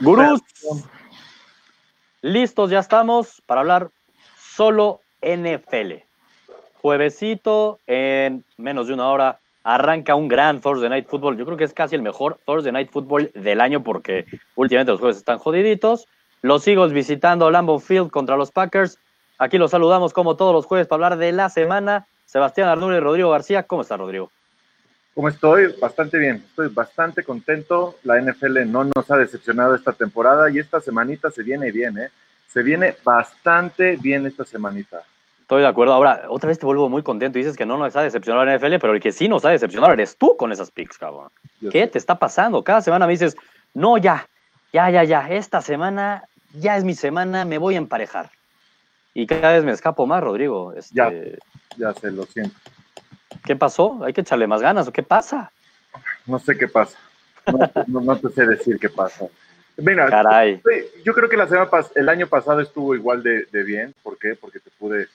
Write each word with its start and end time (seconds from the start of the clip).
Gurús, 0.00 0.40
listos 2.22 2.70
ya 2.70 2.78
estamos 2.78 3.42
para 3.44 3.60
hablar 3.60 3.90
solo 4.38 5.00
NFL. 5.20 6.02
Juevesito, 6.80 7.78
en 7.86 8.42
menos 8.56 8.86
de 8.86 8.94
una 8.94 9.10
hora, 9.10 9.40
arranca 9.62 10.14
un 10.14 10.28
gran 10.28 10.62
Thursday 10.62 10.88
Night 10.88 11.06
Football. 11.06 11.36
Yo 11.36 11.44
creo 11.44 11.58
que 11.58 11.64
es 11.64 11.74
casi 11.74 11.96
el 11.96 12.02
mejor 12.02 12.38
Thursday 12.46 12.72
Night 12.72 12.90
Football 12.90 13.30
del 13.34 13.60
año 13.60 13.82
porque 13.82 14.24
últimamente 14.56 14.92
los 14.92 15.00
jueves 15.00 15.18
están 15.18 15.38
jodiditos. 15.38 16.06
Los 16.40 16.66
Eagles 16.66 16.94
visitando 16.94 17.50
Lambeau 17.50 17.78
Field 17.78 18.10
contra 18.10 18.38
los 18.38 18.50
Packers. 18.50 18.98
Aquí 19.36 19.58
los 19.58 19.70
saludamos 19.70 20.14
como 20.14 20.36
todos 20.36 20.54
los 20.54 20.64
jueves 20.64 20.86
para 20.86 21.04
hablar 21.04 21.18
de 21.18 21.32
la 21.32 21.50
semana. 21.50 22.06
Sebastián 22.24 22.68
Arnullo 22.68 22.96
y 22.96 23.00
Rodrigo 23.00 23.30
García. 23.30 23.64
¿Cómo 23.64 23.82
está, 23.82 23.98
Rodrigo? 23.98 24.30
¿Cómo 25.14 25.28
estoy? 25.28 25.74
Bastante 25.80 26.18
bien, 26.18 26.36
estoy 26.36 26.68
bastante 26.68 27.24
contento. 27.24 27.96
La 28.04 28.20
NFL 28.20 28.70
no 28.70 28.84
nos 28.84 29.10
ha 29.10 29.16
decepcionado 29.16 29.74
esta 29.74 29.92
temporada 29.92 30.50
y 30.50 30.58
esta 30.58 30.80
semanita 30.80 31.30
se 31.30 31.42
viene 31.42 31.72
bien, 31.72 31.98
¿eh? 31.98 32.10
Se 32.46 32.62
viene 32.62 32.96
bastante 33.04 33.96
bien 33.96 34.26
esta 34.26 34.44
semanita. 34.44 35.02
Estoy 35.40 35.62
de 35.62 35.68
acuerdo. 35.68 35.94
Ahora, 35.94 36.26
otra 36.28 36.48
vez 36.48 36.60
te 36.60 36.66
vuelvo 36.66 36.88
muy 36.88 37.02
contento. 37.02 37.38
Dices 37.38 37.56
que 37.56 37.66
no 37.66 37.76
nos 37.76 37.96
ha 37.96 38.02
decepcionado 38.02 38.44
la 38.44 38.56
NFL, 38.56 38.76
pero 38.80 38.92
el 38.94 39.00
que 39.00 39.10
sí 39.10 39.28
nos 39.28 39.44
ha 39.44 39.50
decepcionado 39.50 39.92
eres 39.92 40.16
tú 40.16 40.36
con 40.36 40.52
esas 40.52 40.70
picks, 40.70 40.96
cabrón. 40.96 41.28
¿Qué 41.72 41.88
te 41.88 41.98
está 41.98 42.18
pasando? 42.18 42.62
Cada 42.62 42.80
semana 42.80 43.06
me 43.06 43.12
dices, 43.12 43.36
no, 43.74 43.98
ya, 43.98 44.28
ya, 44.72 44.90
ya, 44.90 45.02
ya, 45.02 45.28
esta 45.28 45.60
semana 45.60 46.22
ya 46.54 46.76
es 46.76 46.84
mi 46.84 46.94
semana, 46.94 47.44
me 47.44 47.58
voy 47.58 47.74
a 47.74 47.78
emparejar. 47.78 48.30
Y 49.12 49.26
cada 49.26 49.52
vez 49.54 49.64
me 49.64 49.72
escapo 49.72 50.06
más, 50.06 50.22
Rodrigo. 50.22 50.72
Este... 50.72 50.94
Ya, 50.94 51.12
ya 51.76 51.94
sé, 51.94 52.12
lo 52.12 52.24
siento. 52.26 52.54
¿Qué 53.44 53.56
pasó? 53.56 54.02
¿Hay 54.04 54.12
que 54.12 54.20
echarle 54.20 54.46
más 54.46 54.60
ganas 54.60 54.88
o 54.88 54.92
qué 54.92 55.02
pasa? 55.02 55.52
No 56.26 56.38
sé 56.38 56.56
qué 56.56 56.68
pasa. 56.68 56.98
No, 57.86 58.16
te 58.16 58.28
sé 58.30 58.46
decir 58.46 58.78
qué 58.78 58.88
pasa. 58.88 59.26
Mira, 59.76 60.08
Caray. 60.08 60.60
yo 61.04 61.14
creo 61.14 61.28
que 61.28 61.36
la 61.36 61.48
semana 61.48 61.70
el 61.94 62.08
año 62.08 62.26
pasado 62.26 62.60
estuvo 62.60 62.94
igual 62.94 63.22
de, 63.22 63.62
bien. 63.64 63.94
¿Por 64.02 64.18
qué? 64.18 64.34
Porque 64.34 64.60
te 64.60 64.70
pude 64.70 65.08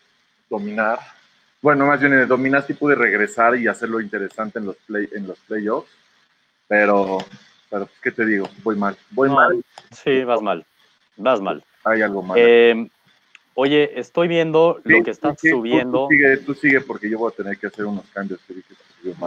dominar. 0.50 1.00
Bueno, 1.62 1.86
más 1.86 2.00
bien 2.00 2.28
dominaste 2.28 2.74
y 2.74 2.76
pude 2.76 2.96
regresar 2.96 3.56
y 3.58 3.68
hacerlo 3.68 4.02
interesante 4.02 4.60
en 4.60 4.66
los, 4.66 4.76
play, 4.78 5.08
en 5.14 5.28
los 5.28 5.40
playoffs. 5.40 5.90
Pero, 6.68 7.20
pero, 7.70 7.88
¿qué 8.02 8.12
te 8.12 8.26
digo? 8.26 8.50
Voy 8.64 8.76
mal. 8.76 8.98
Voy 9.12 9.30
mal. 9.30 9.64
Sí, 9.92 10.24
vas 10.24 10.42
mal. 10.42 10.66
Vas 11.18 11.42
mal. 11.42 11.64
Hay 11.84 12.02
algo 12.02 12.24
mal. 12.24 12.38
Eh, 12.40 12.90
Oye, 13.58 13.98
estoy 13.98 14.28
viendo 14.28 14.82
lo 14.84 15.04
que 15.04 15.12
estás 15.12 15.40
subiendo. 15.40 16.08
Tú, 16.08 16.14
sigue, 16.14 16.38
tú 16.38 16.54
sigue 16.54 16.82
porque 16.82 17.10
yo 17.10 17.20
voy 17.20 17.32
a 17.32 17.36
tener 17.36 17.58
que 17.58 17.68
hacer 17.68 17.86
unos 17.86 18.06
cambios. 18.14 18.42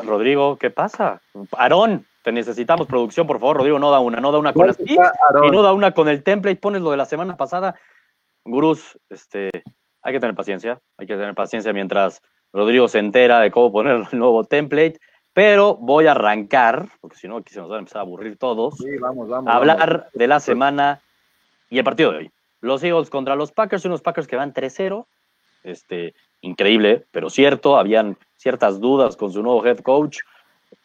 Rodrigo, 0.05 0.57
¿qué 0.57 0.69
pasa? 0.69 1.23
Aarón, 1.57 2.05
te 2.23 2.31
necesitamos 2.31 2.87
producción, 2.87 3.27
por 3.27 3.41
favor. 3.41 3.57
Rodrigo, 3.57 3.79
no 3.79 3.91
da 3.91 4.01
una, 4.01 4.21
no 4.21 4.31
da 4.31 4.39
una 4.39 4.53
con 4.53 4.67
las 4.67 4.79
y 4.81 4.99
no 5.51 5.63
da 5.63 5.73
una 5.73 5.93
con 5.93 6.09
el 6.09 6.23
template. 6.23 6.57
Pones 6.57 6.83
lo 6.83 6.91
de 6.91 6.99
la 6.99 7.07
semana 7.07 7.39
pasada. 7.39 7.75
Gurús, 8.45 8.99
este, 9.09 9.51
hay 10.03 10.13
que 10.13 10.21
tener 10.21 10.37
paciencia. 10.37 10.79
Hay 10.99 11.07
que 11.07 11.15
tener 11.15 11.35
paciencia 11.35 11.73
mientras 11.73 12.21
Rodrigo 12.53 12.87
se 12.87 12.99
entera 12.99 13.41
de 13.41 13.51
cómo 13.51 13.73
poner 13.73 14.07
el 14.13 14.19
nuevo 14.19 14.45
template. 14.45 15.01
Pero 15.33 15.77
voy 15.77 16.07
a 16.07 16.11
arrancar, 16.11 16.87
porque 17.01 17.17
si 17.17 17.29
no, 17.29 17.39
aquí 17.39 17.55
se 17.55 17.61
nos 17.61 17.71
van 17.71 17.77
a 17.77 17.79
empezar 17.81 18.01
a 18.01 18.03
aburrir 18.03 18.37
todos. 18.37 18.77
Sí, 18.77 18.99
vamos, 18.99 19.27
vamos. 19.29 19.51
A 19.51 19.57
hablar 19.57 20.11
de 20.13 20.27
la 20.27 20.41
semana 20.41 21.01
y 21.71 21.79
el 21.79 21.85
partido 21.85 22.13
de 22.13 22.19
hoy. 22.19 22.31
Los 22.61 22.83
Eagles 22.83 23.11
contra 23.11 23.37
los 23.37 23.53
Packers, 23.53 23.85
unos 23.85 24.03
Packers 24.03 24.27
que 24.27 24.37
van 24.37 24.53
3-0. 24.53 25.07
Este, 25.65 26.15
increíble, 26.41 27.07
pero 27.11 27.31
cierto, 27.31 27.77
habían 27.77 28.17
ciertas 28.37 28.81
dudas 28.81 29.17
con 29.17 29.33
su 29.33 29.43
nuevo 29.43 29.65
head 29.67 29.79
coach, 29.79 30.21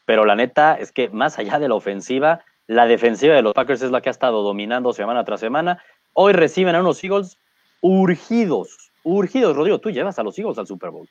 pero 0.06 0.26
la 0.26 0.36
neta 0.36 0.76
es 0.76 0.92
que 0.92 1.10
más 1.10 1.38
allá 1.40 1.60
de 1.60 1.70
la 1.70 1.76
ofensiva, 1.76 2.44
la 2.68 2.86
defensiva 2.86 3.36
de 3.36 3.42
los 3.42 3.54
Packers 3.54 3.82
es 3.82 3.92
la 3.92 4.02
que 4.02 4.10
ha 4.10 4.12
estado 4.12 4.42
dominando 4.42 4.94
semana 4.94 5.24
tras 5.24 5.40
semana. 5.40 5.82
Hoy 6.14 6.34
reciben 6.34 6.76
a 6.76 6.82
unos 6.82 7.04
Eagles 7.04 7.38
urgidos, 7.82 8.92
urgidos. 9.04 9.56
Rodrigo, 9.56 9.80
tú 9.80 9.92
llevas 9.92 10.20
a 10.20 10.24
los 10.24 10.38
Eagles 10.38 10.58
al 10.58 10.68
Super 10.68 10.90
Bowl. 10.90 11.08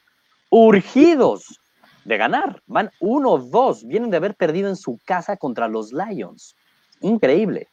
Urgidos 0.51 1.61
de 2.05 2.17
ganar. 2.17 2.63
Van 2.67 2.91
1-2. 3.01 3.87
Vienen 3.87 4.11
de 4.11 4.17
haber 4.17 4.35
perdido 4.35 4.69
en 4.69 4.77
su 4.77 4.99
casa 5.05 5.37
contra 5.37 5.69
los 5.69 5.93
Lions. 5.93 6.55
Increíble 7.01 7.69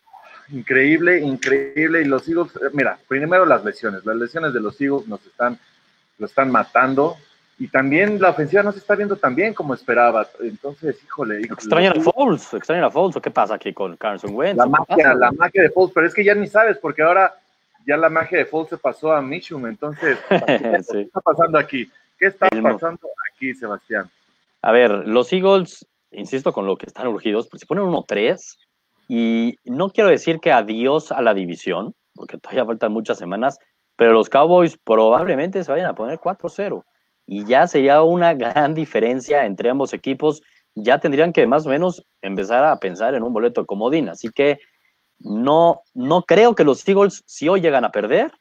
increíble, 0.51 1.19
increíble. 1.19 2.01
Y 2.01 2.05
los 2.05 2.27
Eagles, 2.27 2.55
eh, 2.55 2.69
mira, 2.73 2.97
primero 3.07 3.45
las 3.45 3.63
lesiones. 3.63 4.05
Las 4.05 4.15
lesiones 4.15 4.53
de 4.53 4.61
los 4.61 4.79
Eagles 4.79 5.07
nos 5.07 5.25
están, 5.25 5.59
lo 6.17 6.25
están 6.25 6.51
matando. 6.51 7.17
Y 7.57 7.67
también 7.67 8.21
la 8.21 8.29
ofensiva 8.29 8.63
no 8.63 8.71
se 8.71 8.79
está 8.79 8.95
viendo 8.95 9.17
tan 9.17 9.35
bien 9.35 9.53
como 9.53 9.73
esperaba. 9.73 10.27
Entonces, 10.39 10.97
híjole. 11.03 11.41
extraña 11.41 11.91
a 11.91 11.99
Foles, 11.99 12.53
extraña 12.53 12.85
a 12.85 12.89
Foles. 12.89 13.17
¿O 13.17 13.21
qué 13.21 13.31
pasa 13.31 13.55
aquí 13.55 13.73
con 13.73 13.97
Carson 13.97 14.33
Wentz? 14.33 14.57
La 14.57 14.65
magia, 14.65 15.13
la 15.13 15.31
magia 15.33 15.63
de 15.63 15.69
Foles, 15.69 15.91
pero 15.93 16.07
es 16.07 16.13
que 16.13 16.23
ya 16.23 16.35
ni 16.35 16.47
sabes, 16.47 16.77
porque 16.77 17.01
ahora 17.01 17.35
ya 17.85 17.97
la 17.97 18.09
magia 18.09 18.37
de 18.37 18.45
Foles 18.45 18.69
se 18.69 18.77
pasó 18.77 19.11
a 19.11 19.21
Mitchum. 19.21 19.65
Entonces, 19.67 20.17
¿qué 20.29 21.01
está 21.01 21.19
pasando 21.19 21.57
aquí? 21.57 21.91
¿Qué 22.17 22.27
está 22.27 22.47
pasando 22.47 23.09
aquí, 23.33 23.53
Sebastián? 23.53 24.09
A 24.61 24.71
ver, 24.71 24.91
los 24.91 25.31
Eagles, 25.33 25.85
insisto 26.11 26.53
con 26.53 26.65
lo 26.65 26.77
que 26.77 26.85
están 26.85 27.07
urgidos, 27.07 27.47
pues 27.49 27.61
si 27.61 27.65
ponen 27.65 27.85
1-3, 27.85 28.57
y 29.09 29.55
no 29.65 29.89
quiero 29.89 30.11
decir 30.11 30.39
que 30.39 30.51
adiós 30.51 31.11
a 31.11 31.23
la 31.23 31.33
división, 31.33 31.95
porque 32.13 32.37
todavía 32.37 32.63
faltan 32.65 32.93
muchas 32.93 33.17
semanas, 33.17 33.57
pero 33.95 34.13
los 34.13 34.29
Cowboys 34.29 34.77
probablemente 34.77 35.63
se 35.63 35.71
vayan 35.71 35.87
a 35.87 35.95
poner 35.95 36.19
4-0. 36.19 36.83
Y 37.25 37.43
ya 37.45 37.65
sería 37.65 38.03
una 38.03 38.35
gran 38.35 38.75
diferencia 38.75 39.45
entre 39.45 39.71
ambos 39.71 39.93
equipos. 39.93 40.43
Ya 40.75 40.99
tendrían 40.99 41.33
que 41.33 41.47
más 41.47 41.65
o 41.65 41.69
menos 41.69 42.05
empezar 42.21 42.63
a 42.63 42.77
pensar 42.77 43.15
en 43.15 43.23
un 43.23 43.33
boleto 43.33 43.61
de 43.61 43.67
comodín. 43.67 44.09
Así 44.09 44.29
que 44.29 44.59
no, 45.17 45.81
no 45.95 46.21
creo 46.21 46.53
que 46.53 46.63
los 46.63 46.87
Eagles, 46.87 47.23
si 47.25 47.49
hoy 47.49 47.61
llegan 47.61 47.85
a 47.85 47.91
perder, 47.91 48.31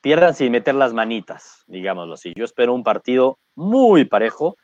pierdan 0.00 0.34
sin 0.34 0.50
meter 0.50 0.74
las 0.74 0.94
manitas, 0.94 1.62
digámoslo 1.68 2.14
así. 2.14 2.32
Yo 2.36 2.44
espero 2.44 2.74
un 2.74 2.82
partido 2.82 3.38
muy 3.54 4.04
parejo. 4.04 4.56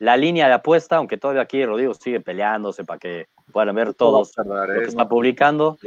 La 0.00 0.16
línea 0.16 0.48
de 0.48 0.54
apuesta, 0.54 0.96
aunque 0.96 1.18
todavía 1.18 1.42
aquí 1.42 1.64
Rodrigo 1.64 1.92
sigue 1.92 2.20
peleándose 2.20 2.84
para 2.84 2.98
que 2.98 3.26
pueden 3.52 3.74
ver 3.74 3.92
todos 3.92 4.32
lo 4.34 4.66
que 4.66 4.84
está 4.84 5.06
publicando. 5.06 5.78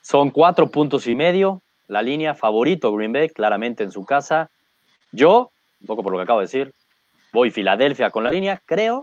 Son 0.00 0.30
cuatro 0.30 0.68
puntos 0.68 1.08
y 1.08 1.16
medio. 1.16 1.62
La 1.88 2.00
línea 2.00 2.34
favorito 2.34 2.94
Green 2.94 3.12
Bay, 3.12 3.28
claramente 3.28 3.82
en 3.82 3.90
su 3.90 4.04
casa. 4.04 4.50
Yo, 5.10 5.50
un 5.80 5.86
poco 5.88 6.04
por 6.04 6.12
lo 6.12 6.18
que 6.18 6.22
acabo 6.22 6.38
de 6.38 6.44
decir, 6.44 6.72
voy 7.32 7.50
Filadelfia 7.50 8.10
con 8.10 8.22
la 8.22 8.30
línea. 8.30 8.62
Creo 8.66 9.02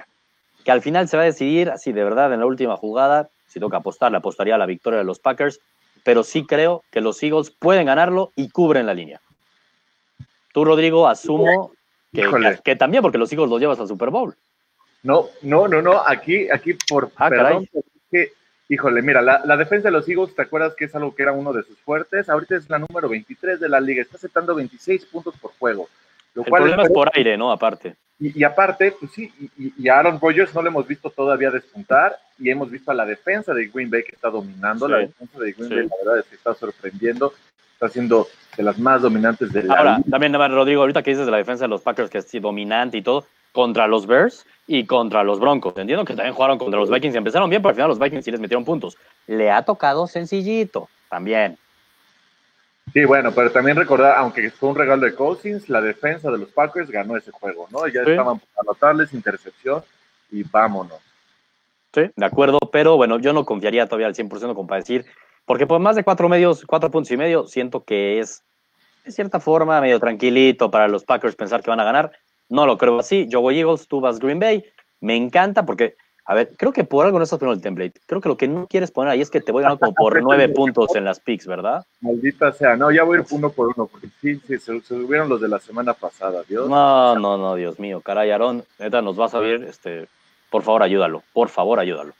que 0.63 0.71
al 0.71 0.81
final 0.81 1.09
se 1.09 1.17
va 1.17 1.23
a 1.23 1.25
decidir 1.25 1.73
si 1.75 1.91
de 1.91 2.03
verdad 2.05 2.33
en 2.33 2.39
la 2.39 2.45
última 2.45 2.77
jugada, 2.77 3.29
si 3.47 3.59
toca 3.59 3.77
apostar, 3.77 4.11
le 4.11 4.17
apostaría 4.17 4.55
a 4.55 4.57
la 4.57 4.65
victoria 4.65 4.99
de 4.99 5.05
los 5.05 5.19
Packers. 5.19 5.59
Pero 6.05 6.23
sí 6.23 6.45
creo 6.45 6.85
que 6.89 7.01
los 7.01 7.21
Eagles 7.21 7.51
pueden 7.51 7.87
ganarlo 7.87 8.31
y 8.37 8.49
cubren 8.49 8.85
la 8.85 8.93
línea. 8.93 9.19
Tú, 10.53 10.63
Rodrigo, 10.63 11.05
asumo 11.05 11.73
que, 12.11 12.59
que, 12.63 12.75
también 12.75 13.01
porque 13.01 13.17
los 13.17 13.31
Eagles 13.31 13.49
los 13.49 13.59
llevas 13.59 13.79
al 13.79 13.87
Super 13.87 14.09
Bowl. 14.09 14.35
No, 15.03 15.27
no, 15.41 15.67
no, 15.67 15.81
no, 15.81 16.01
aquí, 16.05 16.49
aquí 16.49 16.73
por 16.87 17.11
ah, 17.15 17.29
perdón, 17.29 17.67
que, 18.11 18.33
híjole, 18.67 19.01
mira, 19.01 19.21
la, 19.21 19.57
defensa 19.57 19.87
de 19.87 19.93
los 19.93 20.07
Eagles, 20.09 20.35
¿te 20.35 20.41
acuerdas 20.41 20.75
que 20.75 20.85
es 20.85 20.95
algo 20.95 21.15
que 21.15 21.23
era 21.23 21.31
uno 21.31 21.53
de 21.53 21.63
sus 21.63 21.77
fuertes? 21.79 22.29
Ahorita 22.29 22.55
es 22.55 22.69
la 22.69 22.79
número 22.79 23.07
23 23.07 23.59
de 23.59 23.69
la 23.69 23.79
liga, 23.79 24.01
está 24.01 24.17
aceptando 24.17 24.55
26 24.55 25.05
puntos 25.05 25.35
por 25.37 25.51
juego. 25.57 25.87
Lo 26.33 26.43
El 26.43 26.51
problema 26.51 26.83
es, 26.83 26.89
por 26.89 27.09
aire, 27.13 27.37
¿no? 27.37 27.51
Aparte. 27.51 27.95
Y, 28.19 28.43
aparte, 28.43 28.93
pues 28.99 29.13
sí, 29.13 29.31
y, 29.57 29.87
a 29.87 29.99
Aaron 29.99 30.19
Rodgers 30.21 30.53
no 30.53 30.61
le 30.61 30.67
hemos 30.67 30.85
visto 30.85 31.09
todavía 31.09 31.49
despuntar 31.49 32.17
y 32.37 32.49
hemos 32.49 32.69
visto 32.69 32.91
a 32.91 32.93
la 32.93 33.05
defensa 33.05 33.53
de 33.53 33.67
Green 33.67 33.89
Bay 33.89 34.03
que 34.03 34.15
está 34.15 34.29
dominando, 34.29 34.89
la 34.89 34.97
defensa 34.97 35.39
de 35.39 35.53
Green 35.53 35.69
Bay 35.69 35.87
la 35.87 35.95
verdad 36.03 36.19
es 36.19 36.25
que 36.25 36.35
está 36.35 36.53
sorprendiendo, 36.53 37.33
está 37.79 37.87
siendo 37.87 38.27
de 38.57 38.63
las 38.63 38.77
más 38.77 39.01
dominantes 39.01 39.53
de 39.53 39.63
la 39.63 39.75
Ahora, 39.75 40.01
también, 40.11 40.33
Rodrigo, 40.33 40.81
ahorita 40.81 41.01
que 41.01 41.11
dices 41.11 41.25
de 41.25 41.31
la 41.31 41.37
defensa 41.37 41.63
de 41.63 41.69
los 41.69 41.81
Packers 41.81 42.09
que 42.09 42.17
es 42.17 42.41
dominante 42.41 42.97
y 42.97 43.01
todo, 43.01 43.25
contra 43.53 43.87
los 43.87 44.05
Bears 44.05 44.45
y 44.67 44.85
contra 44.85 45.23
los 45.23 45.39
Broncos. 45.39 45.73
Entiendo 45.77 46.03
que 46.03 46.13
también 46.13 46.35
jugaron 46.35 46.57
contra 46.57 46.77
los 46.77 46.89
Vikings 46.89 47.15
y 47.15 47.17
empezaron 47.17 47.49
bien, 47.49 47.61
pero 47.61 47.69
al 47.69 47.75
final 47.75 47.87
los 47.87 47.99
Vikings 47.99 48.25
sí 48.25 48.31
les 48.31 48.41
metieron 48.41 48.65
puntos. 48.65 48.97
Le 49.27 49.49
ha 49.49 49.61
tocado 49.61 50.07
sencillito 50.07 50.89
también. 51.09 51.57
Sí, 52.91 53.05
bueno, 53.05 53.31
pero 53.31 53.49
también 53.49 53.77
recordar, 53.77 54.17
aunque 54.17 54.51
fue 54.51 54.69
un 54.69 54.75
regalo 54.75 55.05
de 55.05 55.15
Cousins, 55.15 55.69
la 55.69 55.79
defensa 55.79 56.29
de 56.29 56.39
los 56.39 56.49
Packers 56.49 56.89
ganó 56.89 57.15
ese 57.15 57.31
juego, 57.31 57.67
¿no? 57.71 57.87
Ya 57.87 58.01
estaban 58.01 58.41
a 58.57 58.63
notarles 58.65 59.13
intercepción 59.13 59.83
y 60.31 60.43
vámonos. 60.43 60.99
Sí, 61.93 62.01
de 62.15 62.25
acuerdo, 62.25 62.59
pero 62.71 62.97
bueno, 62.97 63.19
yo 63.19 63.31
no 63.31 63.45
confiaría 63.45 63.85
todavía 63.85 64.07
al 64.07 64.15
100% 64.15 64.53
como 64.53 64.67
para 64.67 64.81
decir, 64.81 65.05
porque 65.49 65.65
por 65.65 65.79
más 65.79 65.95
de 65.95 66.03
cuatro 66.03 66.29
medios, 66.29 66.63
cuatro 66.63 66.91
puntos 66.91 67.09
y 67.09 67.17
medio, 67.17 67.47
siento 67.47 67.83
que 67.83 68.19
es, 68.19 68.43
de 69.03 69.11
cierta 69.11 69.39
forma, 69.39 69.81
medio 69.81 69.99
tranquilito 69.99 70.69
para 70.69 70.87
los 70.87 71.05
Packers 71.05 71.35
pensar 71.35 71.63
que 71.63 71.71
van 71.71 71.79
a 71.79 71.83
ganar. 71.83 72.11
No 72.49 72.67
lo 72.67 72.77
creo 72.77 72.99
así. 72.99 73.25
Yo 73.27 73.41
voy 73.41 73.57
Eagles, 73.57 73.87
tú 73.87 73.99
vas 73.99 74.19
Green 74.19 74.37
Bay. 74.37 74.63
Me 74.99 75.15
encanta 75.15 75.65
porque, 75.65 75.95
a 76.25 76.35
ver, 76.35 76.51
creo 76.55 76.71
que 76.71 76.83
por 76.83 77.03
algo 77.03 77.17
no 77.17 77.23
estás 77.23 77.39
poniendo 77.39 77.57
el 77.57 77.63
template. 77.63 77.99
Creo 78.05 78.21
que 78.21 78.29
lo 78.29 78.37
que 78.37 78.47
no 78.47 78.67
quieres 78.67 78.91
poner 78.91 79.09
ahí 79.09 79.21
es 79.21 79.31
que 79.31 79.41
te 79.41 79.51
voy 79.51 79.63
a 79.63 79.69
ganar 79.69 79.79
como 79.79 79.95
por 79.95 80.21
nueve 80.21 80.49
puntos 80.49 80.95
en 80.95 81.03
las 81.03 81.19
picks, 81.19 81.47
¿verdad? 81.47 81.83
Maldita 82.01 82.51
sea. 82.51 82.75
No, 82.75 82.91
ya 82.91 83.01
voy 83.01 83.17
a 83.17 83.21
ir 83.21 83.25
uno 83.31 83.49
por 83.49 83.69
uno 83.75 83.87
porque 83.87 84.07
sí, 84.21 84.39
sí, 84.45 84.59
se, 84.59 84.79
subieron 84.81 85.29
los 85.29 85.41
de 85.41 85.47
la 85.47 85.57
semana 85.57 85.95
pasada, 85.95 86.43
Dios. 86.47 86.69
No, 86.69 87.15
no, 87.15 87.39
no, 87.39 87.55
Dios 87.55 87.79
mío. 87.79 88.01
Caray, 88.01 88.29
Aarón, 88.29 88.65
neta, 88.77 89.01
nos 89.01 89.15
vas 89.15 89.33
a 89.33 89.39
ver, 89.39 89.63
este, 89.63 90.09
por 90.51 90.61
favor, 90.61 90.83
ayúdalo. 90.83 91.23
Por 91.33 91.49
favor, 91.49 91.79
ayúdalo. 91.79 92.13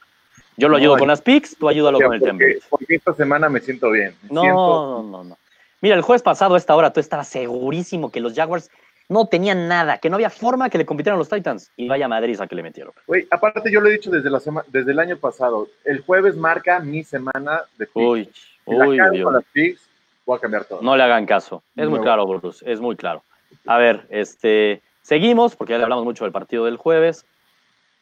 Yo 0.59 0.69
lo 0.69 0.77
ayudo 0.77 0.97
con 0.97 1.07
las 1.07 1.21
picks, 1.21 1.55
tú 1.57 1.69
ayúdalo 1.69 1.99
con 1.99 2.13
el 2.13 2.21
template. 2.21 2.59
Porque 2.69 2.95
esta 2.95 3.13
semana 3.13 3.49
me 3.49 3.61
siento 3.61 3.89
bien. 3.91 4.13
no, 4.29 4.43
no, 4.43 5.03
no, 5.03 5.23
no. 5.23 5.37
Mira, 5.81 5.95
el 5.95 6.01
jueves 6.01 6.21
pasado 6.21 6.55
a 6.55 6.57
esta 6.57 6.75
hora 6.75 6.91
tú 6.91 6.99
estabas 6.99 7.29
segurísimo 7.29 8.11
que 8.11 8.19
los 8.19 8.33
Jaguars 8.33 8.69
no 9.07 9.25
tenían 9.25 9.67
nada, 9.67 9.97
que 9.97 10.09
no 10.09 10.17
había 10.17 10.29
forma 10.29 10.69
que 10.69 10.77
le 10.77 10.85
compitieran 10.85 11.17
los 11.17 11.29
Titans. 11.29 11.71
Y 11.77 11.87
vaya 11.87 12.07
Madrid 12.07 12.39
a 12.39 12.47
que 12.47 12.55
le 12.55 12.63
metieron. 12.63 12.93
Güey, 13.07 13.27
aparte 13.31 13.71
yo 13.71 13.81
lo 13.81 13.89
he 13.89 13.93
dicho 13.93 14.11
desde, 14.11 14.29
la 14.29 14.39
desde 14.67 14.91
el 14.91 14.99
año 14.99 15.17
pasado. 15.17 15.67
El 15.83 16.01
jueves 16.01 16.35
marca 16.35 16.79
mi 16.79 17.03
semana 17.03 17.63
de 17.77 17.87
picks. 17.87 17.95
Uy, 17.95 18.29
uy, 18.65 19.21
con 19.23 19.33
las 19.33 19.45
picks, 19.51 19.89
voy 20.25 20.37
a 20.37 20.39
cambiar 20.39 20.65
todo. 20.65 20.81
No 20.81 20.95
le 20.95 21.03
hagan 21.03 21.25
caso. 21.25 21.63
Es 21.75 21.89
muy 21.89 22.01
claro, 22.01 22.27
Bruce. 22.27 22.63
Es 22.71 22.79
muy 22.79 22.95
claro. 22.95 23.23
A 23.65 23.77
ver, 23.77 24.05
este, 24.09 24.81
seguimos, 25.01 25.55
porque 25.55 25.73
ya 25.73 25.77
le 25.77 25.83
hablamos 25.83 26.05
mucho 26.05 26.25
del 26.25 26.31
partido 26.31 26.65
del 26.65 26.77
jueves. 26.77 27.25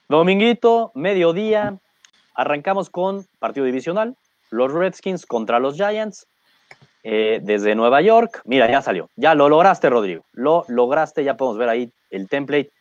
Dominguito, 0.10 0.92
mediodía, 0.94 1.77
arrancamos 2.38 2.89
con 2.89 3.25
partido 3.39 3.66
divisional. 3.66 4.16
Los 4.50 4.72
Redskins 4.72 5.25
contra 5.25 5.60
los 5.60 5.75
Giants. 5.75 6.25
Eh, 7.04 7.39
desde 7.42 7.75
Nueva 7.75 8.01
York. 8.01 8.42
Mira, 8.45 8.69
ya 8.69 8.81
salió. 8.81 9.10
Ya 9.16 9.34
lo 9.34 9.50
lograste, 9.50 9.89
Rodrigo. 9.89 10.24
Lo 10.34 10.66
lograste. 10.68 11.24
Ya 11.24 11.36
podemos 11.36 11.57
ver 11.57 11.69
ahí 11.69 11.92
el 12.10 12.30
template. 12.30 12.72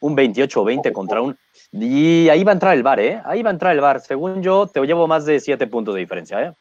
Un 0.00 0.16
28-20 0.16 0.92
contra 0.92 1.22
un. 1.22 1.36
Y 1.72 2.28
ahí 2.28 2.44
va 2.44 2.52
a 2.52 2.54
entrar 2.54 2.74
el 2.74 2.82
bar, 2.82 3.00
¿eh? 3.00 3.22
Ahí 3.24 3.42
va 3.42 3.50
a 3.50 3.52
entrar 3.52 3.72
el 3.74 3.80
bar. 3.80 4.00
Según 4.00 4.42
yo, 4.42 4.66
te 4.66 4.80
llevo 4.84 5.06
más 5.06 5.24
de 5.24 5.40
7 5.40 5.66
puntos 5.66 5.94
de 5.94 6.00
diferencia, 6.00 6.42
¿eh? 6.42 6.52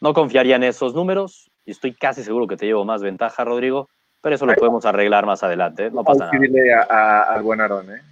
No 0.00 0.14
confiaría 0.14 0.56
en 0.56 0.64
esos 0.64 0.94
números. 0.94 1.50
Y 1.64 1.72
estoy 1.72 1.94
casi 1.94 2.22
seguro 2.22 2.46
que 2.46 2.56
te 2.56 2.66
llevo 2.66 2.84
más 2.84 3.02
ventaja, 3.02 3.44
Rodrigo. 3.44 3.88
Pero 4.20 4.36
eso 4.36 4.46
lo 4.46 4.54
podemos 4.54 4.84
arreglar 4.84 5.26
más 5.26 5.42
adelante. 5.42 5.86
¿eh? 5.86 5.90
No 5.90 6.04
pasa 6.04 6.30
nada. 6.30 7.22
al 7.22 7.42
buen 7.42 7.60
Aaron, 7.60 7.90
¿eh? 7.92 8.02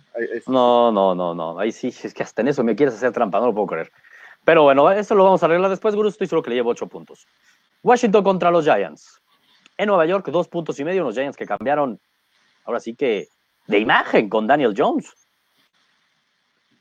No, 0.47 0.93
no, 0.93 1.15
no, 1.15 1.35
no. 1.35 1.59
Ahí 1.59 1.73
sí, 1.73 1.89
es 1.89 2.15
que 2.15 2.23
hasta 2.23 2.43
en 2.43 2.49
eso 2.49 2.65
me 2.65 2.77
quieres 2.77 2.95
hacer 2.95 3.13
trampa, 3.13 3.41
no 3.41 3.47
lo 3.47 3.55
puedo 3.55 3.67
creer. 3.69 3.93
Pero 4.45 4.63
bueno, 4.65 4.91
eso 4.91 5.15
lo 5.15 5.25
vamos 5.25 5.43
a 5.43 5.47
arreglar 5.47 5.71
después, 5.71 5.95
Guru. 5.95 6.09
Estoy 6.09 6.27
seguro 6.27 6.43
que 6.43 6.51
le 6.51 6.57
llevo 6.57 6.71
8 6.71 6.87
puntos. 6.87 7.27
Washington 7.83 8.23
contra 8.25 8.51
los 8.51 8.65
Giants. 8.65 9.21
En 9.77 9.87
Nueva 9.87 10.07
York, 10.07 10.29
dos 10.29 10.49
puntos 10.49 10.79
y 10.79 10.85
medio, 10.85 11.03
unos 11.03 11.15
Giants 11.15 11.37
que 11.37 11.47
cambiaron, 11.47 11.99
ahora 12.65 12.81
sí 12.81 12.95
que, 12.95 13.29
de 13.67 13.79
imagen 13.79 14.29
con 14.29 14.47
Daniel 14.47 14.75
Jones. 14.77 15.11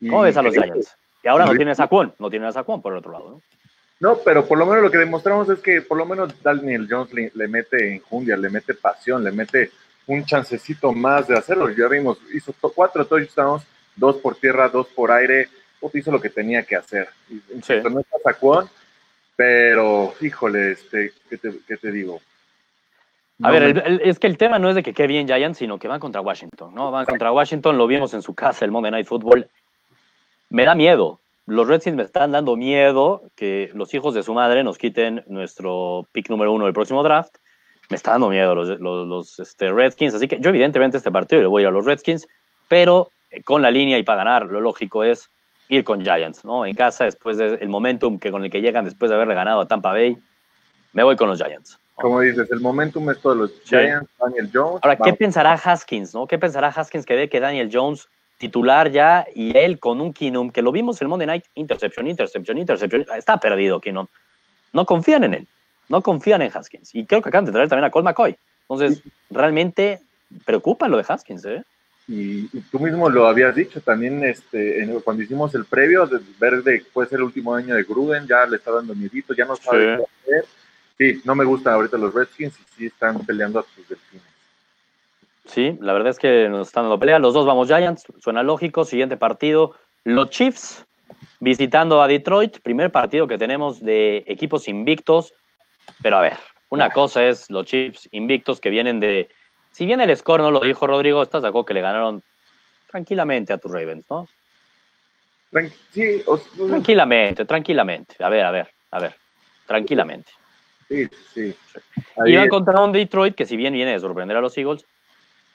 ¿Cómo 0.02 0.22
ves 0.22 0.36
a 0.36 0.42
los 0.42 0.54
Giants? 0.54 0.98
Y 1.24 1.28
ahora 1.28 1.46
no 1.46 1.54
tienes 1.54 1.80
a 1.80 1.88
Kwon, 1.88 2.14
no 2.20 2.30
tienes 2.30 2.56
a 2.58 2.64
Kwon 2.64 2.82
por 2.82 2.94
el 2.94 3.00
otro 3.00 3.12
lado, 3.12 3.30
¿no? 3.30 3.42
No, 4.00 4.18
pero 4.24 4.46
por 4.46 4.58
lo 4.58 4.66
menos 4.66 4.84
lo 4.84 4.92
que 4.92 4.98
demostramos 4.98 5.50
es 5.50 5.60
que 5.60 5.82
por 5.82 5.98
lo 5.98 6.06
menos 6.06 6.42
Daniel 6.42 6.88
Jones 6.90 7.14
le, 7.34 7.48
mete 7.50 7.96
enjundia, 7.96 8.38
le 8.38 8.50
mete 8.50 8.74
pasión, 8.74 9.24
le 9.24 9.32
mete 9.32 9.72
un 10.08 10.26
chancecito 10.26 10.92
más 10.92 11.28
de 11.28 11.38
hacerlo. 11.38 11.70
Ya 11.70 11.88
vimos, 11.88 12.18
hizo 12.34 12.54
cuatro 12.74 13.06
touchdowns, 13.06 13.64
dos 13.96 14.18
por 14.18 14.36
tierra, 14.36 14.70
dos 14.70 14.88
por 14.88 15.12
aire, 15.12 15.50
hizo 15.94 16.12
lo 16.12 16.22
que 16.22 16.30
tenía 16.30 16.64
que 16.64 16.76
hacer. 16.76 17.10
Sí. 17.64 17.74
No 17.90 18.00
está 18.00 18.18
Saquon, 18.24 18.70
pero, 19.36 20.14
híjole, 20.20 20.72
este, 20.72 21.14
¿qué 21.30 21.38
te, 21.78 21.92
digo? 21.92 22.20
A 23.42 23.52
ver, 23.52 24.02
es 24.04 24.20
que 24.20 24.28
el 24.28 24.38
tema 24.38 24.60
no 24.60 24.70
es 24.70 24.76
de 24.76 24.84
que 24.84 24.94
quede 24.94 25.08
bien 25.08 25.28
Giants, 25.28 25.60
sino 25.60 25.80
que 25.80 25.88
van 25.88 26.02
contra 26.02 26.20
Washington, 26.20 26.76
¿no? 26.76 26.92
Van 26.92 27.06
contra 27.06 27.32
Washington, 27.32 27.78
lo 27.78 27.88
vimos 27.88 28.14
en 28.14 28.22
su 28.22 28.36
casa 28.36 28.66
el 28.66 28.72
Monday 28.72 28.92
Night 28.92 29.08
Football. 29.08 29.48
Me 30.50 30.66
da 30.66 30.76
miedo. 30.76 31.22
Los 31.46 31.68
Redskins 31.68 31.96
me 31.96 32.04
están 32.04 32.32
dando 32.32 32.56
miedo 32.56 33.24
que 33.36 33.72
los 33.74 33.94
hijos 33.94 34.14
de 34.14 34.24
su 34.24 34.34
madre 34.34 34.64
nos 34.64 34.78
quiten 34.78 35.24
nuestro 35.28 36.06
pick 36.12 36.30
número 36.30 36.52
uno 36.52 36.66
del 36.66 36.74
próximo 36.74 37.02
draft. 37.02 37.38
Me 37.90 37.96
está 37.96 38.12
dando 38.12 38.30
miedo 38.30 38.56
los, 38.56 38.80
los, 38.80 39.40
este, 39.40 39.72
Redskins. 39.72 40.14
Así 40.14 40.28
que 40.28 40.40
yo, 40.40 40.50
evidentemente, 40.50 40.98
este 40.98 41.12
partido 41.12 41.42
le 41.42 41.48
voy 41.48 41.62
a 41.62 41.64
ir 41.64 41.68
a 41.70 41.72
los 41.72 41.86
Redskins, 41.86 42.28
pero 42.68 43.10
con 43.46 43.62
la 43.62 43.72
línea 43.72 43.98
y 43.98 44.04
para 44.04 44.24
ganar, 44.24 44.46
lo 44.46 44.62
lógico 44.62 45.04
es 45.04 45.30
ir 45.70 45.84
con 45.84 46.02
Giants, 46.02 46.46
¿no? 46.46 46.66
En 46.66 46.76
casa, 46.76 47.06
después 47.06 47.38
del 47.38 47.70
momentum 47.70 48.20
que 48.20 48.32
con 48.32 48.44
el 48.44 48.52
que 48.52 48.62
llegan 48.62 48.86
después 48.86 49.10
de 49.10 49.16
haberle 49.16 49.36
ganado 49.36 49.62
a 49.62 49.68
Tampa 49.68 49.92
Bay, 49.92 50.18
me 50.94 51.04
voy 51.04 51.16
con 51.16 51.30
los 51.30 51.42
Giants. 51.42 51.80
Como 51.96 52.22
dices, 52.22 52.50
el 52.52 52.62
momentum 52.62 53.10
es 53.10 53.20
todo 53.20 53.36
los 53.36 53.52
Giants, 53.66 54.10
Daniel 54.20 54.50
Jones. 54.54 54.80
Ahora, 54.82 54.96
¿qué 54.96 55.14
pensará 55.14 55.54
Haskins, 55.54 56.14
no? 56.14 56.28
¿Qué 56.28 56.40
pensará 56.40 56.70
Haskins 56.70 57.06
que 57.06 57.16
ve 57.16 57.30
que 57.30 57.40
Daniel 57.40 57.70
Jones 57.72 58.08
titular 58.40 58.90
ya 58.90 59.28
y 59.36 59.56
él 59.56 59.80
con 59.80 60.02
un 60.02 60.14
Keenum, 60.14 60.50
que 60.50 60.62
lo 60.62 60.72
vimos 60.72 61.02
el 61.02 61.10
Monday 61.10 61.28
Night, 61.28 61.46
intercepción, 61.56 62.08
intercepción, 62.08 62.58
intercepción, 62.58 63.06
está 63.16 63.38
perdido 63.38 63.82
Keenum. 63.82 64.08
No 64.72 64.86
confían 64.86 65.26
en 65.26 65.34
él, 65.34 65.48
no 65.90 66.02
confían 66.02 66.42
en 66.42 66.52
Haskins. 66.56 66.96
Y 66.96 67.06
creo 67.06 67.22
que 67.22 67.30
acaban 67.30 67.46
de 67.46 67.52
traer 67.52 67.68
también 67.68 67.86
a 67.86 67.92
Cole 67.92 68.06
McCoy. 68.06 68.38
Entonces, 68.70 69.04
realmente 69.30 70.00
preocupa 70.46 70.88
lo 70.88 70.98
de 70.98 71.06
Haskins, 71.08 71.46
¿eh? 71.46 71.64
Y, 72.08 72.48
tú 72.72 72.80
mismo 72.80 73.08
lo 73.08 73.28
habías 73.28 73.54
dicho 73.54 73.82
también 73.82 74.24
este, 74.24 74.88
cuando 75.04 75.22
hicimos 75.22 75.54
el 75.54 75.66
previo, 75.66 76.08
de 76.08 76.20
ver 76.40 76.64
de 76.64 76.84
puede 76.92 77.08
ser 77.08 77.20
el 77.20 77.26
último 77.26 77.54
año 77.54 77.76
de 77.76 77.84
Gruden, 77.84 78.26
ya 78.26 78.48
le 78.48 78.58
está 78.58 78.72
dando 78.72 78.96
miedito, 78.96 79.36
ya 79.36 79.46
no 79.46 79.56
sabe 79.56 79.98
qué 79.98 80.34
hacer. 80.34 80.46
Sí, 80.98 81.22
no 81.24 81.36
me 81.36 81.46
gustan 81.46 81.76
ahorita 81.76 81.98
los 81.98 82.14
Redskins 82.14 82.60
y 82.60 82.64
sí 82.76 82.86
están 82.88 83.24
peleando 83.26 83.60
a 83.60 83.64
sus 83.64 83.88
delfines. 83.88 84.26
Sí, 85.46 85.78
la 85.82 85.94
verdad 85.94 86.10
es 86.10 86.20
que 86.20 86.50
nos 86.50 86.68
están 86.68 86.86
dando 86.86 87.00
pelea. 87.00 87.20
Los 87.20 87.34
dos 87.34 87.46
vamos 87.46 87.68
Giants, 87.68 88.06
suena 88.20 88.44
lógico. 88.44 88.86
Siguiente 88.86 89.16
partido, 89.16 89.76
los 90.04 90.30
Chiefs 90.30 90.86
visitando 91.40 92.02
a 92.02 92.08
Detroit. 92.08 92.60
Primer 92.60 92.92
partido 92.92 93.28
que 93.28 93.38
tenemos 93.38 93.82
de 93.82 94.24
equipos 94.28 94.68
invictos. 94.68 95.34
Pero 96.02 96.18
a 96.18 96.22
ver, 96.22 96.38
una 96.70 96.90
cosa 96.90 97.28
es 97.28 97.50
los 97.50 97.66
Chiefs 97.66 98.08
invictos 98.12 98.60
que 98.60 98.70
vienen 98.70 99.00
de 99.00 99.30
si 99.72 99.86
bien 99.86 100.02
el 100.02 100.16
score 100.16 100.42
no 100.42 100.52
lo 100.52 100.60
dijo 100.62 100.88
Rodrigo, 100.88 101.22
estás 101.22 101.42
de 101.42 101.50
acuerdo 101.50 101.66
que 101.66 101.74
le 101.74 101.82
ganaron 101.82 102.24
tranquilamente 102.90 103.54
a 103.54 103.58
tus 103.58 103.72
Ravens, 103.72 104.06
¿no? 104.10 104.28
Sí, 105.92 106.24
tranquilamente, 106.68 107.46
tranquilamente. 107.46 108.16
A 108.24 108.30
ver, 108.30 108.46
a 108.46 108.52
ver, 108.52 108.74
a 108.92 109.00
ver, 109.00 109.16
tranquilamente. 109.66 110.32
Sí, 110.88 111.08
sí. 111.34 111.56
Y 112.26 112.36
van 112.36 112.50
contra 112.50 112.82
un 112.82 112.92
Detroit 112.92 113.36
que 113.36 113.46
si 113.46 113.56
bien 113.56 113.74
viene 113.74 113.92
de 113.92 114.00
sorprender 114.00 114.38
a 114.38 114.42
los 114.42 114.58
Eagles, 114.58 114.86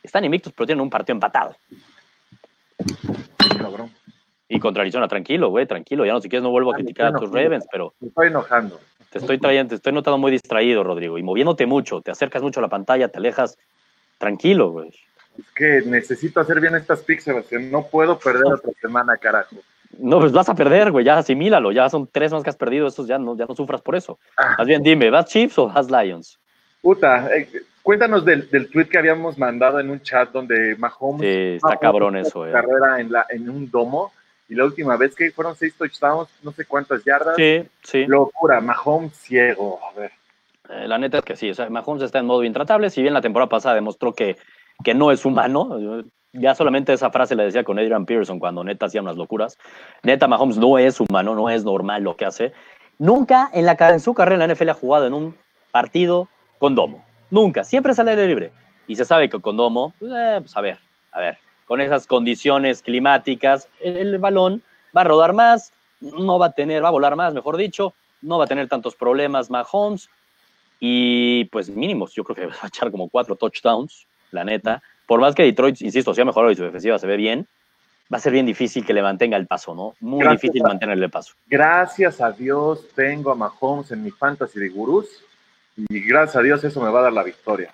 están 0.02 0.25
invictos 0.25 0.52
pero 0.52 0.66
tienen 0.66 0.82
un 0.82 0.90
partido 0.90 1.14
empatado. 1.14 1.56
Cabrón. 3.58 3.92
Y 4.49 4.61
contra 4.61 4.82
Arizona, 4.82 5.08
tranquilo, 5.08 5.49
güey, 5.49 5.67
tranquilo. 5.67 6.05
Ya 6.05 6.12
no 6.12 6.20
si 6.20 6.29
quieres 6.29 6.43
no 6.43 6.50
vuelvo 6.50 6.73
a 6.73 6.75
criticar 6.75 7.06
a 7.06 7.19
tus 7.19 7.31
Ravens, 7.31 7.67
pero... 7.70 7.94
Me 8.00 8.08
estoy 8.08 8.29
enojando. 8.29 8.79
Te 9.11 9.19
estoy 9.19 9.38
trayendo, 9.38 9.70
te 9.70 9.75
estoy 9.76 9.93
notando 9.93 10.19
muy 10.19 10.32
distraído, 10.32 10.82
Rodrigo, 10.82 11.19
y 11.19 11.22
moviéndote 11.22 11.67
mucho, 11.67 12.01
te 12.01 12.10
acercas 12.10 12.43
mucho 12.43 12.60
a 12.60 12.63
la 12.63 12.69
pantalla, 12.69 13.08
te 13.08 13.19
alejas 13.19 13.56
Tranquilo, 14.19 14.70
güey. 14.70 14.89
Es 15.39 15.51
que 15.55 15.82
necesito 15.84 16.41
hacer 16.41 16.60
bien 16.60 16.74
estas 16.74 17.03
picks, 17.03 17.24
Sebastián. 17.24 17.70
No 17.70 17.86
puedo 17.86 18.19
perder 18.19 18.55
otra 18.55 18.70
semana, 18.81 19.17
carajo. 19.17 19.56
No, 19.98 20.20
pues 20.20 20.32
vas 20.32 20.48
a 20.48 20.55
perder, 20.55 20.91
güey. 20.91 21.05
Ya 21.05 21.19
asimílalo. 21.19 21.72
Ya 21.72 21.89
son 21.89 22.08
tres 22.10 22.32
más 22.32 22.43
que 22.43 22.51
has 22.51 22.56
perdido. 22.56 22.86
Estos 22.86 23.06
ya 23.06 23.19
no, 23.19 23.36
ya 23.36 23.46
no 23.46 23.55
sufras 23.55 23.82
por 23.82 23.96
eso. 23.96 24.19
Ah. 24.36 24.55
Más 24.58 24.67
bien, 24.67 24.82
dime, 24.82 25.10
¿vas 25.10 25.27
Chiefs 25.27 25.58
o 25.58 25.69
vas 25.69 25.91
Lions? 25.91 26.39
Puta, 26.81 27.29
eh, 27.36 27.48
cuéntanos 27.82 28.24
del, 28.24 28.48
del, 28.51 28.70
tweet 28.70 28.86
que 28.86 28.98
habíamos 28.98 29.39
mandado 29.39 29.81
en 29.81 29.91
un 29.91 30.01
chat 30.01 30.31
donde 30.31 30.77
Mahomes. 30.77 31.20
Sí, 31.20 31.56
está 31.56 31.77
cabrón 31.77 32.17
eso, 32.17 32.46
eh. 32.46 32.53
Carrera 32.53 33.01
en, 33.01 33.10
la, 33.10 33.27
en 33.29 33.48
un 33.48 33.70
domo. 33.70 34.13
Y 34.48 34.55
la 34.55 34.65
última 34.65 34.96
vez 34.96 35.15
que 35.15 35.31
fueron 35.31 35.56
seis 35.56 35.74
touchdowns, 35.77 36.29
no 36.43 36.53
sé 36.53 36.67
cuántas 36.67 37.05
yardas. 37.05 37.36
Sí, 37.36 37.63
sí. 37.82 38.06
Locura, 38.06 38.60
Mahomes 38.60 39.17
ciego. 39.17 39.81
A 39.82 39.98
ver. 39.98 40.13
Eh, 40.69 40.89
la 40.89 40.98
neta 40.98 41.19
es 41.19 41.24
que 41.24 41.36
sí, 41.36 41.51
o 41.51 41.55
sea, 41.55 41.69
Mahomes 41.69 42.03
está 42.03 42.19
en 42.19 42.27
modo 42.27 42.43
intratable, 42.43 42.89
si 42.89 43.03
bien 43.03 43.13
la 43.13 43.20
temporada 43.20 43.48
pasada 43.48 43.74
demostró 43.74 44.15
que, 44.15 44.36
que 44.82 44.94
no 44.94 45.10
es 45.10 45.24
humano, 45.27 46.05
ya 46.32 46.55
solamente 46.55 46.93
esa 46.93 47.10
frase 47.10 47.34
la 47.34 47.44
decía 47.44 47.65
con 47.65 47.79
Adrian 47.79 48.06
Pearson 48.06 48.39
cuando 48.39 48.65
neta 48.65 48.86
hacía 48.86 49.03
unas 49.03 49.17
locuras, 49.17 49.58
neta 50.03 50.27
Mahomes 50.27 50.56
no 50.56 50.79
es 50.79 51.01
humano, 51.01 51.34
no 51.34 51.51
es 51.51 51.65
normal 51.65 52.03
lo 52.03 52.17
que 52.17 52.24
hace, 52.24 52.53
nunca 52.98 53.51
en, 53.53 53.67
la, 53.67 53.77
en 53.79 54.01
su 54.01 54.15
carrera 54.15 54.43
en 54.43 54.48
la 54.48 54.55
NFL 54.55 54.70
ha 54.70 54.74
jugado 54.74 55.06
en 55.06 55.13
un 55.13 55.36
partido 55.70 56.29
con 56.58 56.74
domo, 56.74 57.05
nunca, 57.31 57.63
siempre 57.63 57.93
sale 57.93 58.13
aire 58.13 58.27
libre, 58.27 58.51
y 58.86 58.96
se 58.96 59.05
sabe 59.05 59.29
que 59.29 59.41
con 59.41 59.58
domo, 59.58 59.93
pues, 59.98 60.13
eh, 60.17 60.39
pues, 60.41 60.56
a 60.56 60.63
ver, 60.63 60.79
a 61.13 61.20
ver, 61.20 61.39
con 61.74 61.81
esas 61.81 62.06
condiciones 62.06 62.82
climáticas, 62.82 63.66
el, 63.81 64.16
balón 64.19 64.62
va 64.96 65.00
a 65.00 65.04
rodar 65.04 65.32
más, 65.32 65.72
no 66.00 66.38
va 66.38 66.46
a 66.46 66.52
tener, 66.52 66.84
va 66.84 66.86
a 66.86 66.93
volar 66.93 67.16
más, 67.16 67.34
mejor 67.34 67.56
dicho, 67.56 67.94
no 68.22 68.38
va 68.38 68.44
a 68.44 68.46
tener 68.46 68.69
tantos 68.69 68.94
problemas 68.94 69.50
Mahomes, 69.50 70.08
y 70.78 71.46
pues 71.46 71.69
mínimos, 71.69 72.12
yo 72.14 72.22
creo 72.22 72.36
que 72.36 72.46
va 72.54 72.62
a 72.62 72.69
echar 72.69 72.93
como 72.93 73.08
cuatro 73.08 73.34
touchdowns, 73.34 74.06
la 74.31 74.44
neta. 74.44 74.84
Por 75.04 75.19
más 75.19 75.34
que 75.34 75.43
Detroit, 75.43 75.82
insisto, 75.82 76.12
ha 76.16 76.24
mejorado 76.24 76.52
y 76.52 76.54
su 76.54 76.62
defensiva 76.62 76.96
se 76.96 77.08
ve 77.08 77.16
bien, 77.16 77.44
va 78.12 78.19
a 78.19 78.20
ser 78.20 78.32
bien 78.32 78.46
difícil 78.46 78.86
que 78.86 78.94
le 78.94 79.02
mantenga 79.02 79.36
el 79.36 79.48
paso, 79.48 79.74
¿no? 79.74 79.94
Muy 79.98 80.24
difícil 80.28 80.62
mantenerle 80.62 81.06
el 81.06 81.10
paso. 81.10 81.34
Gracias 81.48 82.20
a 82.20 82.31
Dios 82.31 82.86
tengo 82.94 83.32
a 83.32 83.34
Mahomes 83.34 83.90
en 83.90 84.04
mi 84.04 84.12
fantasy 84.12 84.60
de 84.60 84.69
gurús 84.69 85.08
y 85.76 86.06
gracias 86.06 86.36
a 86.36 86.43
Dios 86.43 86.62
eso 86.62 86.81
me 86.81 86.90
va 86.90 87.00
a 87.00 87.02
dar 87.02 87.12
la 87.12 87.24
victoria. 87.24 87.69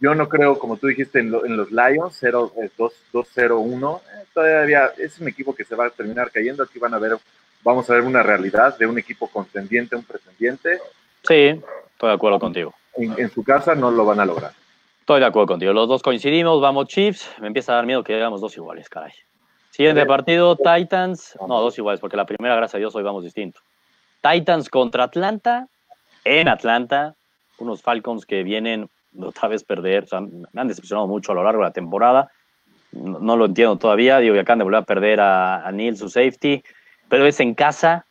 Yo 0.00 0.14
no 0.14 0.28
creo, 0.28 0.58
como 0.58 0.76
tú 0.76 0.88
dijiste, 0.88 1.20
en, 1.20 1.30
los 1.30 1.70
Lions, 1.70 2.20
2-0-1. 2.22 3.96
Eh, 3.96 4.02
eh, 4.02 4.26
todavía 4.34 4.92
es 4.98 5.18
un 5.18 5.28
equipo 5.28 5.54
que 5.54 5.64
se 5.64 5.74
va 5.74 5.86
a 5.86 5.90
terminar 5.90 6.30
cayendo. 6.30 6.62
Aquí 6.62 6.78
van 6.78 6.94
a 6.94 6.98
ver, 6.98 7.16
vamos 7.62 7.88
a 7.88 7.94
ver 7.94 8.02
una 8.02 8.22
realidad 8.22 8.76
de 8.76 8.86
un 8.86 8.98
equipo 8.98 9.28
contendiente, 9.28 9.96
un 9.96 10.04
pretendiente. 10.04 10.78
Sí, 11.22 11.60
Estoy 11.94 12.08
de 12.08 12.14
acuerdo 12.14 12.38
contigo. 12.38 12.74
En, 12.96 13.30
su 13.30 13.42
casa 13.42 13.74
no 13.74 13.90
lo 13.90 14.04
van 14.04 14.20
a 14.20 14.26
lograr. 14.26 14.52
Estoy 15.00 15.20
de 15.20 15.26
acuerdo 15.26 15.46
contigo. 15.46 15.72
Los 15.72 15.88
dos 15.88 16.02
coincidimos, 16.02 16.60
vamos 16.60 16.88
Chiefs. 16.88 17.30
Me 17.40 17.46
empieza 17.46 17.72
a 17.72 17.76
dar 17.76 17.86
miedo 17.86 18.02
que 18.02 18.14
hagamos 18.14 18.40
dos 18.40 18.56
iguales, 18.56 18.88
caray. 18.88 19.12
Siguiente 19.70 20.04
partido, 20.06 20.56
Titans. 20.56 21.36
No, 21.48 21.60
dos 21.60 21.78
iguales, 21.78 22.00
porque 22.00 22.16
la 22.16 22.26
primera, 22.26 22.56
gracias 22.56 22.76
a 22.76 22.78
Dios, 22.78 22.94
hoy 22.94 23.02
vamos 23.02 23.24
distinto. 23.24 23.60
Titans 24.20 24.68
contra 24.68 25.04
Atlanta, 25.04 25.68
en 26.24 26.48
Atlanta. 26.48 27.14
Unos 27.58 27.82
Falcons 27.82 28.26
que 28.26 28.42
vienen 28.42 28.88
otra 29.18 29.48
vez 29.48 29.64
perder. 29.64 30.04
O 30.04 30.06
sea, 30.06 30.20
me 30.20 30.60
han 30.60 30.68
decepcionado 30.68 31.06
mucho 31.06 31.32
a 31.32 31.34
lo 31.34 31.44
largo 31.44 31.62
de 31.62 31.68
la 31.68 31.72
temporada. 31.72 32.30
No, 32.92 33.36
lo 33.36 33.46
entiendo 33.46 33.76
todavía. 33.76 34.18
Digo 34.18 34.34
que 34.34 34.40
acaban 34.40 34.58
de 34.58 34.64
volver 34.64 34.80
a 34.80 34.84
perder 34.84 35.20
a, 35.20 35.66
a 35.66 35.72
Neil, 35.72 35.96
su 35.96 36.08
safety. 36.08 36.62
Pero 37.08 37.26
es 37.26 37.40
en 37.40 37.54
casa 37.54 38.06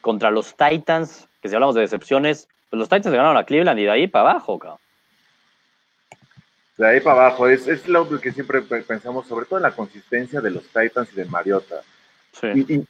contra 0.00 0.30
los 0.30 0.56
Titans, 0.56 1.28
que 1.40 1.48
si 1.48 1.54
hablamos 1.54 1.74
de 1.74 1.80
decepciones, 1.82 2.48
pues 2.68 2.78
los 2.78 2.88
Titans 2.88 3.14
ganaron 3.14 3.36
a 3.36 3.44
Cleveland 3.44 3.78
y 3.78 3.84
de 3.84 3.90
ahí 3.90 4.06
para 4.06 4.30
abajo, 4.30 4.58
cabrón. 4.58 4.78
De 6.76 6.86
ahí 6.86 7.00
para 7.00 7.26
abajo, 7.26 7.48
es, 7.48 7.68
es 7.68 7.86
lo 7.86 8.08
que 8.20 8.32
siempre 8.32 8.60
pensamos, 8.62 9.28
sobre 9.28 9.46
todo 9.46 9.58
en 9.58 9.62
la 9.62 9.70
consistencia 9.70 10.40
de 10.40 10.50
los 10.50 10.64
Titans 10.64 11.08
y 11.12 11.16
de 11.16 11.24
Mariota. 11.26 11.82
Y, 12.42 12.80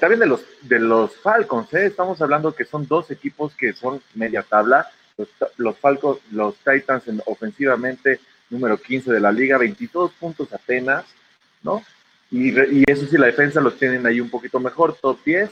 también 0.00 0.20
de 0.20 0.26
los, 0.26 0.44
de 0.62 0.80
los 0.80 1.14
Falcons, 1.16 1.72
¿eh? 1.74 1.86
estamos 1.86 2.20
hablando 2.20 2.54
que 2.54 2.64
son 2.64 2.88
dos 2.88 3.10
equipos 3.10 3.54
que 3.54 3.72
son 3.72 4.02
media 4.14 4.42
tabla. 4.42 4.90
Los, 5.56 5.78
Falcons, 5.78 6.18
los 6.32 6.56
Titans 6.56 7.06
en, 7.08 7.22
ofensivamente, 7.26 8.20
número 8.50 8.76
15 8.76 9.12
de 9.12 9.20
la 9.20 9.30
liga, 9.30 9.58
22 9.58 10.12
puntos 10.12 10.52
apenas, 10.52 11.04
¿no? 11.62 11.82
Y, 12.30 12.50
y, 12.50 12.84
eso 12.86 13.06
sí, 13.06 13.16
la 13.16 13.26
defensa 13.26 13.60
los 13.60 13.78
tienen 13.78 14.06
ahí 14.06 14.20
un 14.20 14.30
poquito 14.30 14.58
mejor, 14.58 14.96
top 15.00 15.18
10. 15.24 15.50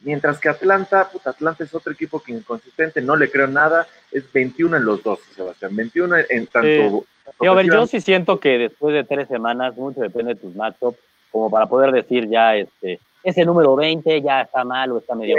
Mientras 0.00 0.38
que 0.38 0.48
Atlanta, 0.48 1.08
puta, 1.10 1.30
Atlanta 1.30 1.64
es 1.64 1.74
otro 1.74 1.92
equipo 1.92 2.22
que 2.22 2.32
inconsistente, 2.32 3.00
no 3.00 3.16
le 3.16 3.30
creo 3.30 3.46
nada, 3.46 3.86
es 4.12 4.30
21 4.32 4.76
en 4.76 4.84
los 4.84 5.02
dos, 5.02 5.18
Sebastián, 5.34 5.74
21 5.74 6.16
en 6.28 6.46
tanto... 6.46 7.04
a 7.40 7.54
ver, 7.54 7.66
yo 7.66 7.86
sí 7.86 8.00
siento 8.00 8.38
que 8.38 8.58
después 8.58 8.94
de 8.94 9.04
tres 9.04 9.28
semanas, 9.28 9.76
mucho 9.76 10.00
depende 10.00 10.34
de 10.34 10.40
tus 10.40 10.54
matchups, 10.54 10.98
como 11.30 11.50
para 11.50 11.66
poder 11.66 11.90
decir 11.90 12.28
ya, 12.28 12.54
este, 12.54 13.00
ese 13.22 13.44
número 13.44 13.74
20 13.76 14.20
ya 14.20 14.42
está 14.42 14.64
mal 14.64 14.92
o 14.92 14.98
está 14.98 15.14
medio... 15.14 15.36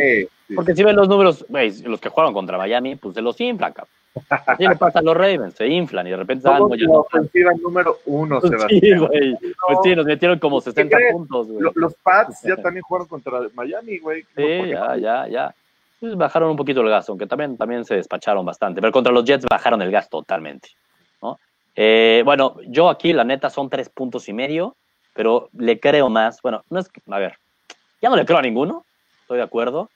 Porque 0.53 0.75
si 0.75 0.83
ven 0.83 0.95
los 0.95 1.07
números, 1.07 1.45
veis, 1.49 1.83
los 1.83 1.99
que 1.99 2.09
jugaron 2.09 2.33
contra 2.33 2.57
Miami, 2.57 2.95
pues 2.95 3.15
se 3.15 3.21
los 3.21 3.39
inflan, 3.41 3.73
cabrón. 3.73 3.93
Así 4.29 4.65
le 4.65 4.75
pasa 4.77 4.99
a 4.99 5.01
los 5.01 5.15
Ravens, 5.15 5.55
se 5.55 5.67
inflan 5.67 6.07
y 6.07 6.11
de 6.11 6.15
repente 6.15 6.47
dan 6.47 6.61
la 6.69 6.99
ofensiva 6.99 7.51
número 7.61 7.97
uno, 8.05 8.39
pues 8.39 8.51
Sebastián. 8.51 8.81
Sí, 8.81 8.97
güey. 8.97 9.37
Pues 9.67 9.77
sí, 9.83 9.95
nos 9.95 10.05
metieron 10.05 10.39
como 10.39 10.61
60 10.61 10.97
puntos, 11.11 11.47
güey. 11.47 11.69
Los 11.75 11.95
Pats 11.95 12.41
ya 12.43 12.55
también 12.63 12.83
jugaron 12.83 13.07
contra 13.07 13.41
Miami, 13.53 13.97
güey. 13.97 14.23
Sí, 14.35 14.69
ya, 14.69 14.95
ya, 14.95 15.27
ya. 15.27 15.55
Pues 15.99 16.15
bajaron 16.15 16.51
un 16.51 16.55
poquito 16.55 16.81
el 16.81 16.89
gasto, 16.89 17.11
aunque 17.11 17.27
también, 17.27 17.57
también 17.57 17.83
se 17.83 17.95
despacharon 17.95 18.45
bastante. 18.45 18.79
Pero 18.79 18.93
contra 18.93 19.11
los 19.11 19.25
Jets 19.25 19.45
bajaron 19.49 19.81
el 19.81 19.91
gas 19.91 20.09
totalmente. 20.09 20.69
¿no? 21.21 21.37
Eh, 21.75 22.21
bueno, 22.23 22.55
yo 22.67 22.89
aquí, 22.89 23.11
la 23.11 23.25
neta, 23.25 23.49
son 23.49 23.69
tres 23.69 23.89
puntos 23.89 24.29
y 24.29 24.33
medio, 24.33 24.75
pero 25.13 25.49
le 25.57 25.79
creo 25.79 26.09
más. 26.09 26.41
Bueno, 26.41 26.63
no 26.69 26.79
es 26.79 26.87
que, 26.87 27.01
a 27.09 27.19
ver, 27.19 27.37
ya 28.01 28.09
no 28.09 28.15
le 28.15 28.25
creo 28.25 28.37
a 28.37 28.41
ninguno, 28.41 28.85
estoy 29.21 29.37
de 29.37 29.43
acuerdo, 29.43 29.89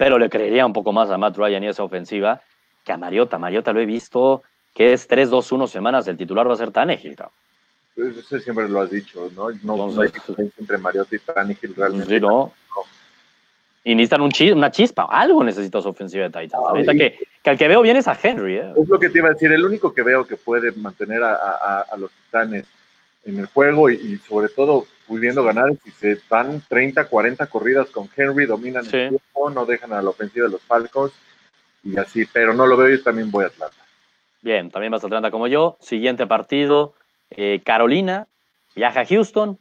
pero 0.00 0.18
le 0.18 0.30
creería 0.30 0.64
un 0.64 0.72
poco 0.72 0.94
más 0.94 1.10
a 1.10 1.18
Matt 1.18 1.36
Ryan 1.36 1.62
y 1.62 1.68
esa 1.68 1.84
ofensiva 1.84 2.40
que 2.86 2.90
a 2.90 2.96
Mariota. 2.96 3.38
Mariota 3.38 3.70
lo 3.70 3.80
he 3.80 3.84
visto 3.84 4.42
que 4.74 4.94
es 4.94 5.06
3-2-1 5.06 5.66
semanas, 5.66 6.08
el 6.08 6.16
titular 6.16 6.48
va 6.48 6.54
a 6.54 6.56
ser 6.56 6.70
Tannehill. 6.70 7.18
Pues 7.94 8.16
eso 8.16 8.38
siempre 8.38 8.66
lo 8.66 8.80
has 8.80 8.90
dicho, 8.90 9.30
¿no? 9.36 9.50
No, 9.62 10.00
hay 10.00 10.08
diferencia 10.08 10.54
entre 10.58 10.78
Mariota 10.78 11.14
y 11.14 11.18
Tannehill 11.18 11.74
realmente. 11.76 12.14
Sí, 12.14 12.18
no. 12.18 12.50
Y 13.84 13.94
necesitan 13.94 14.22
un 14.22 14.32
una 14.56 14.70
chispa, 14.70 15.04
algo 15.04 15.44
necesita 15.44 15.82
su 15.82 15.90
ofensiva 15.90 16.24
de 16.24 16.30
Titans. 16.30 16.64
Ahorita 16.66 16.94
que, 16.94 17.18
que, 17.42 17.50
al 17.50 17.58
que 17.58 17.68
veo 17.68 17.82
bien 17.82 17.98
es 17.98 18.08
a 18.08 18.18
Henry. 18.22 18.56
¿eh? 18.56 18.72
Es 18.80 18.88
lo 18.88 18.98
que 18.98 19.10
te 19.10 19.18
iba 19.18 19.28
a 19.28 19.32
decir, 19.32 19.52
el 19.52 19.66
único 19.66 19.92
que 19.92 20.02
veo 20.02 20.26
que 20.26 20.36
puede 20.36 20.72
mantener 20.72 21.22
a, 21.22 21.34
a, 21.34 21.80
a 21.90 21.96
los 21.98 22.10
Titanes 22.10 22.64
en 23.26 23.38
el 23.38 23.46
juego 23.46 23.90
y, 23.90 24.16
sobre 24.26 24.48
todo 24.48 24.86
pudiendo 25.10 25.42
ganar 25.42 25.72
si 25.82 25.90
se 25.90 26.20
van 26.28 26.62
30, 26.68 27.06
40 27.06 27.46
corridas 27.46 27.90
con 27.90 28.08
Henry, 28.16 28.46
dominan 28.46 28.84
el 28.84 28.90
tiempo, 28.90 29.50
no 29.50 29.66
dejan 29.66 29.92
a 29.92 30.00
la 30.00 30.10
ofensiva 30.10 30.46
de 30.46 30.52
los 30.52 30.62
Falcons 30.62 31.12
y 31.82 31.98
así, 31.98 32.26
pero 32.32 32.54
no 32.54 32.64
lo 32.64 32.76
veo, 32.76 32.96
yo 32.96 33.02
también 33.02 33.28
voy 33.28 33.42
a 33.42 33.48
Atlanta. 33.48 33.76
Bien, 34.40 34.70
también 34.70 34.92
vas 34.92 35.02
a 35.02 35.08
Atlanta 35.08 35.32
como 35.32 35.48
yo. 35.48 35.76
Siguiente 35.80 36.28
partido, 36.28 36.94
eh, 37.30 37.60
Carolina 37.64 38.28
viaja 38.76 39.00
a 39.00 39.04
Houston 39.04 39.58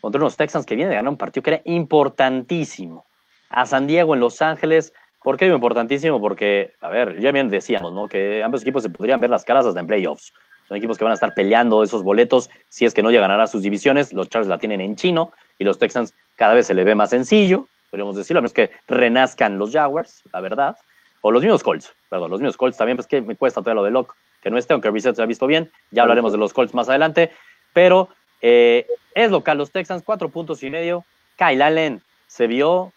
contra 0.00 0.20
unos 0.20 0.36
Texans 0.36 0.66
que 0.66 0.76
vienen 0.76 0.90
de 0.90 0.96
ganar 0.96 1.10
un 1.10 1.18
partido 1.18 1.42
que 1.42 1.50
era 1.50 1.62
importantísimo. 1.64 3.04
A 3.50 3.66
San 3.66 3.88
Diego 3.88 4.14
en 4.14 4.20
Los 4.20 4.40
Ángeles. 4.40 4.92
¿Por 5.20 5.36
qué 5.36 5.46
digo 5.46 5.56
importantísimo? 5.56 6.20
Porque, 6.20 6.74
a 6.80 6.88
ver, 6.90 7.18
ya 7.18 7.32
bien 7.32 7.48
decíamos, 7.48 7.92
¿no? 7.92 8.06
Que 8.06 8.40
ambos 8.44 8.62
equipos 8.62 8.84
se 8.84 8.90
podrían 8.90 9.18
ver 9.18 9.30
las 9.30 9.44
caras 9.44 9.66
hasta 9.66 9.80
en 9.80 9.88
playoffs. 9.88 10.32
Son 10.68 10.76
equipos 10.76 10.98
que 10.98 11.04
van 11.04 11.12
a 11.12 11.14
estar 11.14 11.34
peleando 11.34 11.82
esos 11.82 12.02
boletos. 12.02 12.50
Si 12.68 12.84
es 12.84 12.94
que 12.94 13.02
no 13.02 13.10
llegan 13.10 13.30
a 13.30 13.46
sus 13.46 13.62
divisiones. 13.62 14.12
Los 14.12 14.28
Chargers 14.28 14.48
la 14.48 14.58
tienen 14.58 14.80
en 14.80 14.96
chino 14.96 15.32
y 15.58 15.64
los 15.64 15.78
Texans 15.78 16.14
cada 16.36 16.54
vez 16.54 16.66
se 16.66 16.74
le 16.74 16.84
ve 16.84 16.94
más 16.94 17.10
sencillo, 17.10 17.68
podríamos 17.90 18.16
decirlo, 18.16 18.38
a 18.38 18.42
menos 18.42 18.52
que 18.52 18.70
renazcan 18.88 19.58
los 19.58 19.70
Jaguars, 19.72 20.22
la 20.32 20.40
verdad. 20.40 20.76
O 21.20 21.30
los 21.30 21.42
mismos 21.42 21.62
Colts, 21.62 21.94
perdón, 22.08 22.30
los 22.30 22.40
mismos 22.40 22.56
Colts 22.56 22.76
también, 22.76 22.96
pues 22.96 23.06
que 23.06 23.22
me 23.22 23.36
cuesta 23.36 23.60
todavía 23.60 23.80
lo 23.80 23.84
de 23.84 23.92
Locke, 23.92 24.12
que 24.42 24.50
no 24.50 24.58
esté, 24.58 24.72
aunque 24.72 24.90
Reset 24.90 25.14
se 25.14 25.22
ha 25.22 25.26
visto 25.26 25.46
bien, 25.46 25.70
ya 25.92 26.02
hablaremos 26.02 26.32
de 26.32 26.38
los 26.38 26.52
Colts 26.52 26.74
más 26.74 26.88
adelante, 26.88 27.30
pero 27.72 28.08
eh, 28.40 28.86
es 29.14 29.30
local, 29.30 29.58
los 29.58 29.70
Texans, 29.70 30.02
cuatro 30.04 30.30
puntos 30.30 30.64
y 30.64 30.70
medio, 30.70 31.04
Kyle 31.36 31.62
Allen 31.62 32.02
se 32.26 32.48
vio, 32.48 32.92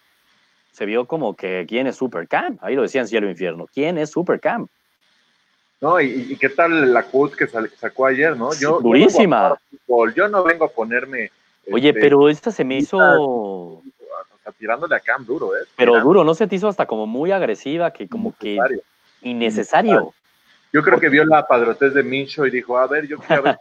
se 0.72 0.88
vio 0.88 1.06
como 1.06 1.36
que 1.36 1.66
quién 1.68 1.86
es 1.86 1.98
Supercam, 1.98 2.58
ahí 2.62 2.74
lo 2.74 2.82
decían 2.82 3.08
cielo 3.08 3.30
infierno, 3.30 3.68
quién 3.72 4.00
es 4.00 4.10
Supercam. 4.10 4.68
No, 5.82 6.00
y, 6.00 6.36
qué 6.38 6.50
tal 6.50 6.94
la 6.94 7.04
quote 7.04 7.36
que 7.36 7.48
sacó 7.78 8.06
ayer, 8.06 8.36
¿no? 8.36 8.54
Yo, 8.54 8.80
durísima. 8.80 9.58
Yo 10.16 10.28
no, 10.28 10.44
vengo 10.44 10.66
a 10.66 10.70
ponerme. 10.70 11.32
Oye, 11.72 11.90
este, 11.90 12.02
pero 12.02 12.30
esta 12.30 12.52
se 12.52 12.64
me 12.64 12.78
hizo 12.78 13.82
tirándole 14.58 14.96
a 14.96 15.00
Cam 15.00 15.26
duro, 15.26 15.56
¿eh? 15.56 15.62
Pero 15.76 16.00
duro, 16.00 16.24
¿no 16.24 16.34
se 16.34 16.48
te 16.48 16.56
hizo 16.56 16.68
hasta 16.68 16.86
como 16.86 17.08
muy 17.08 17.32
agresiva, 17.32 17.92
que 17.92 18.08
como 18.08 18.36
que 18.38 18.58
innecesario? 19.22 20.14
Yo 20.72 20.84
creo 20.84 21.00
que 21.00 21.10
vio 21.10 21.26
la 21.26 21.48
padrotez 21.48 21.94
de 21.94 22.04
Mincho 22.04 22.46
y 22.46 22.52
dijo, 22.52 22.78
a 22.78 22.88
ver, 22.88 23.08
yo 23.08 23.18
quiero 23.18 23.44
ver, 23.44 23.58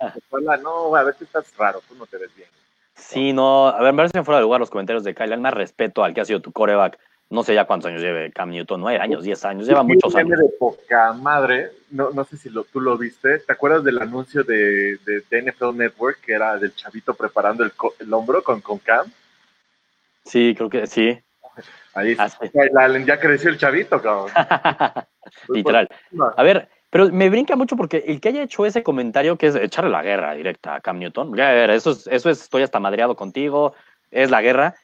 no, 0.63 0.95
a 0.97 1.03
ver, 1.05 1.15
tú 1.15 1.25
estás 1.25 1.47
raro, 1.57 1.81
tú 1.89 1.95
no 1.95 2.07
te 2.07 2.19
ves 2.19 2.35
bien. 2.35 2.49
Sí, 2.97 3.33
no, 3.33 3.69
a 3.69 3.81
ver, 3.83 3.93
me 3.93 3.99
parece 3.99 4.25
fuera 4.25 4.39
de 4.39 4.43
lugar 4.43 4.61
los 4.61 4.71
comentarios 4.71 5.05
de 5.05 5.15
Kyle, 5.15 5.37
más 5.39 5.55
respeto 5.55 6.03
al 6.03 6.15
que 6.15 6.21
ha 6.21 6.25
sido 6.25 6.41
tu 6.41 6.53
coreback. 6.53 6.99
No 7.35 7.43
sé 7.43 7.55
ya 7.55 7.65
cuántos 7.65 7.91
años 7.91 8.01
lleve 8.01 8.31
Cam 8.31 8.51
Newton, 8.51 8.81
nueve 8.81 9.01
años, 9.01 9.25
diez 9.25 9.45
años, 9.45 9.67
lleva 9.67 9.83
muchos 9.83 10.15
años. 10.15 10.39
de 10.39 10.49
poca 10.59 11.13
madre, 11.13 11.73
no, 11.91 12.11
no 12.11 12.25
sé 12.25 12.37
si 12.37 12.49
lo, 12.49 12.63
tú 12.63 12.81
lo 12.81 12.97
viste, 12.97 13.41
¿te 13.41 13.53
acuerdas 13.53 13.83
del 13.83 14.01
anuncio 14.01 14.45
de, 14.45 14.99
de, 15.05 15.43
NFL 15.43 15.77
Network 15.77 16.21
que 16.21 16.33
era 16.33 16.57
del 16.59 16.75
chavito 16.75 17.13
preparando 17.13 17.65
el, 17.65 17.73
el 17.99 18.13
hombro 18.15 18.43
con, 18.45 18.61
con 18.61 18.79
Cam? 18.79 19.11
Sí, 20.25 20.55
creo 20.57 20.71
que 20.71 20.87
sí. 20.87 21.19
Ahí 21.95 22.17
ah, 22.19 22.29
ya 23.05 23.19
creció 23.19 23.51
el 23.51 23.59
chavito, 23.59 24.01
cabrón. 24.01 24.31
Literal. 25.49 25.89
A 26.37 26.43
ver, 26.43 26.69
pero 26.91 27.11
me 27.11 27.29
brinca 27.31 27.57
mucho 27.57 27.77
porque 27.77 28.05
el 28.07 28.21
que 28.21 28.29
haya 28.29 28.45
hecho 28.45 28.65
ese 28.65 28.85
comentario 28.85 29.37
que 29.37 29.49
es 29.49 29.57
echarle 29.57 29.91
la 29.91 30.03
guerra 30.03 30.35
directa 30.35 30.77
a 30.77 30.81
Cam 30.81 31.01
Newton, 31.01 31.39
a 31.41 31.51
ver, 31.51 31.71
eso 31.71 31.91
es, 31.91 32.07
eso 32.07 32.31
es, 32.31 32.43
estoy 32.43 32.63
hasta 32.63 32.79
madreado 32.79 33.17
contigo, 33.17 33.75
es 34.13 34.31
la 34.31 34.41
guerra. 34.41 34.77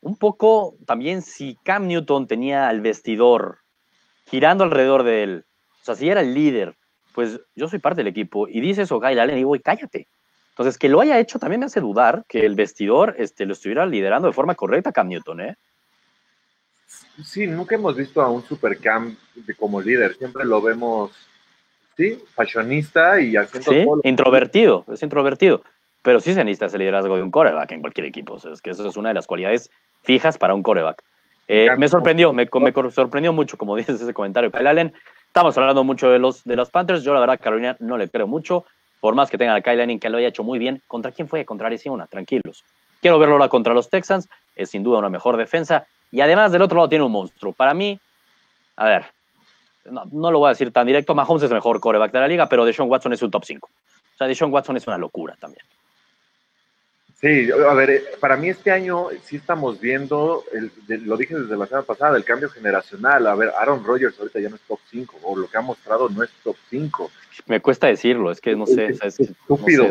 Un 0.00 0.16
poco 0.16 0.76
también 0.86 1.22
si 1.22 1.56
Cam 1.64 1.86
Newton 1.86 2.26
tenía 2.26 2.68
al 2.68 2.80
vestidor 2.80 3.58
girando 4.26 4.64
alrededor 4.64 5.02
de 5.02 5.22
él, 5.22 5.44
o 5.82 5.84
sea, 5.84 5.94
si 5.94 6.08
era 6.08 6.20
el 6.20 6.34
líder, 6.34 6.76
pues 7.14 7.40
yo 7.56 7.68
soy 7.68 7.78
parte 7.78 8.00
del 8.00 8.08
equipo 8.08 8.46
y 8.46 8.60
dice 8.60 8.82
eso 8.82 9.00
Kyle 9.00 9.18
Allen 9.18 9.36
y 9.36 9.38
digo, 9.38 9.56
cállate. 9.62 10.08
Entonces, 10.50 10.76
que 10.76 10.88
lo 10.88 11.00
haya 11.00 11.18
hecho 11.18 11.38
también 11.38 11.60
me 11.60 11.66
hace 11.66 11.80
dudar 11.80 12.24
que 12.28 12.44
el 12.44 12.56
vestidor 12.56 13.14
este, 13.18 13.46
lo 13.46 13.52
estuviera 13.52 13.86
liderando 13.86 14.26
de 14.26 14.34
forma 14.34 14.56
correcta 14.56 14.92
Cam 14.92 15.08
Newton, 15.08 15.40
¿eh? 15.40 15.56
Sí, 17.24 17.46
nunca 17.46 17.74
hemos 17.74 17.96
visto 17.96 18.20
a 18.20 18.28
un 18.28 18.42
super 18.42 18.78
Cam 18.78 19.16
como 19.56 19.80
líder. 19.80 20.16
Siempre 20.16 20.44
lo 20.44 20.60
vemos, 20.60 21.12
sí, 21.96 22.20
fashionista 22.34 23.20
y 23.20 23.36
haciendo 23.36 23.70
sí, 23.70 24.08
introvertido, 24.08 24.84
es 24.92 25.02
introvertido. 25.02 25.62
Pero 26.02 26.20
sí 26.20 26.34
se 26.34 26.44
necesita 26.44 26.66
ese 26.66 26.78
liderazgo 26.78 27.16
de 27.16 27.22
un 27.22 27.30
coreback 27.30 27.72
en 27.72 27.80
cualquier 27.80 28.06
equipo. 28.06 28.34
O 28.34 28.38
sea, 28.38 28.52
es 28.52 28.62
que 28.62 28.70
eso 28.70 28.88
es 28.88 28.96
una 28.96 29.10
de 29.10 29.14
las 29.14 29.26
cualidades 29.26 29.70
fijas 30.08 30.38
para 30.38 30.54
un 30.54 30.62
coreback. 30.62 31.02
Eh, 31.48 31.68
me 31.76 31.86
sorprendió, 31.86 32.32
me, 32.32 32.48
me, 32.50 32.90
sorprendió 32.90 33.34
mucho, 33.34 33.58
como 33.58 33.76
dices 33.80 34.00
ese 34.00 34.14
comentario, 34.14 34.50
Kyle 34.50 34.66
Allen. 34.66 34.94
Estamos 35.26 35.56
hablando 35.58 35.84
mucho 35.84 36.08
de 36.08 36.18
los, 36.18 36.42
de 36.44 36.56
los 36.56 36.70
Panthers. 36.70 37.04
Yo, 37.04 37.12
la 37.12 37.20
verdad, 37.20 37.38
Carolina 37.38 37.76
no 37.78 37.98
le 37.98 38.08
creo 38.08 38.26
mucho 38.26 38.64
por 39.00 39.14
más 39.14 39.30
que 39.30 39.36
tengan 39.36 39.54
a 39.54 39.60
Kyle 39.60 39.76
Lanning 39.76 40.00
que 40.00 40.08
lo 40.08 40.16
haya 40.16 40.28
hecho 40.28 40.42
muy 40.42 40.58
bien, 40.58 40.82
¿contra 40.88 41.12
quién 41.12 41.28
fue? 41.28 41.44
Contra 41.44 41.66
Arizona, 41.66 42.06
tranquilos. 42.06 42.64
Quiero 43.02 43.18
verlo 43.18 43.34
ahora 43.34 43.48
contra 43.50 43.74
los 43.74 43.90
Texans, 43.90 44.28
es 44.56 44.70
sin 44.70 44.82
duda 44.82 44.98
una 44.98 45.10
mejor 45.10 45.36
defensa, 45.36 45.86
y 46.10 46.22
además 46.22 46.50
del 46.52 46.62
otro 46.62 46.76
lado 46.76 46.88
tiene 46.88 47.04
un 47.04 47.12
monstruo. 47.12 47.52
Para 47.52 47.74
mí, 47.74 48.00
a 48.76 48.86
ver, 48.86 49.04
no, 49.84 50.30
lo 50.32 50.38
voy 50.38 50.46
a 50.46 50.50
decir 50.50 50.72
tan 50.72 50.86
directo, 50.86 51.14
Mahomes 51.14 51.42
es 51.42 51.50
el 51.50 51.54
mejor 51.54 51.80
coreback 51.80 52.12
de 52.12 52.18
la 52.18 52.28
liga, 52.28 52.48
pero 52.48 52.64
Deshaun 52.64 52.90
Watson 52.90 53.12
es 53.12 53.22
un 53.22 53.30
top 53.30 53.44
5. 53.44 53.68
O 53.68 54.16
sea, 54.16 54.26
Deshaun 54.26 54.52
Watson 54.52 54.76
es 54.78 54.86
una 54.86 54.98
locura 54.98 55.36
también. 55.38 55.64
Sí, 57.20 57.50
a 57.50 57.74
ver, 57.74 57.90
eh, 57.90 58.04
para 58.20 58.36
mí 58.36 58.48
este 58.48 58.70
año 58.70 59.08
sí 59.24 59.36
estamos 59.36 59.80
viendo, 59.80 60.44
lo 60.86 61.16
dije 61.16 61.34
desde 61.34 61.56
la 61.56 61.66
semana 61.66 61.84
pasada, 61.84 62.16
el 62.16 62.24
cambio 62.24 62.48
generacional. 62.48 63.26
A 63.26 63.34
ver, 63.34 63.50
Aaron 63.58 63.82
Rodgers 63.84 64.16
ahorita 64.20 64.38
ya 64.38 64.48
no 64.48 64.54
es 64.54 64.62
top 64.62 64.78
5, 64.88 65.16
o 65.24 65.36
lo 65.36 65.48
que 65.48 65.58
ha 65.58 65.62
mostrado 65.62 66.08
no 66.08 66.22
es 66.22 66.30
top 66.44 66.56
5. 66.70 67.10
Me 67.46 67.60
cuesta 67.60 67.88
decirlo, 67.88 68.30
es 68.30 68.40
que 68.40 68.54
no 68.54 68.66
sé. 68.66 68.96
Es, 69.02 69.18
estúpido, 69.18 69.86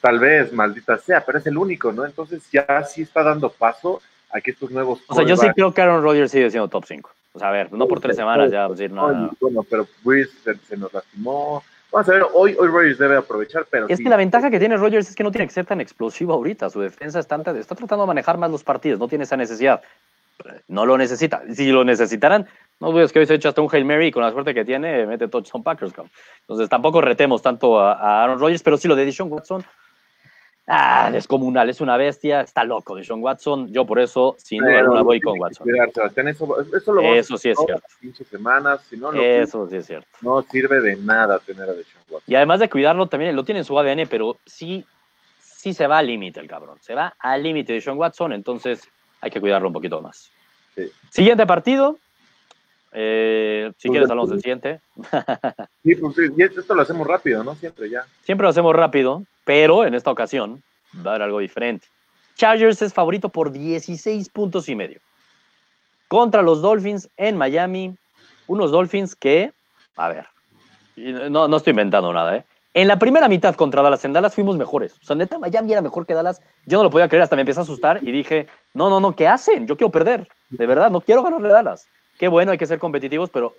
tal 0.00 0.18
vez, 0.18 0.52
maldita 0.52 0.98
sea, 0.98 1.24
pero 1.24 1.38
es 1.38 1.46
el 1.46 1.56
único, 1.56 1.92
¿no? 1.92 2.04
Entonces 2.04 2.42
ya 2.50 2.82
sí 2.82 3.02
está 3.02 3.22
dando 3.22 3.50
paso 3.50 4.02
a 4.30 4.40
que 4.40 4.50
estos 4.50 4.72
nuevos. 4.72 5.00
O 5.06 5.14
sea, 5.14 5.24
yo 5.24 5.36
sí 5.36 5.46
creo 5.54 5.72
que 5.72 5.82
Aaron 5.82 6.02
Rodgers 6.02 6.32
sigue 6.32 6.50
siendo 6.50 6.68
top 6.68 6.84
5. 6.84 7.10
O 7.32 7.38
sea, 7.38 7.48
a 7.48 7.52
ver, 7.52 7.72
no 7.72 7.86
por 7.86 8.00
tres 8.00 8.16
semanas 8.16 8.50
ya 8.50 8.68
decir 8.68 8.90
nada. 8.90 9.30
Bueno, 9.40 9.64
pero 9.68 9.86
Breeze 10.02 10.32
se, 10.68 10.76
nos 10.76 10.92
lastimó. 10.92 11.62
Vamos 11.92 12.08
a 12.08 12.12
ver, 12.12 12.26
hoy, 12.32 12.56
hoy 12.58 12.68
Rodgers 12.68 12.98
debe 12.98 13.16
aprovechar, 13.16 13.66
pero. 13.68 13.86
Es 13.88 13.98
que 13.98 14.08
la 14.08 14.16
ventaja 14.16 14.50
que 14.50 14.58
tiene 14.58 14.76
Rodgers 14.76 15.08
es 15.08 15.16
que 15.16 15.24
no 15.24 15.30
tiene 15.30 15.46
que 15.46 15.52
ser 15.52 15.66
tan 15.66 15.80
explosivo 15.80 16.32
ahorita. 16.32 16.70
Su 16.70 16.80
defensa 16.80 17.18
está, 17.18 17.36
está 17.36 17.74
tratando 17.74 18.04
de 18.04 18.08
manejar 18.08 18.38
más 18.38 18.50
los 18.50 18.62
partidos, 18.62 18.98
no 18.98 19.08
tiene 19.08 19.24
esa 19.24 19.36
necesidad. 19.36 19.82
No 20.68 20.86
lo 20.86 20.96
necesita. 20.96 21.42
Si 21.52 21.70
lo 21.70 21.84
necesitaran, 21.84 22.46
no 22.78 22.92
dudes 22.92 23.12
que 23.12 23.18
hoy 23.18 23.26
se 23.26 23.34
echa 23.34 23.50
hasta 23.50 23.60
un 23.60 23.68
Hail 23.70 23.84
Mary 23.84 24.10
con 24.10 24.22
la 24.22 24.32
suerte 24.32 24.54
que 24.54 24.64
tiene, 24.64 25.04
mete 25.06 25.28
touchdown 25.28 25.62
Packers. 25.62 25.92
Entonces 26.42 26.68
tampoco 26.68 27.00
retemos 27.00 27.42
tanto 27.42 27.78
a, 27.78 28.22
Aaron 28.22 28.38
Rodgers, 28.38 28.62
pero 28.62 28.76
sí 28.76 28.88
lo 28.88 28.96
de 28.96 29.04
Deshaun 29.04 29.30
Watson 29.30 29.64
Ah, 30.72 31.10
descomunal, 31.10 31.68
es 31.68 31.80
una 31.80 31.96
bestia, 31.96 32.42
está 32.42 32.62
loco 32.62 32.94
de 32.94 33.02
Sean 33.02 33.20
Watson. 33.20 33.72
Yo 33.72 33.84
por 33.84 33.98
eso, 33.98 34.36
sin 34.38 34.62
duda 34.62 34.78
alguna, 34.78 35.02
voy 35.02 35.20
con 35.20 35.36
Watson. 35.36 35.66
eso, 37.02 37.36
sí 37.36 37.50
es 37.50 37.58
cierto. 37.58 38.24
Semanas, 38.30 38.80
si 38.88 38.96
no, 38.96 39.12
eso 39.12 39.68
sí 39.68 39.74
es 39.74 39.86
cierto. 39.86 40.06
No 40.20 40.42
sirve 40.42 40.80
de 40.80 40.94
nada 40.94 41.40
tener 41.40 41.64
a 41.64 41.72
Deshaun 41.72 42.04
Watson. 42.08 42.22
Y 42.24 42.36
además 42.36 42.60
de 42.60 42.70
cuidarlo, 42.70 43.08
también 43.08 43.34
lo 43.34 43.42
tiene 43.42 43.58
en 43.58 43.64
su 43.64 43.76
ADN, 43.76 44.06
pero 44.08 44.36
sí, 44.46 44.86
sí 45.40 45.74
se 45.74 45.88
va 45.88 45.98
al 45.98 46.06
límite 46.06 46.38
el 46.38 46.46
cabrón. 46.46 46.78
Se 46.80 46.94
va 46.94 47.16
al 47.18 47.42
límite 47.42 47.72
de 47.72 47.80
Sean 47.80 47.98
Watson, 47.98 48.32
entonces 48.32 48.88
hay 49.20 49.32
que 49.32 49.40
cuidarlo 49.40 49.66
un 49.66 49.74
poquito 49.74 50.00
más. 50.00 50.30
Siguiente 51.08 51.46
partido. 51.48 51.98
Eh, 52.92 53.72
si 53.76 53.88
pues 53.88 53.92
quieres, 53.92 54.10
hablamos 54.10 54.30
del 54.30 54.40
siguiente. 54.40 54.80
sí, 55.82 55.96
pues 55.96 56.14
sí, 56.14 56.22
esto 56.38 56.76
lo 56.76 56.82
hacemos 56.82 57.08
rápido, 57.08 57.42
¿no? 57.42 57.56
Siempre 57.56 57.90
ya. 57.90 58.04
Siempre 58.22 58.44
lo 58.44 58.50
hacemos 58.50 58.72
rápido 58.76 59.24
pero 59.50 59.84
en 59.84 59.94
esta 59.94 60.12
ocasión 60.12 60.62
va 61.04 61.10
a 61.10 61.14
haber 61.14 61.22
algo 61.22 61.40
diferente. 61.40 61.88
Chargers 62.36 62.82
es 62.82 62.94
favorito 62.94 63.30
por 63.30 63.50
16 63.50 64.28
puntos 64.28 64.68
y 64.68 64.76
medio. 64.76 65.00
Contra 66.06 66.40
los 66.40 66.62
Dolphins 66.62 67.08
en 67.16 67.36
Miami. 67.36 67.96
Unos 68.46 68.70
Dolphins 68.70 69.16
que, 69.16 69.52
a 69.96 70.08
ver, 70.08 70.28
no, 70.96 71.48
no 71.48 71.56
estoy 71.56 71.72
inventando 71.72 72.12
nada, 72.12 72.36
¿eh? 72.36 72.44
En 72.74 72.86
la 72.86 72.96
primera 72.96 73.28
mitad 73.28 73.56
contra 73.56 73.82
Dallas, 73.82 74.04
en 74.04 74.12
Dallas 74.12 74.36
fuimos 74.36 74.56
mejores. 74.56 74.94
O 75.02 75.04
sea, 75.04 75.16
neta, 75.16 75.36
Miami 75.36 75.72
era 75.72 75.82
mejor 75.82 76.06
que 76.06 76.14
Dallas. 76.14 76.40
Yo 76.64 76.78
no 76.78 76.84
lo 76.84 76.90
podía 76.90 77.08
creer, 77.08 77.24
hasta 77.24 77.34
me 77.34 77.42
empecé 77.42 77.58
a 77.58 77.64
asustar 77.64 77.98
y 78.02 78.12
dije, 78.12 78.46
no, 78.72 78.88
no, 78.88 79.00
no, 79.00 79.16
¿qué 79.16 79.26
hacen? 79.26 79.66
Yo 79.66 79.76
quiero 79.76 79.90
perder. 79.90 80.28
De 80.50 80.64
verdad, 80.64 80.92
no 80.92 81.00
quiero 81.00 81.24
ganarle 81.24 81.48
a 81.48 81.54
Dallas. 81.54 81.88
Qué 82.20 82.28
bueno, 82.28 82.52
hay 82.52 82.58
que 82.58 82.66
ser 82.66 82.78
competitivos, 82.78 83.30
pero 83.30 83.56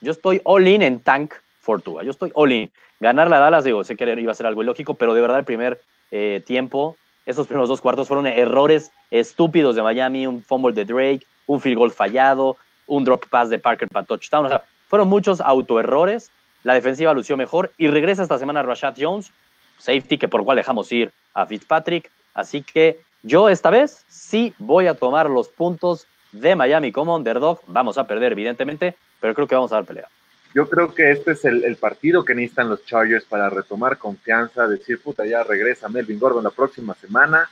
yo 0.00 0.12
estoy 0.12 0.40
all 0.44 0.68
in 0.68 0.82
en 0.82 1.00
tank 1.00 1.34
Fortuna. 1.68 2.02
Yo 2.02 2.12
estoy 2.12 2.30
all 2.32 2.50
in. 2.50 2.70
Ganar 2.98 3.28
la 3.28 3.40
Dallas, 3.40 3.62
digo, 3.62 3.84
sé 3.84 3.94
que 3.94 4.10
iba 4.18 4.32
a 4.32 4.34
ser 4.34 4.46
algo 4.46 4.62
ilógico, 4.62 4.94
pero 4.94 5.12
de 5.12 5.20
verdad 5.20 5.38
el 5.38 5.44
primer 5.44 5.78
eh, 6.10 6.42
tiempo, 6.46 6.96
esos 7.26 7.46
primeros 7.46 7.68
dos 7.68 7.82
cuartos 7.82 8.08
fueron 8.08 8.26
errores 8.26 8.90
estúpidos 9.10 9.76
de 9.76 9.82
Miami, 9.82 10.26
un 10.26 10.42
fumble 10.42 10.72
de 10.72 10.86
Drake, 10.86 11.26
un 11.46 11.60
field 11.60 11.76
goal 11.76 11.90
fallado, 11.90 12.56
un 12.86 13.04
drop 13.04 13.26
pass 13.28 13.50
de 13.50 13.58
Parker 13.58 13.86
para 13.86 14.06
touchdown. 14.06 14.46
O 14.46 14.48
sea, 14.48 14.64
fueron 14.86 15.08
muchos 15.08 15.42
autoerrores. 15.42 16.30
La 16.62 16.72
defensiva 16.72 17.12
lució 17.12 17.36
mejor 17.36 17.70
y 17.76 17.88
regresa 17.88 18.22
esta 18.22 18.38
semana 18.38 18.62
Rashad 18.62 18.94
Jones, 18.98 19.30
safety 19.76 20.16
que 20.16 20.26
por 20.26 20.44
cual 20.44 20.56
dejamos 20.56 20.90
ir 20.90 21.12
a 21.34 21.44
Fitzpatrick. 21.44 22.10
Así 22.32 22.62
que 22.62 23.02
yo 23.22 23.50
esta 23.50 23.68
vez 23.68 24.06
sí 24.08 24.54
voy 24.56 24.86
a 24.86 24.94
tomar 24.94 25.28
los 25.28 25.50
puntos 25.50 26.06
de 26.32 26.56
Miami 26.56 26.92
como 26.92 27.14
underdog. 27.14 27.60
Vamos 27.66 27.98
a 27.98 28.06
perder, 28.06 28.32
evidentemente, 28.32 28.96
pero 29.20 29.34
creo 29.34 29.46
que 29.46 29.54
vamos 29.54 29.70
a 29.72 29.74
dar 29.74 29.84
pelea. 29.84 30.08
Yo 30.54 30.68
creo 30.68 30.94
que 30.94 31.10
este 31.10 31.32
es 31.32 31.44
el, 31.44 31.76
partido 31.76 32.24
que 32.24 32.34
necesitan 32.34 32.68
los 32.68 32.84
Chargers 32.84 33.24
para 33.24 33.50
retomar 33.50 33.98
confianza, 33.98 34.66
decir, 34.66 35.00
puta, 35.00 35.26
ya 35.26 35.42
regresa 35.42 35.88
Melvin 35.88 36.18
Gordon 36.18 36.44
la 36.44 36.50
próxima 36.50 36.94
semana, 36.94 37.48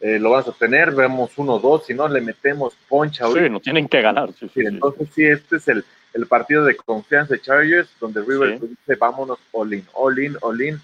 eh, 0.00 0.18
lo 0.18 0.30
vas 0.30 0.46
a 0.46 0.50
obtener, 0.50 0.92
vemos 0.92 1.30
uno 1.36 1.58
dos, 1.58 1.86
si 1.86 1.94
no 1.94 2.08
le 2.08 2.20
metemos 2.20 2.74
poncha. 2.88 3.26
Sí, 3.28 3.48
no 3.48 3.60
tienen 3.60 3.86
que 3.86 4.00
ganar. 4.00 4.30
entonces 4.56 5.08
sí, 5.14 5.24
este 5.24 5.56
es 5.56 5.68
el, 5.68 5.84
partido 6.26 6.64
de 6.64 6.74
confianza 6.74 7.34
de 7.34 7.40
Chargers, 7.40 7.88
donde 8.00 8.20
River 8.22 8.58
dice, 8.60 8.96
vámonos 8.98 9.38
all 9.52 9.72
in, 9.72 9.86
all 9.92 10.18
in, 10.18 10.36
all 10.40 10.60
in. 10.60 10.80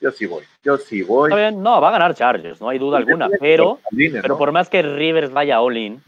Yo 0.00 0.10
sí 0.10 0.26
voy, 0.26 0.44
yo 0.62 0.78
sí 0.78 1.02
voy. 1.02 1.30
no, 1.52 1.80
va 1.80 1.88
a 1.88 1.92
ganar 1.92 2.14
Chargers, 2.14 2.60
no 2.60 2.68
hay 2.68 2.78
duda 2.78 2.98
alguna, 2.98 3.28
pero, 3.40 3.80
pero 4.22 4.38
por 4.38 4.52
más 4.52 4.68
que 4.68 4.82
Rivers 4.82 5.32
vaya 5.32 5.60
all 5.60 5.76
in, 5.76 6.00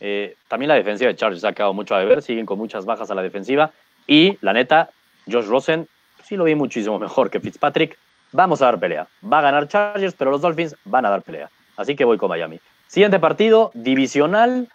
eh, 0.00 0.34
también 0.48 0.68
la 0.68 0.74
defensiva 0.74 1.08
de 1.08 1.16
Chargers 1.16 1.44
ha 1.44 1.52
quedado 1.52 1.74
mucho 1.74 1.94
a 1.94 2.00
deber, 2.00 2.22
siguen 2.22 2.46
con 2.46 2.58
muchas 2.58 2.84
bajas 2.84 3.10
a 3.10 3.14
la 3.14 3.22
defensiva. 3.22 3.70
Y 4.06 4.38
la 4.40 4.52
neta, 4.52 4.90
Josh 5.30 5.46
Rosen 5.46 5.88
sí 6.24 6.36
lo 6.36 6.44
vi 6.44 6.54
muchísimo 6.54 6.98
mejor 6.98 7.30
que 7.30 7.40
Fitzpatrick. 7.40 7.98
Vamos 8.32 8.62
a 8.62 8.66
dar 8.66 8.78
pelea. 8.78 9.08
Va 9.20 9.40
a 9.40 9.42
ganar 9.42 9.66
Chargers, 9.66 10.14
pero 10.14 10.30
los 10.30 10.40
Dolphins 10.40 10.76
van 10.84 11.04
a 11.04 11.10
dar 11.10 11.22
pelea. 11.22 11.50
Así 11.76 11.96
que 11.96 12.04
voy 12.04 12.18
con 12.18 12.28
Miami. 12.28 12.60
Siguiente 12.86 13.18
partido, 13.18 13.72
divisional. 13.74 14.68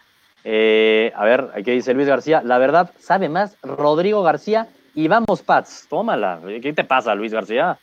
Eh, 0.44 1.12
a 1.16 1.24
ver, 1.24 1.50
aquí 1.54 1.70
dice 1.70 1.94
Luis 1.94 2.06
García. 2.06 2.42
La 2.44 2.58
verdad, 2.58 2.90
sabe 2.98 3.28
más 3.28 3.56
Rodrigo 3.62 4.22
García 4.22 4.68
y 4.94 5.08
vamos, 5.08 5.42
Pats. 5.42 5.86
Tómala. 5.88 6.40
¿Qué 6.62 6.72
te 6.74 6.84
pasa, 6.84 7.14
Luis 7.14 7.32
García? 7.32 7.78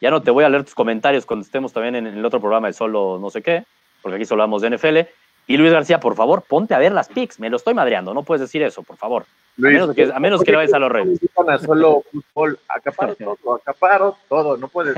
Ya 0.00 0.10
no 0.10 0.20
te 0.20 0.30
voy 0.30 0.44
a 0.44 0.50
leer 0.50 0.64
tus 0.64 0.74
comentarios 0.74 1.24
cuando 1.24 1.44
estemos 1.44 1.72
también 1.72 1.96
en 1.96 2.06
el 2.06 2.24
otro 2.24 2.40
programa 2.40 2.66
de 2.66 2.74
solo 2.74 3.18
no 3.18 3.30
sé 3.30 3.40
qué, 3.40 3.64
porque 4.02 4.16
aquí 4.16 4.26
solo 4.26 4.42
hablamos 4.42 4.60
de 4.60 4.76
NFL. 4.76 4.98
Y 5.46 5.56
Luis 5.56 5.72
García, 5.72 6.00
por 6.00 6.16
favor, 6.16 6.42
ponte 6.42 6.74
a 6.74 6.78
ver 6.78 6.92
las 6.92 7.08
picks. 7.08 7.40
Me 7.40 7.48
lo 7.48 7.56
estoy 7.56 7.72
madreando. 7.72 8.12
No 8.12 8.24
puedes 8.24 8.42
decir 8.42 8.62
eso, 8.62 8.82
por 8.82 8.96
favor 8.96 9.24
a 9.58 9.60
menos 9.60 9.94
que, 9.94 10.12
a 10.12 10.20
menos 10.20 10.42
que 10.42 10.52
lo 10.52 10.58
vayas 10.58 10.74
a 10.74 10.78
los 10.78 10.92
Reyes. 10.92 11.20
Solo 11.64 12.02
fútbol, 12.10 12.58
acaparo 12.68 13.14
todo, 13.18 13.54
acaparo 13.54 14.16
todo, 14.28 14.56
no 14.56 14.68
puedes. 14.68 14.96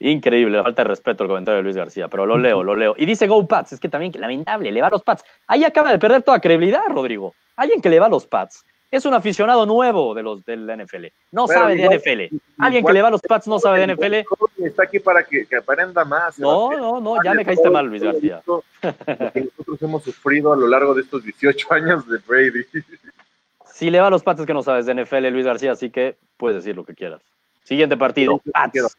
Increíble, 0.00 0.62
falta 0.62 0.82
de 0.82 0.88
respeto 0.88 1.24
el 1.24 1.28
comentario 1.28 1.56
de 1.56 1.64
Luis 1.64 1.76
García, 1.76 2.06
pero 2.08 2.24
lo 2.24 2.38
leo, 2.38 2.62
lo 2.62 2.76
leo. 2.76 2.94
Y 2.96 3.04
dice 3.04 3.26
Go 3.26 3.46
Pats, 3.48 3.72
es 3.72 3.80
que 3.80 3.88
también 3.88 4.12
lamentable, 4.16 4.70
le 4.70 4.80
va 4.80 4.86
a 4.86 4.90
los 4.90 5.02
Pats. 5.02 5.24
Ahí 5.48 5.64
acaba 5.64 5.90
de 5.90 5.98
perder 5.98 6.22
toda 6.22 6.40
credibilidad, 6.40 6.82
Rodrigo. 6.88 7.34
Alguien 7.56 7.80
que 7.82 7.90
le 7.90 7.98
va 7.98 8.06
a 8.06 8.10
los 8.10 8.26
Pats. 8.26 8.64
Es 8.90 9.04
un 9.04 9.12
aficionado 9.12 9.66
nuevo 9.66 10.14
de 10.14 10.22
los 10.22 10.44
del 10.46 10.66
NFL. 10.66 11.06
No 11.30 11.46
sabe 11.46 11.76
de 11.76 11.98
NFL. 11.98 12.36
Alguien 12.58 12.86
que 12.86 12.92
le 12.92 13.02
va 13.02 13.08
a 13.08 13.10
los 13.10 13.20
Pats 13.20 13.46
no 13.46 13.58
sabe 13.58 13.86
de 13.86 13.94
NFL. 13.94 14.14
Está 14.64 14.84
aquí 14.84 14.98
para 14.98 15.24
que, 15.24 15.46
aprenda 15.56 16.04
más. 16.06 16.38
No, 16.38 16.72
no, 16.72 17.00
no, 17.00 17.22
ya 17.22 17.34
me 17.34 17.44
caíste 17.44 17.68
mal, 17.68 17.86
Luis 17.86 18.02
García. 18.02 18.42
nosotros 18.46 19.82
hemos 19.82 20.02
sufrido 20.02 20.54
a 20.54 20.56
lo 20.56 20.66
largo 20.68 20.94
de 20.94 21.02
estos 21.02 21.22
18 21.22 21.66
años 21.74 22.08
de 22.08 22.18
Brady. 22.26 22.64
Si 23.66 23.90
le 23.90 24.00
va 24.00 24.06
a 24.06 24.10
los 24.10 24.22
Pats 24.22 24.40
es 24.40 24.46
que 24.46 24.54
no 24.54 24.62
sabes 24.62 24.86
de 24.86 24.94
NFL, 24.94 25.28
Luis 25.28 25.44
García, 25.44 25.72
así 25.72 25.90
que 25.90 26.16
puedes 26.38 26.56
decir 26.56 26.74
lo 26.74 26.84
que 26.84 26.94
quieras. 26.94 27.20
Siguiente 27.64 27.98
partido, 27.98 28.40
Pats. 28.52 28.96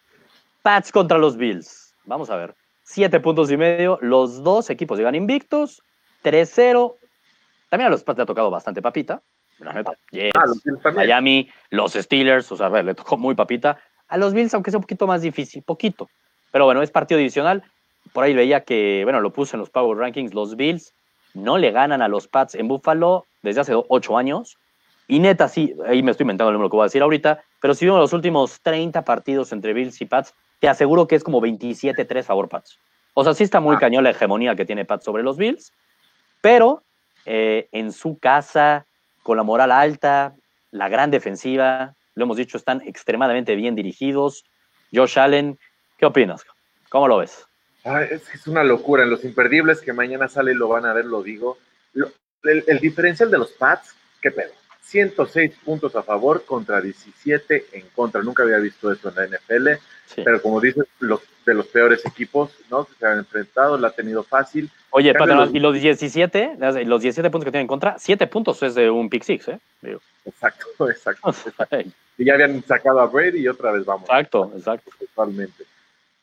Pats 0.61 0.91
contra 0.91 1.17
los 1.17 1.35
Bills. 1.35 1.95
Vamos 2.05 2.29
a 2.29 2.35
ver. 2.35 2.53
Siete 2.83 3.19
puntos 3.19 3.49
y 3.51 3.57
medio. 3.57 3.97
Los 4.01 4.43
dos 4.43 4.69
equipos 4.69 4.99
llegan 4.99 5.15
invictos. 5.15 5.81
3-0. 6.23 6.95
También 7.69 7.87
a 7.87 7.89
los 7.89 8.03
Pats 8.03 8.17
le 8.17 8.23
ha 8.23 8.25
tocado 8.27 8.51
bastante 8.51 8.81
papita. 8.81 9.21
Ah, 9.65 10.91
Miami, 10.95 11.49
los 11.69 11.93
Steelers, 11.93 12.51
o 12.51 12.55
sea, 12.55 12.67
a 12.67 12.69
ver, 12.69 12.85
le 12.85 12.93
tocó 12.93 13.17
muy 13.17 13.35
papita. 13.35 13.79
A 14.07 14.17
los 14.17 14.33
Bills, 14.33 14.53
aunque 14.53 14.71
sea 14.71 14.77
un 14.77 14.83
poquito 14.83 15.07
más 15.07 15.21
difícil, 15.21 15.63
poquito. 15.63 16.09
Pero 16.51 16.65
bueno, 16.65 16.81
es 16.81 16.91
partido 16.91 17.17
divisional. 17.17 17.63
Por 18.13 18.23
ahí 18.23 18.33
veía 18.33 18.61
que, 18.61 19.01
bueno, 19.03 19.21
lo 19.21 19.31
puse 19.31 19.55
en 19.55 19.59
los 19.59 19.69
Power 19.69 19.97
Rankings, 19.97 20.33
los 20.33 20.55
Bills 20.55 20.93
no 21.33 21.57
le 21.57 21.71
ganan 21.71 22.01
a 22.01 22.07
los 22.07 22.27
Pats 22.27 22.55
en 22.55 22.67
Buffalo 22.67 23.25
desde 23.41 23.61
hace 23.61 23.73
ocho 23.75 24.17
años. 24.17 24.57
Y 25.07 25.19
neta, 25.19 25.47
sí, 25.47 25.75
ahí 25.87 26.03
me 26.03 26.11
estoy 26.11 26.23
inventando 26.23 26.49
el 26.49 26.53
número 26.53 26.69
que 26.69 26.75
voy 26.75 26.83
a 26.83 26.85
decir 26.85 27.01
ahorita, 27.01 27.41
pero 27.61 27.73
si 27.73 27.85
vemos 27.85 27.99
los 27.99 28.13
últimos 28.13 28.61
30 28.61 29.03
partidos 29.03 29.51
entre 29.51 29.73
Bills 29.73 29.99
y 30.01 30.05
Pats, 30.05 30.33
te 30.59 30.69
aseguro 30.69 31.07
que 31.07 31.15
es 31.15 31.23
como 31.23 31.41
27-3 31.41 32.23
favor 32.23 32.49
Pats. 32.49 32.77
O 33.13 33.23
sea, 33.23 33.33
sí 33.33 33.43
está 33.43 33.59
muy 33.59 33.75
ah. 33.75 33.79
cañón 33.79 34.03
la 34.03 34.11
hegemonía 34.11 34.55
que 34.55 34.65
tiene 34.65 34.85
Pats 34.85 35.05
sobre 35.05 35.23
los 35.23 35.37
Bills, 35.37 35.73
pero 36.41 36.83
eh, 37.25 37.67
en 37.71 37.91
su 37.91 38.17
casa, 38.19 38.85
con 39.23 39.37
la 39.37 39.43
moral 39.43 39.71
alta, 39.71 40.35
la 40.71 40.89
gran 40.89 41.11
defensiva, 41.11 41.95
lo 42.15 42.25
hemos 42.25 42.37
dicho, 42.37 42.57
están 42.57 42.81
extremadamente 42.85 43.55
bien 43.55 43.75
dirigidos. 43.75 44.43
Josh 44.93 45.17
Allen, 45.17 45.57
¿qué 45.97 46.05
opinas? 46.05 46.43
¿Cómo 46.89 47.07
lo 47.07 47.17
ves? 47.17 47.45
es, 48.11 48.47
una 48.47 48.63
locura. 48.63 49.03
En 49.03 49.09
los 49.09 49.23
imperdibles 49.23 49.81
que 49.81 49.93
mañana 49.93 50.27
sale 50.27 50.53
lo 50.53 50.67
van 50.67 50.85
a 50.85 50.93
ver, 50.93 51.05
lo 51.05 51.23
digo. 51.23 51.57
el, 52.43 52.79
diferencial 52.79 53.31
de 53.31 53.37
los 53.37 53.51
Pats, 53.51 53.95
¿qué 54.21 54.31
pedo? 54.31 54.51
106 54.81 55.51
puntos 55.63 55.95
a 55.95 56.03
favor 56.03 56.45
contra 56.45 56.81
17 56.81 57.67
en 57.73 57.85
contra. 57.95 58.21
Nunca 58.23 58.43
había 58.43 58.57
visto 58.57 58.91
eso 58.91 59.09
en 59.09 59.15
la 59.15 59.37
NFL, 59.37 59.67
pero 60.23 60.41
como 60.41 60.59
dices, 60.59 60.85
los 60.99 61.21
de 61.49 61.55
los 61.55 61.67
peores 61.67 62.05
equipos, 62.05 62.51
¿no? 62.69 62.85
Que 62.85 62.93
se 62.93 63.05
han 63.05 63.19
enfrentado, 63.19 63.77
la 63.77 63.89
ha 63.89 63.91
tenido 63.91 64.23
fácil. 64.23 64.69
Oye, 64.91 65.13
y 65.53 65.59
los 65.59 65.73
17, 65.73 66.57
los 66.85 67.01
17 67.01 67.29
puntos 67.29 67.45
que 67.45 67.51
tienen 67.51 67.63
en 67.63 67.67
contra, 67.67 67.97
7 67.97 68.27
puntos 68.27 68.61
es 68.63 68.75
de 68.75 68.89
un 68.89 69.09
pick 69.09 69.23
six, 69.23 69.47
¿eh? 69.49 69.59
Exacto, 70.25 70.67
exacto. 70.89 71.33
y 72.17 72.25
ya 72.25 72.33
habían 72.33 72.63
sacado 72.63 72.99
a 72.99 73.07
Brady 73.07 73.39
y 73.39 73.47
otra 73.47 73.71
vez 73.71 73.85
vamos. 73.85 74.03
Exacto, 74.03 74.51
exacto. 74.55 74.91
Totalmente. 74.99 75.63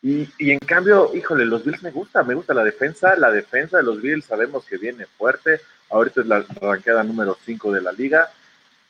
Y, 0.02 0.28
y, 0.38 0.52
en 0.52 0.58
cambio, 0.60 1.10
híjole, 1.14 1.44
los 1.46 1.64
Bills 1.64 1.82
me 1.82 1.90
gusta, 1.90 2.22
me 2.22 2.34
gusta 2.34 2.54
la 2.54 2.62
defensa. 2.62 3.16
La 3.16 3.30
defensa 3.30 3.78
de 3.78 3.82
los 3.82 4.00
Bills 4.00 4.24
sabemos 4.24 4.64
que 4.64 4.76
viene 4.76 5.06
fuerte. 5.06 5.60
Ahorita 5.90 6.20
es 6.20 6.26
la 6.26 6.44
ranqueada 6.60 7.02
número 7.02 7.36
5 7.44 7.72
de 7.72 7.80
la 7.80 7.92
liga. 7.92 8.30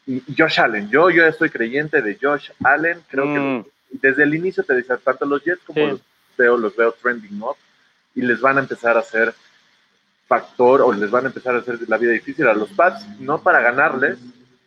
Y 0.06 0.22
Josh 0.36 0.60
Allen, 0.60 0.88
yo, 0.90 1.10
yo 1.10 1.26
estoy 1.26 1.50
creyente 1.50 2.00
de 2.00 2.16
Josh 2.20 2.50
Allen. 2.62 3.00
Creo 3.08 3.24
que 3.24 3.38
mm. 3.40 3.64
desde 4.00 4.22
el 4.22 4.34
inicio 4.34 4.62
te 4.62 4.74
decía, 4.74 4.96
tanto 4.96 5.26
los 5.26 5.42
Jets 5.42 5.62
como 5.64 5.86
los 5.86 6.00
veo, 6.38 6.56
los 6.56 6.76
veo 6.76 6.92
trending 6.92 7.42
up 7.42 7.56
y 8.14 8.22
les 8.22 8.40
van 8.40 8.56
a 8.58 8.60
empezar 8.60 8.96
a 8.96 9.00
hacer 9.00 9.34
factor 10.26 10.82
o 10.82 10.92
les 10.92 11.10
van 11.10 11.24
a 11.24 11.28
empezar 11.28 11.54
a 11.54 11.58
hacer 11.58 11.78
la 11.88 11.98
vida 11.98 12.12
difícil 12.12 12.46
a 12.48 12.54
los 12.54 12.70
Pats, 12.70 13.06
no 13.20 13.42
para 13.42 13.60
ganarles, 13.60 14.18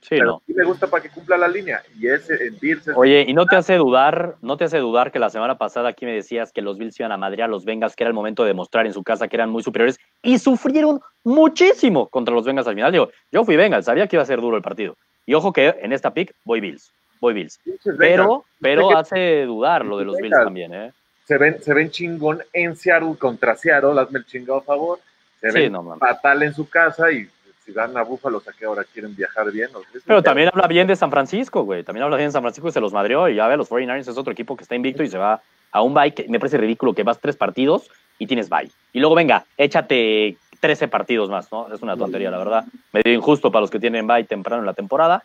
Sí, 0.01 0.15
pero 0.17 0.41
me 0.47 0.63
gusta 0.63 0.87
para 0.87 1.03
que 1.03 1.09
cumpla 1.09 1.37
la 1.37 1.47
línea. 1.47 1.81
Y 1.99 2.07
ese 2.07 2.47
en 2.47 2.57
Bills 2.59 2.87
Oye, 2.95 3.25
¿y 3.27 3.33
no 3.33 3.45
te 3.45 3.57
hace 3.57 3.75
dudar, 3.75 4.37
no 4.41 4.55
te 4.55 4.63
hace 4.63 4.77
dudar 4.77 5.11
que 5.11 5.19
la 5.19 5.29
semana 5.29 5.57
pasada 5.57 5.89
aquí 5.89 6.05
me 6.05 6.13
decías 6.13 6.53
que 6.53 6.61
los 6.61 6.77
Bills 6.77 6.97
iban 6.99 7.11
a 7.11 7.17
madrear 7.17 7.49
a 7.49 7.51
los 7.51 7.65
Bengals, 7.65 7.95
que 7.95 8.03
era 8.03 8.09
el 8.09 8.13
momento 8.13 8.43
de 8.43 8.49
demostrar 8.49 8.85
en 8.85 8.93
su 8.93 9.03
casa 9.03 9.27
que 9.27 9.35
eran 9.35 9.49
muy 9.49 9.61
superiores 9.61 9.99
y 10.21 10.39
sufrieron 10.39 11.01
muchísimo 11.23 12.07
contra 12.07 12.33
los 12.33 12.45
Bengals 12.45 12.67
al 12.67 12.75
final? 12.75 12.91
Digo, 12.91 13.09
yo 13.31 13.43
fui 13.43 13.57
Bengals, 13.57 13.85
sabía 13.85 14.07
que 14.07 14.15
iba 14.15 14.23
a 14.23 14.27
ser 14.27 14.39
duro 14.39 14.55
el 14.55 14.63
partido. 14.63 14.95
Y 15.29 15.35
ojo 15.35 15.53
que 15.53 15.75
en 15.83 15.93
esta 15.93 16.11
pick 16.11 16.33
voy 16.43 16.59
Bills, 16.59 16.91
voy 17.21 17.35
Bills. 17.35 17.59
Pero, 17.99 18.45
pero 18.59 18.97
hace 18.97 19.45
dudar 19.45 19.85
lo 19.85 19.99
de 19.99 20.05
los 20.05 20.17
Bills 20.17 20.35
también, 20.35 20.73
¿eh? 20.73 20.91
Se 21.25 21.37
ven, 21.37 21.61
se 21.61 21.71
ven 21.71 21.91
chingón 21.91 22.41
en 22.51 22.75
Seattle 22.75 23.13
contra 23.15 23.55
Seattle, 23.55 24.01
hazme 24.01 24.17
el 24.17 24.25
chingado 24.25 24.57
a 24.57 24.63
favor. 24.63 24.99
Se 25.39 25.51
ven 25.51 25.71
fatal 25.99 26.41
en 26.41 26.55
su 26.55 26.67
casa 26.67 27.11
y 27.11 27.29
si 27.63 27.71
van 27.71 27.95
a 27.95 28.01
Búfalo, 28.01 28.39
¿a 28.39 28.53
qué 28.57 28.65
hora 28.65 28.83
quieren 28.83 29.15
viajar 29.15 29.51
bien? 29.51 29.69
Pero 30.03 30.23
también 30.23 30.49
habla 30.51 30.65
bien 30.65 30.87
de 30.87 30.95
San 30.95 31.11
Francisco, 31.11 31.61
güey. 31.61 31.83
También 31.83 32.05
habla 32.05 32.17
bien 32.17 32.29
de 32.29 32.33
San 32.33 32.41
Francisco 32.41 32.69
y 32.69 32.71
se 32.71 32.81
los 32.81 32.91
madreó. 32.91 33.29
Y 33.29 33.35
ya 33.35 33.47
ve, 33.47 33.55
los 33.55 33.69
49ers 33.69 34.09
es 34.09 34.17
otro 34.17 34.33
equipo 34.33 34.57
que 34.57 34.63
está 34.63 34.73
invicto 34.73 35.03
y 35.03 35.09
se 35.09 35.19
va 35.19 35.43
a 35.71 35.81
un 35.83 35.93
bye. 35.93 36.11
Que 36.11 36.27
me 36.27 36.39
parece 36.39 36.57
ridículo 36.57 36.95
que 36.95 37.03
vas 37.03 37.19
tres 37.19 37.37
partidos 37.37 37.87
y 38.17 38.25
tienes 38.25 38.49
bye. 38.49 38.71
Y 38.93 38.99
luego, 38.99 39.13
venga, 39.13 39.45
échate 39.57 40.37
13 40.59 40.87
partidos 40.87 41.29
más, 41.29 41.51
¿no? 41.51 41.73
Es 41.73 41.81
una 41.81 41.97
tontería, 41.97 42.31
la 42.31 42.37
verdad. 42.37 42.65
Medio 42.91 43.13
injusto 43.13 43.51
para 43.51 43.61
los 43.61 43.69
que 43.69 43.79
tienen 43.79 44.07
bye 44.07 44.23
temprano 44.23 44.61
en 44.61 44.65
la 44.65 44.73
temporada. 44.73 45.23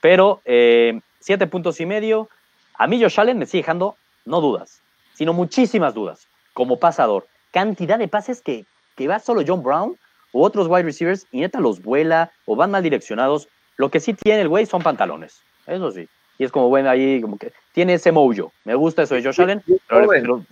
Pero 0.00 0.40
eh, 0.44 1.00
siete 1.18 1.46
puntos 1.46 1.80
y 1.80 1.86
medio. 1.86 2.28
A 2.74 2.86
mí 2.86 3.00
Josh 3.00 3.20
Allen 3.20 3.38
me 3.38 3.46
sigue 3.46 3.62
dejando, 3.62 3.96
no 4.24 4.40
dudas, 4.40 4.80
sino 5.14 5.32
muchísimas 5.32 5.94
dudas. 5.94 6.26
Como 6.52 6.78
pasador. 6.78 7.26
Cantidad 7.50 7.98
de 7.98 8.08
pases 8.08 8.40
que, 8.40 8.64
que 8.96 9.08
va 9.08 9.18
solo 9.18 9.42
John 9.46 9.62
Brown 9.62 9.96
o 10.32 10.44
otros 10.44 10.68
wide 10.68 10.84
receivers 10.84 11.26
y 11.32 11.40
neta 11.40 11.60
los 11.60 11.82
vuela 11.82 12.30
o 12.46 12.56
van 12.56 12.70
mal 12.70 12.82
direccionados. 12.82 13.48
Lo 13.76 13.90
que 13.90 14.00
sí 14.00 14.14
tiene 14.14 14.42
el 14.42 14.48
güey 14.48 14.66
son 14.66 14.82
pantalones, 14.82 15.42
eso 15.66 15.90
sí. 15.90 16.08
Y 16.38 16.44
es 16.44 16.52
como, 16.52 16.68
bueno, 16.68 16.88
ahí 16.88 17.20
como 17.20 17.36
que 17.36 17.52
tiene 17.72 17.94
ese 17.94 18.12
mojo. 18.12 18.52
Me 18.64 18.74
gusta 18.74 19.02
eso 19.02 19.14
de 19.14 19.22
Josh 19.22 19.40
Allen, 19.42 19.62
pero, 19.88 20.44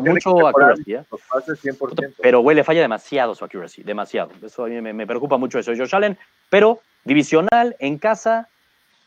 mucho 0.00 0.46
accuracy. 0.46 0.94
¿eh? 0.94 1.04
Pero, 2.20 2.40
güey, 2.40 2.56
le 2.56 2.64
falla 2.64 2.80
demasiado 2.80 3.34
su 3.34 3.44
accuracy, 3.44 3.82
demasiado. 3.82 4.30
Eso 4.42 4.64
a 4.64 4.68
mí 4.68 4.80
me, 4.80 5.06
preocupa 5.06 5.36
mucho 5.36 5.58
eso 5.58 5.72
Josh 5.76 5.94
Allen. 5.94 6.18
Pero 6.50 6.80
divisional, 7.04 7.76
en 7.78 7.98
casa, 7.98 8.48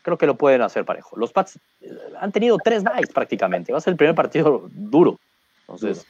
creo 0.02 0.18
que 0.18 0.26
lo 0.26 0.36
pueden 0.36 0.62
hacer 0.62 0.84
parejo. 0.84 1.16
Los 1.16 1.32
Pats 1.32 1.58
eh, 1.80 1.90
han 2.20 2.32
tenido 2.32 2.58
tres 2.58 2.82
nights 2.82 3.12
prácticamente. 3.12 3.72
Va 3.72 3.78
a 3.78 3.80
ser 3.80 3.92
el 3.92 3.96
primer 3.96 4.14
partido 4.14 4.68
duro. 4.70 5.18
Entonces, 5.62 6.06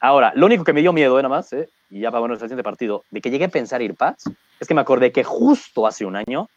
ahora, 0.00 0.32
lo 0.34 0.46
único 0.46 0.64
que 0.64 0.72
me 0.72 0.80
dio 0.80 0.92
miedo, 0.92 1.18
¿eh? 1.18 1.22
nada 1.22 1.34
más, 1.34 1.52
¿eh? 1.52 1.68
y 1.90 2.00
ya 2.00 2.10
para 2.10 2.20
bueno, 2.20 2.34
el 2.34 2.40
siguiente 2.40 2.62
partido, 2.62 3.04
de 3.10 3.20
que 3.20 3.30
llegué 3.30 3.46
a 3.46 3.48
pensar 3.48 3.82
ir 3.82 3.94
Pats, 3.94 4.24
es 4.60 4.68
que 4.68 4.74
me 4.74 4.80
acordé 4.80 5.12
que 5.12 5.24
justo 5.24 5.86
hace 5.86 6.04
un 6.04 6.16
año 6.16 6.48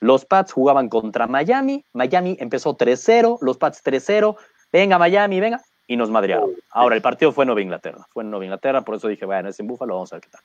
los 0.00 0.24
Pats 0.24 0.52
jugaban 0.52 0.88
contra 0.88 1.26
Miami, 1.26 1.84
Miami 1.92 2.36
empezó 2.38 2.76
3-0, 2.76 3.38
los 3.40 3.56
Pats 3.56 3.82
3-0, 3.84 4.36
venga 4.72 4.98
Miami, 4.98 5.40
venga, 5.40 5.62
y 5.86 5.96
nos 5.96 6.10
madrearon. 6.10 6.50
Ahora, 6.70 6.96
el 6.96 7.02
partido 7.02 7.32
fue 7.32 7.44
en 7.44 7.48
Nueva 7.48 7.62
Inglaterra, 7.62 8.06
fue 8.12 8.22
en 8.22 8.30
Nueva 8.30 8.44
Inglaterra, 8.44 8.82
por 8.82 8.96
eso 8.96 9.08
dije, 9.08 9.24
bueno, 9.24 9.48
es 9.48 9.60
en 9.60 9.66
Búfalo, 9.66 9.94
vamos 9.94 10.12
a 10.12 10.16
ver 10.16 10.22
qué 10.22 10.30
tal. 10.30 10.40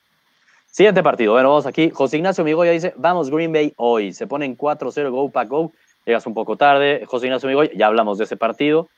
Siguiente 0.66 1.02
partido, 1.02 1.32
bueno, 1.32 1.50
vamos 1.50 1.66
aquí. 1.66 1.90
José 1.90 2.16
Ignacio 2.16 2.44
Migoya 2.44 2.70
dice, 2.70 2.94
vamos 2.96 3.30
Green 3.30 3.52
Bay 3.52 3.74
hoy, 3.76 4.12
se 4.12 4.26
ponen 4.26 4.56
4-0, 4.56 5.10
go, 5.10 5.30
pack, 5.30 5.48
go, 5.48 5.72
llegas 6.06 6.26
un 6.26 6.34
poco 6.34 6.56
tarde. 6.56 7.04
José 7.06 7.26
Ignacio 7.26 7.48
Migoya, 7.48 7.70
ya 7.74 7.88
hablamos 7.88 8.16
de 8.18 8.24
ese 8.24 8.36
partido. 8.36 8.88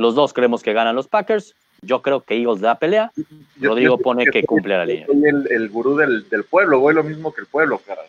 Los 0.00 0.14
dos 0.14 0.32
creemos 0.32 0.62
que 0.62 0.72
ganan 0.72 0.96
los 0.96 1.08
Packers. 1.08 1.54
Yo 1.82 2.00
creo 2.00 2.22
que 2.22 2.34
Eagles 2.34 2.60
da 2.60 2.76
pelea. 2.76 3.12
Rodrigo 3.60 3.98
pone 3.98 4.24
que, 4.26 4.44
cumple 4.44 4.76
la 4.76 4.86
línea. 4.86 5.06
Soy 5.06 5.22
el, 5.50 5.68
gurú 5.68 5.96
del, 5.96 6.24
pueblo, 6.48 6.80
voy 6.80 6.94
lo 6.94 7.04
mismo 7.04 7.32
que 7.34 7.42
el 7.42 7.46
pueblo, 7.46 7.80
caray. 7.86 8.08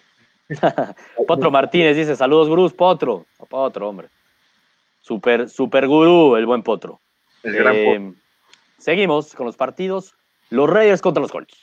Potro 1.28 1.52
Martínez 1.52 1.98
dice: 1.98 2.16
Saludos, 2.16 2.48
gurús, 2.48 2.72
Potro. 2.74 3.26
Potro, 3.50 3.90
hombre. 3.90 4.08
Super, 5.02 5.50
super 5.50 5.86
gurú, 5.86 6.38
el 6.38 6.46
buen 6.46 6.64
Potro. 6.64 7.01
Eh, 7.44 8.14
seguimos 8.78 9.34
con 9.36 9.46
los 9.46 9.56
partidos. 9.56 10.16
Los 10.50 10.70
Raiders 10.70 11.02
contra 11.02 11.22
los 11.22 11.32
Colts. 11.32 11.56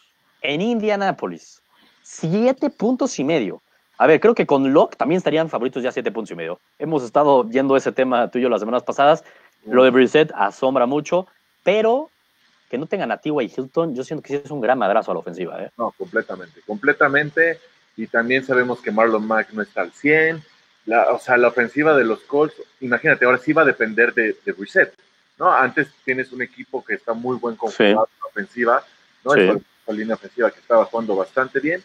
En 0.43 0.61
Indianapolis. 0.61 1.63
Siete 2.03 2.71
puntos 2.71 3.19
y 3.19 3.25
medio. 3.25 3.61
A 3.99 4.07
ver, 4.07 4.21
creo 4.21 4.35
que 4.35 4.47
con 4.47 4.73
Locke 4.73 4.97
también 4.97 5.19
estarían 5.19 5.51
favoritos 5.51 5.83
ya 5.83 5.93
siete 5.93 6.13
puntos 6.13 6.31
y 6.31 6.35
medio. 6.37 6.61
Hemos 6.79 7.03
estado 7.03 7.45
viendo 7.45 7.77
ese 7.77 7.93
tema 7.93 8.31
tú 8.31 8.39
y 8.39 8.43
yo 8.43 8.49
las 8.49 8.61
semanas 8.61 8.83
pasadas. 8.83 9.25
Lo 9.67 9.83
de 9.83 9.91
Brissett 9.91 10.33
asombra 10.35 10.87
mucho 10.87 11.27
pero 11.69 12.11
que 12.71 12.79
no 12.79 12.87
tengan 12.87 13.13
a 13.13 13.19
T.Y. 13.19 13.53
Hilton, 13.55 13.95
yo 13.95 14.03
siento 14.03 14.23
que 14.23 14.29
sí 14.29 14.43
es 14.43 14.51
un 14.51 14.63
gran 14.63 14.79
madrazo 14.79 15.11
a 15.11 15.15
la 15.15 15.21
ofensiva. 15.21 15.63
¿eh? 15.63 15.71
No, 15.77 15.91
completamente, 15.99 16.63
completamente. 16.67 17.61
Y 17.95 18.07
también 18.07 18.43
sabemos 18.43 18.81
que 18.81 18.91
Marlon 18.91 19.27
Mack 19.27 19.53
no 19.53 19.61
está 19.61 19.83
al 19.83 19.93
100. 19.93 20.43
La, 20.87 21.11
o 21.13 21.19
sea, 21.19 21.37
la 21.37 21.49
ofensiva 21.49 21.95
de 21.95 22.05
los 22.05 22.21
Colts, 22.21 22.55
imagínate, 22.81 23.27
ahora 23.27 23.37
sí 23.37 23.53
va 23.53 23.63
a 23.63 23.67
depender 23.67 24.15
de, 24.15 24.35
de 24.45 24.53
Reset. 24.53 24.95
¿No? 25.39 25.53
Antes 25.53 25.89
tienes 26.05 26.33
un 26.33 26.43
equipo 26.43 26.85
que 26.85 26.95
está 26.95 27.13
muy 27.13 27.37
buen 27.37 27.57
en 27.79 27.95
la 27.95 28.07
ofensiva, 28.29 28.85
¿no? 29.25 29.33
Sí. 29.33 29.65
la 29.87 29.95
línea 29.95 30.15
ofensiva 30.15 30.51
que 30.51 30.61
estaba 30.61 30.85
jugando 30.85 31.17
bastante 31.17 31.61
bien. 31.61 31.83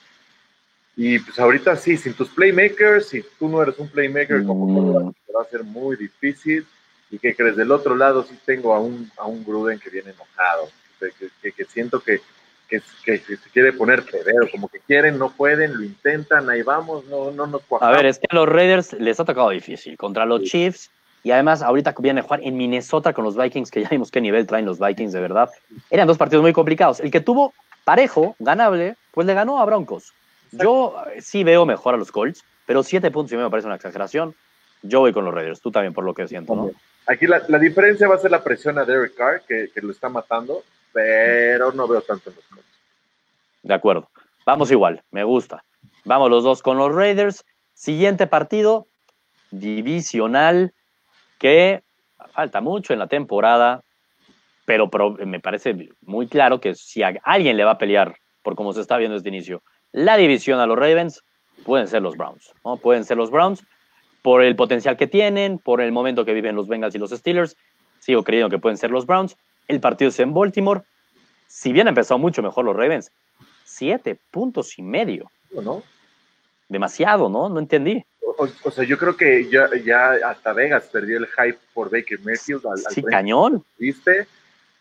Y 0.95 1.19
pues 1.19 1.39
ahorita 1.39 1.75
sí, 1.75 1.97
sin 1.97 2.13
tus 2.13 2.29
playmakers, 2.29 3.07
si 3.07 3.23
tú 3.39 3.47
no 3.47 3.61
eres 3.61 3.77
un 3.79 3.89
playmaker, 3.89 4.43
como 4.45 4.67
mm. 4.67 5.13
va 5.35 5.41
a 5.41 5.49
ser 5.49 5.63
muy 5.63 5.95
difícil. 5.95 6.65
¿Y 7.09 7.19
que 7.19 7.35
crees? 7.35 7.55
Del 7.55 7.71
otro 7.71 7.95
lado 7.95 8.23
sí 8.23 8.37
tengo 8.43 8.73
a 8.73 8.79
un, 8.79 9.11
a 9.17 9.25
un 9.25 9.45
Gruden 9.45 9.79
que 9.79 9.91
viene 9.91 10.11
enojado, 10.11 10.69
que, 10.99 11.51
que, 11.51 11.65
siento 11.65 11.99
que, 11.99 12.21
que, 12.67 12.79
se 12.79 13.37
quiere 13.51 13.71
poner 13.71 14.03
pedero, 14.03 14.49
como 14.51 14.67
que 14.67 14.79
quieren, 14.79 15.19
no 15.19 15.31
pueden, 15.31 15.77
lo 15.77 15.83
intentan, 15.83 16.49
ahí 16.49 16.63
vamos, 16.63 17.05
no, 17.05 17.29
no 17.29 17.45
nos 17.45 17.61
cuajamos. 17.63 17.93
A 17.93 17.95
ver, 17.95 18.07
es 18.07 18.17
que 18.17 18.25
a 18.31 18.35
los 18.35 18.49
Raiders 18.49 18.93
les 18.93 19.19
ha 19.19 19.25
tocado 19.25 19.51
difícil, 19.51 19.95
contra 19.95 20.25
los 20.25 20.41
Chiefs, 20.41 20.89
y 21.23 21.31
además 21.31 21.62
ahorita 21.62 21.95
viene 21.99 22.19
a 22.19 22.23
jugar 22.23 22.41
en 22.43 22.57
Minnesota 22.57 23.13
con 23.13 23.23
los 23.23 23.38
Vikings, 23.38 23.71
que 23.71 23.81
ya 23.81 23.89
vimos 23.89 24.12
qué 24.12 24.19
nivel 24.19 24.45
traen 24.45 24.65
los 24.65 24.77
Vikings 24.77 25.13
de 25.13 25.21
verdad. 25.21 25.49
Eran 25.89 26.05
dos 26.07 26.17
partidos 26.17 26.43
muy 26.43 26.53
complicados. 26.53 26.99
El 26.99 27.12
que 27.12 27.21
tuvo 27.21 27.53
parejo, 27.86 28.36
ganable, 28.39 28.97
pues 29.12 29.25
le 29.25 29.33
ganó 29.33 29.59
a 29.59 29.65
Broncos. 29.65 30.13
Yo 30.51 30.95
eh, 31.13 31.21
sí 31.21 31.43
veo 31.43 31.65
mejor 31.65 31.95
a 31.95 31.97
los 31.97 32.12
Colts, 32.12 32.43
pero 32.65 32.83
siete 32.83 33.09
puntos 33.09 33.33
y 33.33 33.38
me 33.38 33.49
parece 33.49 33.67
una 33.67 33.75
exageración. 33.75 34.36
Yo 34.81 34.99
voy 34.99 35.13
con 35.13 35.23
los 35.23 35.33
Raiders, 35.33 35.62
tú 35.62 35.71
también 35.71 35.93
por 35.93 36.03
lo 36.03 36.13
que 36.13 36.27
siento, 36.27 36.55
¿no? 36.55 36.71
Aquí 37.07 37.25
la, 37.25 37.39
diferencia 37.59 38.07
va 38.07 38.15
a 38.15 38.19
ser 38.19 38.31
la 38.31 38.43
presión 38.43 38.77
a 38.77 38.86
Derek 38.86 39.15
Carr, 39.15 39.41
que, 39.47 39.69
lo 39.75 39.91
está 39.91 40.09
matando, 40.09 40.63
pero 40.91 41.71
no 41.71 41.88
veo 41.88 42.01
tanto 42.01 42.29
en 42.29 42.36
los 42.36 42.45
Colts. 42.45 42.65
De 43.63 43.73
acuerdo. 43.73 44.09
Vamos 44.45 44.71
igual, 44.71 45.01
me 45.12 45.23
gusta. 45.23 45.63
Vamos 46.03 46.29
los 46.29 46.43
dos 46.43 46.62
con 46.62 46.77
los 46.77 46.93
Raiders. 46.93 47.45
Siguiente 47.73 48.27
partido, 48.27 48.88
divisional, 49.51 50.73
que 51.43 51.84
falta 52.32 52.62
mucho 52.62 52.93
en 52.93 52.99
la 52.99 53.08
temporada, 53.08 53.84
pero, 54.63 54.89
me 55.25 55.41
parece 55.41 55.89
muy 55.99 56.27
claro 56.27 56.62
que 56.62 56.73
si 56.73 57.03
a 57.03 57.13
alguien 57.21 57.58
le 57.58 57.65
va 57.65 57.71
a 57.71 57.77
pelear, 57.77 58.15
por 58.41 58.56
como 58.56 58.71
se 58.71 58.79
está 58.79 58.95
viendo 58.95 59.15
desde 59.15 59.27
inicio, 59.27 59.62
la 59.91 60.15
división 60.15 60.62
a 60.62 60.65
los 60.65 60.79
Ravens, 60.79 61.21
pueden 61.65 61.89
ser 61.89 62.01
los 62.01 62.15
Browns, 62.15 62.53
¿no? 62.63 62.77
Pueden 62.77 63.03
ser 63.03 63.17
los 63.17 63.29
Browns 63.29 63.62
por 64.21 64.41
el 64.41 64.56
potencial 64.56 64.95
que 64.95 65.06
tienen, 65.06 65.60
por 65.60 65.82
el 65.82 65.91
momento 65.91 66.23
que 66.23 66.34
viven 66.34 66.56
los 66.56 66.69
Bengals 66.69 66.95
y 66.95 66.97
los 66.97 67.12
Steelers. 67.12 67.58
Sigo 67.99 68.23
creyendo 68.23 68.49
que 68.49 68.60
pueden 68.60 68.77
ser 68.77 68.91
los 68.91 69.06
Browns. 69.06 69.36
El 69.67 69.82
partido 69.82 70.08
es 70.10 70.19
en 70.21 70.34
Baltimore. 70.34 70.84
Si 71.47 71.73
bien 71.73 71.89
empezó 71.89 72.17
mucho 72.17 72.41
mejor 72.41 72.63
los 72.63 72.75
Ravens, 72.77 73.12
siete 73.65 74.17
puntos 74.32 74.79
y 74.79 74.82
medio. 74.82 75.29
¿No? 75.51 75.84
Demasiado, 76.69 77.27
¿no? 77.27 77.49
No 77.49 77.60
entendí. 77.60 78.06
O, 78.37 78.71
sea, 78.71 78.83
yo 78.83 78.97
creo 78.97 79.15
que 79.15 79.49
ya, 79.49 79.69
ya, 79.83 80.13
hasta 80.29 80.53
Vegas 80.53 80.89
perdió 80.91 81.17
el 81.17 81.27
hype 81.27 81.59
por 81.73 81.89
Baker 81.89 82.19
Mayfield. 82.23 82.63
sí, 82.89 83.03
cañón. 83.03 83.63
¿Viste? 83.77 84.27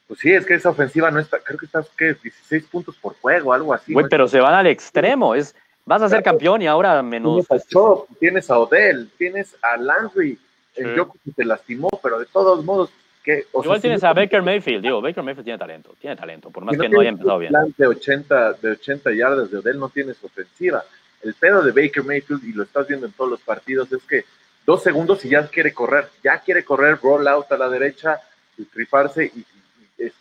Pues 0.09 0.21
sí, 0.21 0.33
es 0.33 0.45
que 0.45 0.55
esa 0.55 0.71
ofensiva 0.71 1.11
no 1.11 1.21
está, 1.21 1.39
creo 1.39 1.59
que 1.59 1.67
está, 1.67 1.85
¿qué? 1.97 2.15
16 2.23 2.65
puntos 2.65 2.97
por 2.97 3.15
juego, 3.15 3.53
algo 3.53 3.73
así. 3.73 3.93
Güey, 3.93 4.07
pero 4.11 4.29
se 4.29 4.41
van 4.41 4.55
al 4.55 4.67
extremo, 4.67 5.35
es 5.35 5.55
Vas 5.85 6.03
a 6.03 6.09
ser 6.09 6.23
campeón 6.23 6.63
y 6.63 6.67
ahora 6.67 7.03
menos. 7.03 7.47
Tienes 7.47 7.65
a 7.65 7.69
Chop, 7.69 8.09
tienes 8.21 8.51
a 8.51 8.59
Odell, 8.59 9.11
tienes 9.19 9.57
a 9.63 9.77
Landry. 9.77 10.39
El 10.75 10.95
sí. 11.25 11.33
te 11.33 11.45
lastimó, 11.45 11.89
pero 12.03 12.19
de 12.19 12.27
todos 12.27 12.65
modos. 12.65 12.91
Que, 13.23 13.47
Igual 13.55 13.81
tienes 13.81 14.03
a 14.03 14.13
Baker 14.13 14.43
Mayfield, 14.43 14.83
digo, 14.83 15.01
Baker 15.01 15.23
Mayfield 15.23 15.45
tiene 15.45 15.59
talento, 15.59 15.95
tiene 16.01 16.17
talento, 16.17 16.51
por 16.51 16.65
más 16.65 16.77
que 16.77 16.89
no 16.89 17.01
haya 17.01 17.11
empezado 17.11 17.39
bien. 17.39 17.53
De 17.77 17.87
80, 17.87 18.55
de 18.55 18.71
80 18.73 19.13
yardas 19.13 19.49
de 19.49 19.59
Odell 19.59 19.79
no 19.79 19.89
tienes 19.91 20.17
ofensiva. 20.25 20.83
El 21.23 21.35
pedo 21.35 21.63
de 21.63 21.73
Baker 21.73 22.05
Mayfield, 22.05 22.45
y 22.45 22.53
lo 22.53 22.65
estás 22.65 22.87
viendo 22.89 23.07
en 23.07 23.13
todos 23.13 23.31
los 23.31 23.41
partidos, 23.41 23.91
es 23.93 24.03
que 24.03 24.25
dos 24.67 24.83
segundos 24.83 25.25
y 25.25 25.31
ya 25.31 25.47
quiere 25.47 25.73
correr, 25.73 26.09
ya 26.23 26.41
quiere 26.41 26.65
correr, 26.65 26.99
roll 27.03 27.27
out 27.29 27.51
a 27.51 27.57
la 27.57 27.69
derecha, 27.69 28.21
y 28.57 28.65
triparse, 28.65 29.25
y, 29.25 29.47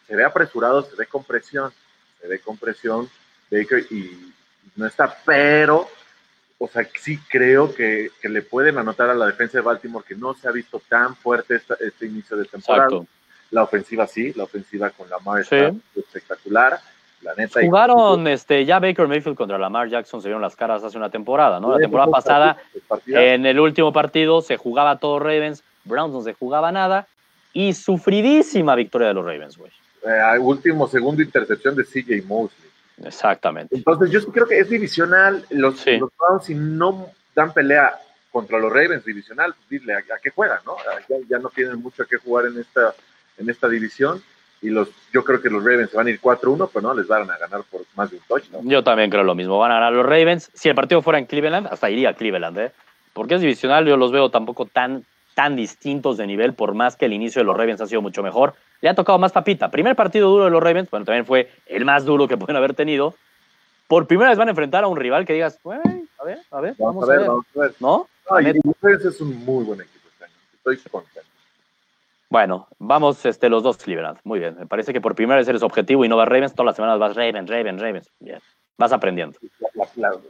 se 0.07 0.15
ve 0.15 0.23
apresurado, 0.23 0.83
se 0.83 0.95
ve 0.95 1.07
compresión, 1.07 1.73
se 2.19 2.27
ve 2.27 2.39
compresión 2.39 3.09
Baker, 3.49 3.85
y, 3.89 4.31
no 4.75 4.85
está, 4.85 5.17
pero 5.25 5.89
o 6.63 6.67
sea, 6.67 6.87
sí 6.99 7.17
creo 7.27 7.73
que, 7.73 8.11
que, 8.21 8.29
le 8.29 8.43
pueden 8.43 8.77
anotar 8.77 9.09
a 9.09 9.15
la 9.15 9.25
defensa 9.25 9.57
de 9.57 9.63
Baltimore, 9.63 10.05
que 10.07 10.15
no 10.15 10.35
se 10.35 10.47
ha 10.47 10.51
visto 10.51 10.79
tan 10.87 11.15
fuerte 11.15 11.59
este 11.79 12.05
inicio 12.05 12.37
de 12.37 12.45
temporada. 12.45 12.85
Exacto. 12.85 13.07
La 13.49 13.63
ofensiva 13.63 14.05
sí, 14.05 14.31
la 14.33 14.43
ofensiva 14.43 14.91
con 14.91 15.09
Lamar 15.09 15.43
sí. 15.43 15.55
está 15.55 15.73
espectacular. 15.95 16.79
La 17.21 17.35
neta, 17.35 17.61
Jugaron 17.61 18.27
este, 18.27 18.65
ya 18.65 18.79
Baker 18.79 19.07
Mayfield 19.07 19.37
contra 19.37 19.57
Lamar 19.57 19.89
Jackson, 19.89 20.21
se 20.21 20.27
vieron 20.27 20.41
las 20.41 20.55
caras 20.55 20.83
hace 20.83 20.97
una 20.97 21.09
temporada, 21.09 21.59
¿no? 21.59 21.71
La 21.71 21.77
temporada 21.77 22.09
pasada, 22.09 22.57
en 23.07 23.45
el 23.45 23.59
último 23.59 23.93
partido, 23.93 24.41
se 24.41 24.57
jugaba 24.57 24.97
todo 24.97 25.19
Ravens, 25.19 25.63
Browns 25.83 26.13
no 26.13 26.21
se 26.21 26.33
jugaba 26.33 26.71
nada, 26.71 27.07
y 27.53 27.73
sufridísima 27.73 28.75
victoria 28.75 29.09
de 29.09 29.13
los 29.13 29.25
Ravens, 29.25 29.57
güey. 29.57 29.71
Eh, 30.03 30.39
último 30.39 30.87
segundo 30.87 31.21
intercepción 31.21 31.75
de 31.75 31.83
CJ 31.83 32.25
Mosley. 32.25 32.69
Exactamente. 33.03 33.75
Entonces, 33.75 34.09
yo 34.09 34.25
creo 34.31 34.47
que 34.47 34.59
es 34.59 34.69
divisional. 34.69 35.45
Los, 35.51 35.83
Browns, 35.85 36.45
si 36.45 36.55
no 36.55 37.07
dan 37.35 37.53
pelea 37.53 37.99
contra 38.31 38.59
los 38.59 38.71
Ravens 38.71 39.05
divisional, 39.05 39.53
pues 39.53 39.81
dile 39.81 39.93
a, 39.93 40.01
qué 40.21 40.29
juegan, 40.29 40.59
¿no? 40.65 40.75
Ya, 41.09 41.17
ya, 41.29 41.39
no 41.39 41.49
tienen 41.49 41.81
mucho 41.81 42.03
a 42.03 42.05
qué 42.05 42.17
jugar 42.17 42.45
en 42.47 42.59
esta, 42.59 42.95
en 43.37 43.49
esta 43.49 43.67
división 43.67 44.23
y 44.61 44.69
los, 44.69 44.89
yo 45.11 45.23
creo 45.23 45.41
que 45.41 45.49
los 45.49 45.63
Ravens 45.63 45.91
van 45.91 46.07
a 46.07 46.09
ir 46.11 46.21
4-1, 46.21 46.69
pero 46.71 46.87
no 46.87 46.93
les 46.93 47.07
van 47.07 47.29
a 47.29 47.37
ganar 47.37 47.63
por 47.69 47.81
más 47.95 48.11
de 48.11 48.17
un 48.17 48.23
touchdown. 48.27 48.69
Yo 48.69 48.83
también 48.83 49.09
creo 49.09 49.23
lo 49.23 49.33
mismo, 49.33 49.57
van 49.57 49.71
a 49.71 49.75
ganar 49.75 49.93
los 49.93 50.05
Ravens. 50.05 50.51
Si 50.53 50.69
el 50.69 50.75
partido 50.75 51.01
fuera 51.01 51.17
en 51.17 51.25
Cleveland, 51.25 51.67
hasta 51.67 51.89
iría 51.89 52.09
a 52.09 52.13
Cleveland, 52.13 52.57
¿eh? 52.59 52.71
Porque 53.13 53.35
es 53.35 53.41
divisional, 53.41 53.85
yo 53.85 53.97
los 53.97 54.11
veo 54.11 54.29
tampoco 54.29 54.67
tan, 54.67 55.03
tan 55.33 55.55
distintos 55.55 56.17
de 56.17 56.27
nivel, 56.27 56.53
por 56.53 56.75
más 56.75 56.95
que 56.95 57.05
el 57.05 57.13
inicio 57.13 57.41
de 57.41 57.45
los 57.45 57.57
Ravens 57.57 57.81
ha 57.81 57.87
sido 57.87 58.01
mucho 58.01 58.21
mejor. 58.21 58.53
Le 58.81 58.89
ha 58.89 58.93
tocado 58.93 59.17
más 59.17 59.31
papita. 59.31 59.71
Primer 59.71 59.95
partido 59.95 60.29
duro 60.29 60.45
de 60.45 60.51
los 60.51 60.61
Ravens, 60.61 60.89
bueno, 60.89 61.05
también 61.05 61.25
fue 61.25 61.49
el 61.65 61.83
más 61.83 62.05
duro 62.05 62.27
que 62.27 62.37
pueden 62.37 62.55
haber 62.55 62.75
tenido. 62.75 63.15
Por 63.87 64.07
primera 64.07 64.29
vez 64.29 64.37
van 64.37 64.47
a 64.47 64.51
enfrentar 64.51 64.83
a 64.83 64.87
un 64.87 64.97
rival 64.97 65.25
que 65.25 65.33
digas, 65.33 65.59
a 65.65 65.69
ver, 66.23 66.39
a 66.51 66.61
ver, 66.61 66.75
vamos, 66.77 67.09
a, 67.09 67.11
ver, 67.11 67.27
Vamos 67.27 67.45
a 67.55 67.59
ver. 67.59 67.73
¿No? 67.79 68.07
los 68.29 68.75
Ravens 68.81 69.05
es 69.05 69.19
un 69.21 69.43
muy 69.43 69.65
buen 69.65 69.81
equipo 69.81 70.07
este 70.13 70.25
año. 70.25 70.33
Estoy 70.53 70.77
contento. 70.89 71.30
Bueno, 72.31 72.69
vamos 72.79 73.25
este, 73.25 73.49
los 73.49 73.61
dos 73.61 73.75
Cleveland. 73.75 74.17
Muy 74.23 74.39
bien. 74.39 74.55
Me 74.57 74.65
parece 74.65 74.93
que 74.93 75.01
por 75.01 75.15
primera 75.15 75.37
vez 75.37 75.49
eres 75.49 75.63
objetivo 75.63 76.05
y 76.05 76.07
no 76.07 76.15
vas 76.15 76.29
Ravens. 76.29 76.53
Todas 76.53 76.67
las 76.67 76.75
semanas 76.77 76.97
vas 76.97 77.13
Ravens, 77.13 77.49
Ravens, 77.49 77.81
Ravens. 77.81 78.09
Bien. 78.21 78.39
Vas 78.77 78.93
aprendiendo. 78.93 79.37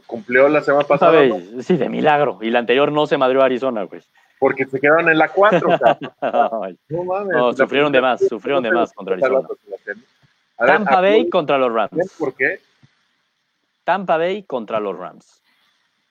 cumplió 0.08 0.48
la 0.48 0.62
semana 0.62 0.84
pasada. 0.84 1.22
Sí, 1.60 1.76
de 1.76 1.88
milagro. 1.88 2.40
Y 2.42 2.50
la 2.50 2.58
anterior 2.58 2.90
no 2.90 3.06
se 3.06 3.16
madrió 3.16 3.40
Arizona, 3.40 3.86
pues. 3.86 4.10
Porque 4.40 4.66
se 4.66 4.80
quedaron 4.80 5.10
en 5.10 5.16
la 5.16 5.28
4. 5.28 5.68
no 6.88 7.04
mames. 7.04 7.36
No, 7.36 7.52
sufrieron 7.52 7.92
de 7.92 8.00
más, 8.00 8.26
sufrieron 8.26 8.64
de 8.64 8.72
más 8.72 8.92
contra 8.92 9.14
Arizona. 9.14 9.46
Tampa 10.58 11.00
Bay 11.00 11.30
contra 11.30 11.56
los 11.56 11.72
Rams. 11.72 12.16
¿Por 12.18 12.34
qué? 12.34 12.58
Tampa 13.84 14.16
Bay 14.16 14.42
contra 14.42 14.80
los 14.80 14.98
Rams. 14.98 15.40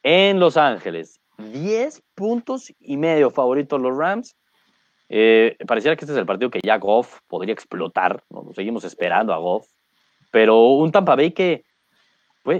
En 0.04 0.39
Los 0.39 0.56
Ángeles. 0.56 1.19
10 1.38 2.01
puntos 2.15 2.71
y 2.80 2.95
medio 2.95 3.30
favoritos 3.30 3.82
los 3.82 3.97
Rams. 3.97 4.38
Eh, 5.13 5.58
pareciera 5.67 5.97
que 5.97 6.06
este 6.06 6.13
es 6.13 6.17
el 6.17 6.26
partido 6.26 6.50
que 6.50 6.62
ya 6.63 6.78
Goff 6.78 7.19
podría 7.28 7.52
explotar, 7.52 8.24
¿no? 8.30 8.45
Seguimos 8.56 8.86
esperando 8.86 9.34
a 9.34 9.38
Goff, 9.38 9.67
pero 10.32 10.69
un 10.69 10.89
Tampa 10.89 11.17
Bay 11.17 11.32
que 11.32 11.65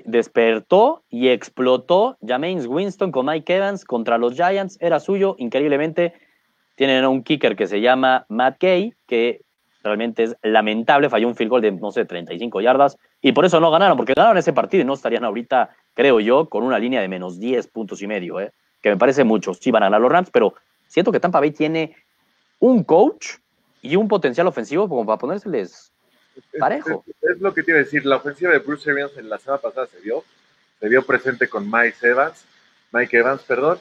despertó 0.03 1.01
y 1.09 1.29
explotó 1.29 2.17
James 2.21 2.67
Winston 2.67 3.13
con 3.13 3.27
Mike 3.27 3.55
Evans 3.55 3.85
contra 3.85 4.17
los 4.17 4.35
Giants, 4.35 4.77
era 4.81 4.99
suyo, 4.99 5.35
increíblemente. 5.37 6.13
Tienen 6.75 7.05
un 7.05 7.23
kicker 7.23 7.55
que 7.55 7.67
se 7.67 7.79
llama 7.79 8.25
Matt 8.27 8.57
Gay, 8.59 8.93
que 9.07 9.45
realmente 9.81 10.23
es 10.23 10.35
lamentable, 10.43 11.09
falló 11.09 11.29
un 11.29 11.35
field 11.35 11.51
goal 11.51 11.61
de, 11.61 11.71
no 11.71 11.91
sé, 11.93 12.03
35 12.03 12.59
yardas, 12.59 12.97
y 13.21 13.31
por 13.31 13.45
eso 13.45 13.61
no 13.61 13.71
ganaron, 13.71 13.95
porque 13.95 14.13
ganaron 14.13 14.37
ese 14.37 14.51
partido 14.51 14.83
y 14.83 14.85
no 14.85 14.95
estarían 14.95 15.23
ahorita, 15.23 15.69
creo 15.93 16.19
yo, 16.19 16.49
con 16.49 16.63
una 16.63 16.79
línea 16.79 16.99
de 16.99 17.07
menos 17.07 17.39
10 17.39 17.67
puntos 17.67 18.01
y 18.01 18.07
medio, 18.07 18.41
¿eh? 18.41 18.51
que 18.81 18.89
me 18.89 18.97
parece 18.97 19.23
mucho. 19.23 19.53
Sí 19.53 19.71
van 19.71 19.83
a 19.83 19.85
ganar 19.85 20.01
los 20.01 20.11
Rams, 20.11 20.31
pero 20.31 20.53
siento 20.87 21.13
que 21.13 21.21
Tampa 21.21 21.39
Bay 21.39 21.51
tiene 21.51 21.95
un 22.62 22.84
coach 22.84 23.34
y 23.82 23.97
un 23.97 24.08
potencial 24.08 24.47
ofensivo 24.47 24.88
como 24.88 25.06
para 25.06 25.17
ponérseles 25.17 25.91
parejo. 26.58 27.04
Es, 27.21 27.39
lo 27.41 27.54
que 27.54 27.63
te 27.63 27.71
iba 27.71 27.80
a 27.80 27.84
decir, 27.84 28.06
la 28.06 28.17
ofensiva 28.17 28.52
de 28.52 28.60
Bruce 28.60 28.89
Arians 28.89 29.17
en 29.17 29.30
la 29.30 29.38
semana 29.38 29.62
pasada 29.62 29.88
se 29.88 30.00
vio, 30.00 30.24
se 30.80 30.88
vio 30.88 31.04
presente 31.04 31.47
con 31.47 31.69
Mike 31.69 31.97
Evans, 32.02 32.45
Mike 32.91 33.17
Evans, 33.17 33.41
perdón, 33.43 33.80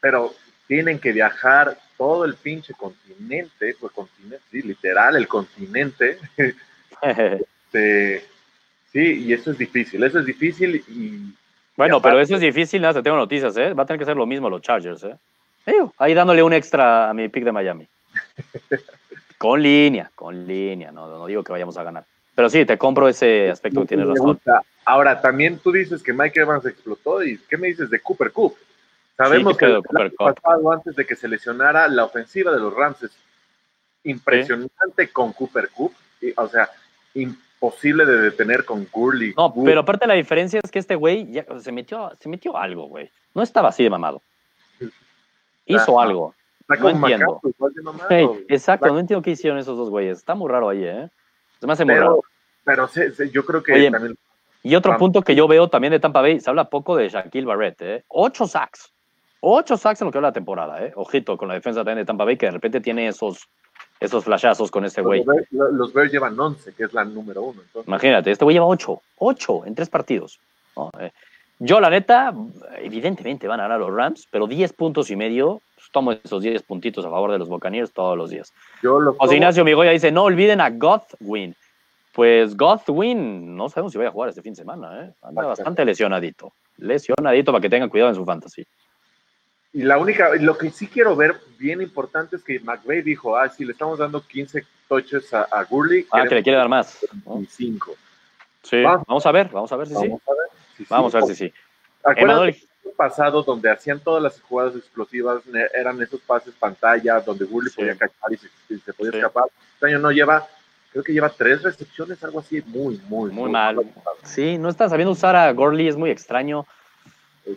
pero 0.00 0.32
tienen 0.66 0.98
que 0.98 1.12
viajar 1.12 1.78
todo 1.96 2.24
el 2.24 2.34
pinche 2.34 2.74
continente, 2.74 3.74
pues 3.80 3.92
continente, 3.92 4.44
sí, 4.50 4.62
literal, 4.62 5.16
el 5.16 5.26
continente. 5.26 6.18
Este, 7.70 8.24
sí, 8.90 9.26
y 9.26 9.32
eso 9.34 9.52
es 9.52 9.58
difícil, 9.58 10.02
eso 10.02 10.18
es 10.18 10.24
difícil 10.24 10.82
y... 10.88 11.34
Bueno, 11.76 12.00
pero 12.00 12.18
eso 12.18 12.34
es 12.34 12.40
difícil, 12.40 12.80
nada, 12.80 13.02
tengo 13.02 13.16
noticias, 13.16 13.56
¿eh? 13.58 13.74
Va 13.74 13.82
a 13.82 13.86
tener 13.86 14.00
que 14.00 14.06
ser 14.06 14.16
lo 14.16 14.26
mismo 14.26 14.48
los 14.48 14.62
Chargers, 14.62 15.04
¿eh? 15.04 15.16
Ahí 15.98 16.14
dándole 16.14 16.42
un 16.42 16.54
extra 16.54 17.10
a 17.10 17.14
mi 17.14 17.28
pick 17.28 17.44
de 17.44 17.52
Miami. 17.52 17.86
Con 19.38 19.62
línea, 19.62 20.10
con 20.14 20.46
línea, 20.46 20.90
no, 20.90 21.08
no 21.08 21.26
digo 21.26 21.44
que 21.44 21.52
vayamos 21.52 21.76
a 21.78 21.84
ganar. 21.84 22.04
Pero 22.34 22.48
sí, 22.50 22.64
te 22.64 22.78
compro 22.78 23.08
ese 23.08 23.50
aspecto 23.50 23.80
que 23.80 23.88
tienes 23.88 24.06
razón. 24.06 24.40
Ahora, 24.84 25.20
también 25.20 25.58
tú 25.58 25.72
dices 25.72 26.02
que 26.02 26.12
Mike 26.12 26.40
Evans 26.40 26.64
explotó 26.66 27.22
y 27.24 27.38
¿qué 27.48 27.56
me 27.56 27.66
dices 27.66 27.90
de 27.90 28.00
Cooper 28.00 28.32
Cup? 28.32 28.56
Sabemos 29.16 29.56
que 29.56 29.66
el 29.66 29.82
pasado, 30.12 30.72
antes 30.72 30.94
de 30.94 31.04
que 31.04 31.16
se 31.16 31.26
lesionara, 31.26 31.88
la 31.88 32.04
ofensiva 32.04 32.52
de 32.52 32.60
los 32.60 32.72
Rams 32.72 33.02
es 33.02 33.10
impresionante 34.04 35.08
con 35.12 35.32
Cooper 35.32 35.68
Cup. 35.70 35.92
o 36.36 36.48
sea, 36.48 36.70
imposible 37.14 38.06
de 38.06 38.20
detener 38.20 38.64
con 38.64 38.86
Gurley. 38.90 39.34
No, 39.36 39.52
pero 39.52 39.80
aparte 39.80 40.06
la 40.06 40.14
diferencia 40.14 40.60
es 40.62 40.70
que 40.70 40.78
este 40.78 40.94
güey 40.94 41.42
se 41.60 41.72
metió, 41.72 42.12
se 42.20 42.28
metió 42.28 42.56
algo, 42.56 42.86
güey. 42.86 43.10
No 43.34 43.42
estaba 43.42 43.70
así 43.70 43.82
de 43.82 43.90
mamado. 43.90 44.22
Hizo 45.66 46.00
algo 46.00 46.34
no 46.68 46.88
entiendo. 46.90 47.40
exacto, 48.48 48.88
no 48.88 48.98
entiendo 48.98 49.22
qué 49.22 49.30
hicieron 49.30 49.58
esos 49.58 49.76
dos 49.76 49.90
güeyes. 49.90 50.18
Está 50.18 50.34
muy 50.34 50.50
raro 50.50 50.68
ahí, 50.68 50.84
¿eh? 50.84 51.08
Se 51.60 51.66
me 51.66 51.72
hace 51.72 51.84
muy 51.84 51.94
raro. 51.94 52.22
Pero 52.64 52.88
yo 53.32 53.44
creo 53.44 53.62
que 53.62 53.90
también... 53.90 54.18
Y 54.62 54.74
otro 54.74 54.96
punto 54.98 55.22
que 55.22 55.34
yo 55.34 55.48
veo 55.48 55.68
también 55.68 55.92
de 55.92 56.00
Tampa 56.00 56.20
Bay, 56.20 56.40
se 56.40 56.50
habla 56.50 56.68
poco 56.68 56.96
de 56.96 57.08
Shaquille 57.08 57.46
Barrett, 57.46 57.80
¿eh? 57.80 58.04
Ocho 58.08 58.46
sacks. 58.46 58.92
Ocho 59.40 59.76
sacks 59.76 60.00
en 60.02 60.06
lo 60.06 60.12
que 60.12 60.18
va 60.18 60.22
la 60.22 60.32
temporada, 60.32 60.84
¿eh? 60.84 60.92
Ojito 60.96 61.38
con 61.38 61.48
la 61.48 61.54
defensa 61.54 61.80
también 61.80 61.98
de 61.98 62.04
Tampa 62.04 62.24
Bay, 62.24 62.36
que 62.36 62.46
de 62.46 62.52
repente 62.52 62.80
tiene 62.80 63.08
esos, 63.08 63.48
esos 64.00 64.24
flashazos 64.24 64.70
con 64.70 64.84
ese 64.84 65.00
güey. 65.00 65.24
Los, 65.50 65.92
Bears 65.92 66.12
llevan 66.12 66.38
11, 66.38 66.74
que 66.74 66.84
es 66.84 66.92
la 66.92 67.04
número 67.04 67.42
uno. 67.42 67.62
Imagínate, 67.86 68.32
este 68.32 68.44
güey 68.44 68.54
lleva 68.54 68.66
ocho. 68.66 69.00
Ocho 69.16 69.64
en 69.64 69.74
tres 69.74 69.88
partidos. 69.88 70.40
Eh, 70.98 71.12
yo, 71.58 71.80
la 71.80 71.90
neta, 71.90 72.32
evidentemente 72.78 73.48
van 73.48 73.60
a 73.60 73.64
ganar 73.64 73.80
los 73.80 73.92
Rams, 73.92 74.28
pero 74.30 74.46
10 74.46 74.72
puntos 74.72 75.10
y 75.10 75.16
medio 75.16 75.60
tomo 75.90 76.12
esos 76.12 76.42
10 76.42 76.62
puntitos 76.62 77.04
a 77.04 77.10
favor 77.10 77.32
de 77.32 77.38
los 77.38 77.48
Buccaneers 77.48 77.92
todos 77.92 78.16
los 78.16 78.30
días. 78.30 78.52
Yo 78.82 79.00
lo 79.00 79.14
José 79.14 79.36
Ignacio 79.36 79.64
Migoya 79.64 79.90
dice, 79.90 80.12
no 80.12 80.24
olviden 80.24 80.60
a 80.60 80.70
Godwin. 80.70 81.54
Pues 82.12 82.56
Godwin, 82.56 83.56
no 83.56 83.68
sabemos 83.68 83.92
si 83.92 83.98
vaya 83.98 84.10
a 84.10 84.12
jugar 84.12 84.30
este 84.30 84.42
fin 84.42 84.52
de 84.52 84.56
semana, 84.56 85.04
¿eh? 85.04 85.12
Anda 85.22 85.46
bastante 85.46 85.84
lesionadito. 85.84 86.52
Lesionadito 86.78 87.52
para 87.52 87.62
que 87.62 87.70
tengan 87.70 87.88
cuidado 87.88 88.10
en 88.10 88.16
su 88.16 88.24
fantasy. 88.24 88.66
Y 89.72 89.82
la 89.82 89.98
única, 89.98 90.34
lo 90.36 90.56
que 90.56 90.70
sí 90.70 90.88
quiero 90.88 91.14
ver 91.14 91.36
bien 91.58 91.80
importante 91.80 92.36
es 92.36 92.42
que 92.42 92.58
McVeigh 92.58 93.02
dijo, 93.02 93.36
ah, 93.36 93.48
sí, 93.48 93.64
le 93.64 93.72
estamos 93.72 93.98
dando 93.98 94.20
15 94.20 94.64
touches 94.88 95.32
a, 95.32 95.42
a 95.42 95.64
Gurley. 95.64 96.06
Ah, 96.10 96.26
que 96.26 96.34
le 96.34 96.42
quiere 96.42 96.58
dar 96.58 96.68
más. 96.68 97.06
25. 97.26 97.94
Sí, 98.62 98.82
vamos, 98.82 99.24
a 99.24 99.32
ver, 99.32 99.48
vamos 99.50 99.70
a 99.70 99.76
ver 99.76 99.86
si 99.86 99.94
sí. 99.94 100.08
Vamos 100.08 100.22
a 100.26 100.32
ver 100.32 100.47
si 100.86 101.34
sí. 101.34 101.52
Emanuel, 102.16 102.56
pasado 102.98 103.44
donde 103.44 103.70
hacían 103.70 104.00
todas 104.00 104.20
las 104.20 104.40
jugadas 104.40 104.74
explosivas, 104.74 105.42
eran 105.72 106.02
esos 106.02 106.20
pases 106.20 106.52
pantalla, 106.58 107.20
donde 107.20 107.44
Gurley 107.44 107.72
podía 107.72 107.96
cachar 107.96 108.32
y 108.32 108.36
se, 108.76 108.92
podía 108.92 109.12
escapar. 109.12 109.44
Este 109.74 109.86
año 109.86 110.00
no 110.00 110.10
lleva, 110.10 110.46
creo 110.90 111.04
que 111.04 111.12
lleva 111.12 111.28
tres 111.28 111.62
recepciones, 111.62 112.22
algo 112.24 112.40
así, 112.40 112.60
muy, 112.66 113.00
muy, 113.08 113.30
muy, 113.30 113.50
mal. 113.50 113.78
Sí, 114.24 114.58
no 114.58 114.68
está 114.68 114.88
sabiendo 114.88 115.12
usar 115.12 115.36
a 115.36 115.52
Gurley, 115.52 115.86
es 115.86 115.96
muy 115.96 116.10
extraño. 116.10 116.66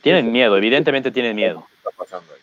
Tienen 0.04 0.32
miedo, 0.32 0.56
evidentemente 0.56 1.12
tienen 1.12 1.36
miedo. 1.36 1.66
Está 1.78 1.90
pasando 1.98 2.32
ahí. 2.34 2.40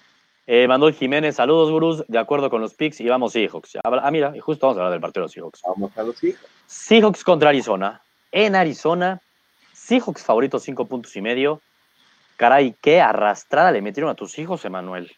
Eh, 0.49 0.67
Manuel 0.67 0.95
Jiménez, 0.95 1.37
saludos, 1.37 1.71
gurús, 1.71 2.05
de 2.09 2.19
acuerdo 2.19 2.51
con 2.51 2.61
los 2.61 2.75
picks, 2.75 3.01
y 3.01 3.09
vamos 3.09 3.33
Seahawks. 3.33 3.79
Ah, 3.85 4.11
mira, 4.11 4.33
justo 4.41 4.67
vamos 4.67 4.79
a 4.79 4.81
hablar 4.81 4.93
del 4.93 5.01
partido 5.01 5.23
de 5.23 5.25
los 5.27 5.33
Seahawks. 5.33 5.63
Vamos 5.63 5.97
a 5.97 6.03
los 6.03 6.17
Seahawks. 6.17 6.47
Seahawks 6.67 7.23
contra 7.23 7.51
Arizona. 7.51 8.03
En 8.33 8.57
Arizona, 8.57 9.21
Seahawks 9.89 10.23
favorito 10.23 10.59
cinco 10.59 10.85
puntos 10.85 11.17
y 11.17 11.23
medio. 11.23 11.63
Caray, 12.37 12.75
qué 12.83 13.01
arrastrada 13.01 13.73
le 13.73 13.81
metieron 13.81 14.11
a 14.11 14.15
tus 14.15 14.39
hijos, 14.39 14.63
Emanuel. 14.67 15.11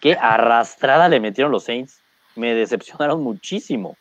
Qué 0.00 0.16
arrastrada 0.18 1.10
le 1.10 1.20
metieron 1.20 1.52
los 1.52 1.64
Saints. 1.64 2.00
Me 2.34 2.54
decepcionaron 2.54 3.22
muchísimo. 3.22 3.98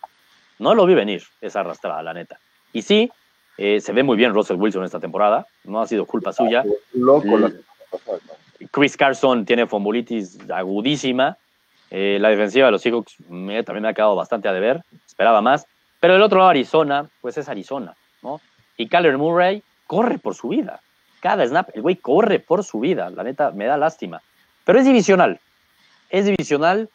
No 0.59 0.75
lo 0.75 0.85
vi 0.85 0.93
venir, 0.93 1.23
esa 1.41 1.59
arrastrada, 1.59 2.01
la 2.01 2.13
neta. 2.13 2.39
Y 2.71 2.83
sí, 2.83 3.11
eh, 3.57 3.81
se 3.81 3.91
ve 3.91 4.01
muy 4.01 4.15
bien 4.15 4.33
Russell 4.33 4.55
Wilson 4.55 4.85
esta 4.85 5.01
temporada. 5.01 5.45
No 5.65 5.81
ha 5.81 5.87
sido 5.87 6.05
culpa 6.05 6.31
suya. 6.31 6.63
Chris 8.71 8.95
Carson 8.95 9.43
tiene 9.43 9.67
fombulitis 9.67 10.39
agudísima. 10.49 11.37
Eh, 11.91 12.17
la 12.21 12.29
defensiva 12.29 12.67
de 12.67 12.71
los 12.71 12.81
Seahawks 12.81 13.17
también 13.27 13.81
me 13.81 13.89
ha 13.89 13.93
quedado 13.93 14.15
bastante 14.15 14.47
a 14.47 14.53
deber. 14.53 14.83
Esperaba 15.05 15.41
más. 15.41 15.67
Pero 15.99 16.15
el 16.15 16.21
otro 16.21 16.37
lado, 16.39 16.51
Arizona, 16.51 17.09
pues 17.19 17.37
es 17.37 17.49
Arizona, 17.49 17.93
¿no? 18.21 18.39
Y 18.77 18.87
Kyler 18.87 19.17
Murray 19.17 19.61
corre 19.93 20.17
por 20.17 20.33
su 20.33 20.49
vida. 20.49 20.81
Cada 21.21 21.45
snap, 21.45 21.69
el 21.75 21.83
güey 21.83 21.97
corre 21.97 22.39
por 22.39 22.63
su 22.63 22.79
vida, 22.79 23.09
la 23.11 23.23
neta, 23.23 23.51
me 23.51 23.65
da 23.65 23.77
lástima. 23.77 24.21
Pero 24.65 24.79
es 24.79 24.85
divisional, 24.85 25.39
es 26.09 26.25
divisional. 26.25 26.89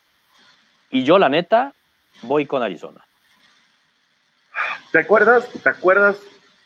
Y 0.91 1.05
yo, 1.05 1.19
la 1.19 1.29
neta, 1.29 1.73
voy 2.23 2.47
con 2.47 2.63
Arizona. 2.63 3.05
¿Te 4.91 4.99
acuerdas? 4.99 5.49
¿Te 5.63 5.69
acuerdas 5.69 6.17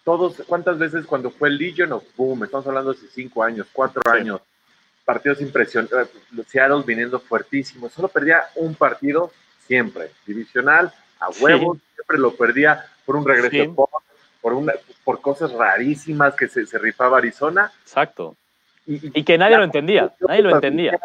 todos 0.05 0.43
cuántas 0.47 0.79
veces 0.79 1.05
cuando 1.05 1.31
fue 1.31 1.51
el 1.51 1.59
Legion 1.59 1.93
of 1.93 2.05
Boom? 2.17 2.45
Estamos 2.45 2.67
hablando 2.67 2.95
de 2.95 3.09
cinco 3.09 3.43
años, 3.45 3.67
cuatro 3.71 4.01
años, 4.11 4.41
partidos 5.05 5.43
impresionantes, 5.43 6.09
eh, 6.09 6.45
Seattle 6.49 6.83
viniendo 6.87 7.21
fuertísimo, 7.21 7.91
solo 7.91 8.09
perdía 8.09 8.45
un 8.55 8.75
partido 8.75 9.33
siempre, 9.67 10.11
divisional, 10.27 10.93
a 11.21 11.29
huevos, 11.29 11.79
siempre 11.95 12.19
lo 12.19 12.35
perdía 12.35 12.87
por 13.05 13.17
un 13.17 13.27
regreso 13.27 13.75
por, 14.43 14.53
una, 14.53 14.75
por 15.05 15.23
cosas 15.23 15.53
rarísimas 15.53 16.35
que 16.35 16.49
se, 16.49 16.67
se 16.67 16.79
rifaba 16.79 17.19
Arizona. 17.19 17.73
Exacto. 17.83 18.37
Y, 18.87 19.23
que 19.23 19.39
nadie 19.39 19.57
lo 19.57 19.65
entendía, 19.65 20.13
nadie 20.21 20.43
lo 20.43 20.51
entendía. 20.51 20.99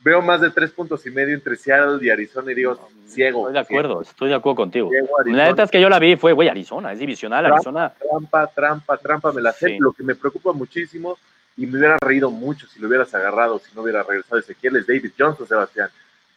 Veo 0.00 0.22
más 0.22 0.40
de 0.40 0.50
tres 0.50 0.70
puntos 0.70 1.04
y 1.06 1.10
medio 1.10 1.34
entre 1.34 1.56
Seattle 1.56 1.98
y 2.00 2.10
Arizona 2.10 2.52
y 2.52 2.54
digo, 2.54 2.88
ciego. 3.08 3.48
Estoy 3.48 3.54
de 3.54 3.58
acuerdo, 3.58 4.02
estoy 4.02 4.28
de 4.28 4.34
acuerdo 4.36 4.56
contigo. 4.56 4.90
la 5.24 5.48
neta 5.48 5.64
es 5.64 5.70
que 5.72 5.80
yo 5.80 5.88
la 5.88 5.98
vi 5.98 6.14
fue, 6.14 6.32
güey, 6.32 6.48
Arizona, 6.48 6.92
es 6.92 7.00
divisional, 7.00 7.44
Arizona. 7.44 7.92
Trampa, 7.98 8.46
trampa, 8.46 8.96
trampa, 8.98 9.32
me 9.32 9.42
la 9.42 9.52
sé. 9.52 9.76
Lo 9.80 9.92
que 9.92 10.04
me 10.04 10.14
preocupa 10.14 10.52
muchísimo 10.52 11.18
y 11.56 11.66
me 11.66 11.78
hubiera 11.78 11.96
reído 12.00 12.30
mucho 12.30 12.68
si 12.68 12.78
lo 12.78 12.86
hubieras 12.86 13.12
agarrado, 13.14 13.58
si 13.58 13.74
no 13.74 13.82
hubiera 13.82 14.04
regresado 14.04 14.38
Ezequiel, 14.38 14.76
es 14.76 14.86
David 14.86 15.10
Johnson, 15.18 15.48
Sebastián. 15.48 15.88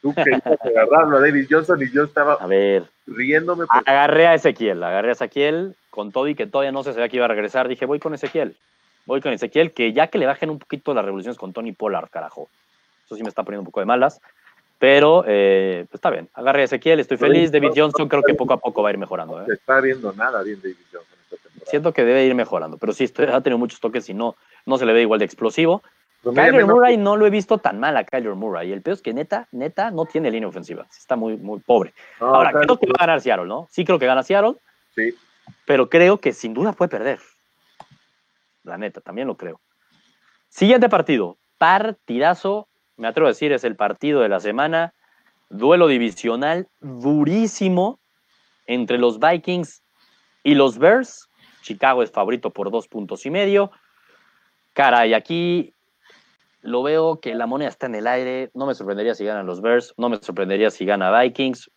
Tú 0.02 0.14
querías 0.16 0.42
agarrarlo 0.46 1.18
a 1.18 1.22
David 1.22 1.46
Johnson 1.48 1.80
y 1.84 1.92
yo 1.92 2.06
estaba 2.06 2.34
a 2.34 2.48
ver, 2.48 2.86
riéndome. 3.06 3.66
Agarré 3.86 4.28
a 4.28 4.34
Ezequiel, 4.34 4.82
agarré 4.84 5.10
a 5.10 5.12
Ezequiel 5.12 5.76
con 6.00 6.14
todo 6.14 6.30
y 6.30 6.36
que 6.36 6.48
todavía 6.48 6.72
no 6.72 6.82
se 6.82 6.94
sabía 6.94 7.10
que 7.10 7.18
iba 7.18 7.26
a 7.26 7.28
regresar. 7.28 7.68
Dije, 7.68 7.86
voy 7.86 8.00
con 8.00 8.14
Ezequiel. 8.14 8.56
Voy 9.06 9.20
con 9.20 9.34
Ezequiel, 9.34 9.74
que 9.74 9.92
ya 9.92 10.08
que 10.08 10.18
le 10.18 10.26
bajen 10.26 10.50
un 10.50 10.58
poquito 10.58 10.94
las 10.94 11.04
revoluciones 11.04 11.38
con 11.38 11.52
Tony 11.52 11.74
Pollard, 11.74 12.10
carajo. 12.10 12.48
Eso 13.06 13.18
sí 13.18 13.22
me 13.22 13.28
está 13.28 13.44
poniendo 13.44 13.64
un 13.64 13.66
poco 13.66 13.82
de 13.82 13.86
malas. 13.86 14.22
Pero 14.78 15.26
eh, 15.28 15.86
pues 15.90 15.96
está 15.96 16.10
bien. 16.10 16.30
Agarré 16.34 16.62
a 16.62 16.66
Ezequiel, 16.66 17.02
estoy 17.02 17.18
feliz. 17.18 17.52
David 17.52 17.72
Johnson 17.76 18.08
creo 18.08 18.24
que 18.24 18.34
poco 18.34 18.54
a 18.54 18.58
poco 18.58 18.82
va 18.82 18.88
a 18.88 18.92
ir 18.94 18.98
mejorando. 18.98 19.42
¿eh? 19.42 19.46
No 19.46 19.54
está 19.54 19.82
viendo 19.82 20.14
nada 20.14 20.42
bien 20.42 20.62
David 20.62 20.78
Johnson 20.90 21.40
Siento 21.66 21.92
que 21.92 22.06
debe 22.06 22.24
ir 22.26 22.34
mejorando, 22.34 22.78
pero 22.78 22.94
sí, 22.94 23.04
ha 23.04 23.42
tenido 23.42 23.58
muchos 23.58 23.82
toques 23.82 24.10
y 24.10 24.14
no, 24.14 24.38
no 24.66 24.78
se 24.78 24.86
le 24.86 24.94
ve 24.94 25.02
igual 25.02 25.20
de 25.20 25.26
explosivo. 25.26 25.84
Kyler 26.24 26.66
Murray 26.66 26.96
no 26.96 27.18
lo 27.18 27.26
he 27.26 27.30
visto 27.30 27.58
tan 27.58 27.78
mal 27.78 27.98
a 27.98 28.06
Kyler 28.06 28.36
Murray. 28.36 28.72
El 28.72 28.82
peor 28.82 28.96
es 28.96 29.02
que 29.02 29.14
neta, 29.14 29.50
neta, 29.52 29.92
no 29.92 30.06
tiene 30.06 30.32
línea 30.32 30.48
ofensiva. 30.48 30.88
Está 30.98 31.18
muy, 31.18 31.36
muy 31.36 31.60
pobre. 31.60 31.94
Ahora, 32.20 32.54
creo 32.54 32.80
que 32.80 32.88
va 32.88 32.94
a 33.00 33.06
ganar 33.06 33.22
Seattle, 33.22 33.48
¿no? 33.48 33.68
Sí 33.70 33.84
creo 33.84 34.00
que 34.00 34.06
gana 34.06 34.24
Seattle. 34.24 34.56
Sí. 34.96 35.14
Pero 35.66 35.90
creo 35.90 36.20
que 36.20 36.34
sin 36.34 36.54
duda 36.54 36.74
puede 36.74 36.90
perder. 36.90 37.20
La 38.64 38.78
neta, 38.78 39.02
también 39.02 39.28
lo 39.28 39.38
creo. 39.38 39.60
Siguiente 40.50 40.90
partido. 40.90 41.38
Partidazo. 41.58 42.68
Me 42.98 43.08
atrevo 43.08 43.28
a 43.28 43.32
decir, 43.32 43.52
es 43.52 43.64
el 43.64 43.76
partido 43.76 44.22
de 44.22 44.30
la 44.30 44.40
semana. 44.40 44.94
Duelo 45.50 45.88
divisional 45.88 46.68
durísimo 46.80 48.00
entre 48.68 48.98
los 48.98 49.20
Vikings 49.20 49.84
y 50.44 50.56
los 50.56 50.78
Bears. 50.78 51.30
Chicago 51.62 52.04
es 52.04 52.12
favorito 52.12 52.52
por 52.52 52.72
dos 52.72 52.88
puntos 52.88 53.26
y 53.26 53.32
medio. 53.32 53.72
Caray, 54.74 55.14
aquí 55.14 55.74
lo 56.62 56.84
veo 56.84 57.20
que 57.20 57.36
la 57.36 57.48
moneda 57.48 57.70
está 57.70 57.88
en 57.88 57.96
el 57.96 58.08
aire. 58.08 58.52
No 58.54 58.66
me 58.66 58.76
sorprendería 58.76 59.16
si 59.16 59.26
ganan 59.26 59.46
los 59.46 59.62
Bears. 59.62 59.94
No 59.98 60.10
me 60.10 60.18
sorprendería 60.18 60.70
si 60.70 60.86
gana 60.86 61.18
Vikings. 61.20 61.72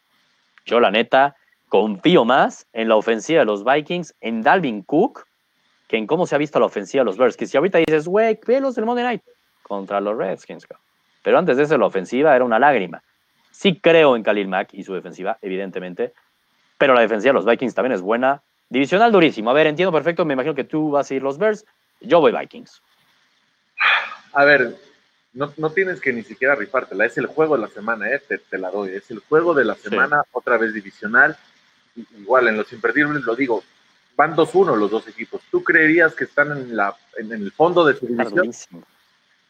Yo, 0.64 0.80
la 0.80 0.90
neta, 0.90 1.37
confío 1.72 2.26
más 2.26 2.66
en 2.74 2.90
la 2.90 2.96
ofensiva 2.96 3.38
de 3.38 3.46
los 3.46 3.64
Vikings, 3.64 4.14
en 4.20 4.42
Dalvin 4.42 4.82
Cook, 4.82 5.26
que 5.88 5.96
en 5.96 6.06
cómo 6.06 6.26
se 6.26 6.35
ha 6.35 6.38
visto 6.38 6.61
la 6.61 6.66
ofensiva 6.66 7.00
de 7.00 7.06
los 7.06 7.16
Bears. 7.16 7.35
Que 7.35 7.46
si 7.46 7.56
ahorita 7.56 7.78
dices, 7.78 8.06
güey, 8.06 8.38
velos 8.46 8.74
del 8.74 8.85
Monday 8.85 9.02
Night 9.02 9.22
contra 9.62 9.98
los 9.98 10.14
Redskins. 10.18 10.66
Pero 11.22 11.38
antes 11.38 11.56
de 11.56 11.62
eso, 11.62 11.78
la 11.78 11.87
ofensiva 11.87 12.37
era 12.37 12.44
una 12.44 12.58
lágrima. 12.58 13.02
Sí 13.52 13.80
creo 13.80 14.16
en 14.16 14.22
Khalil 14.22 14.48
Mack 14.48 14.74
y 14.74 14.85
su 14.85 14.92
defensiva, 14.92 15.38
evidentemente. 15.40 16.12
Pero 16.76 16.92
la 16.92 17.00
defensiva 17.00 17.30
de 17.30 17.37
los 17.37 17.46
Vikings 17.46 17.74
también 17.74 17.94
es 17.94 18.02
buena. 18.02 18.42
Divisional 18.68 19.11
durísimo. 19.11 19.48
A 19.48 19.54
ver, 19.54 19.66
entiendo 19.66 19.92
perfecto. 19.92 20.26
Me 20.26 20.35
imagino 20.35 20.54
que 20.54 20.64
tú 20.64 20.90
vas 20.90 21.11
a 21.11 21.14
ir 21.14 21.22
los 21.22 21.38
Bears. 21.38 21.64
Yo 22.02 22.20
voy 22.20 22.32
Vikings. 22.38 22.82
A 24.35 24.44
ver, 24.44 24.76
no, 25.32 25.48
tienes 25.70 26.02
que 26.02 26.12
ni 26.12 26.22
siquiera 26.22 26.54
rifártela, 26.54 27.06
es 27.06 27.16
el 27.16 27.24
juego 27.24 27.56
de 27.56 27.62
la 27.62 27.68
semana, 27.68 28.11
¿eh? 28.11 28.20
te, 28.28 28.58
la 28.58 28.70
doy, 28.70 28.90
es 28.90 29.11
el 29.11 29.20
juego 29.20 29.54
de 29.54 29.64
la 29.64 29.74
semana, 29.74 30.24
otra 30.32 30.58
vez 30.58 30.74
divisional, 30.74 31.38
igual 31.94 32.48
en 32.48 32.57
los 32.57 32.72
imperdibles 32.72 33.22
lo 33.24 33.35
digo, 33.35 33.62
van 34.16 34.37
2-1 34.37 34.76
los 34.76 34.90
dos 34.90 35.09
equipos, 35.09 35.40
¿tú 35.50 35.62
creerías 35.62 36.14
que 36.14 36.24
están 36.24 36.52
en, 36.52 36.76
la, 36.76 36.94
en, 37.16 37.33
el 37.33 37.50
fondo 37.52 37.85
de 37.85 37.94
su 37.94 38.07
división? 38.07 38.50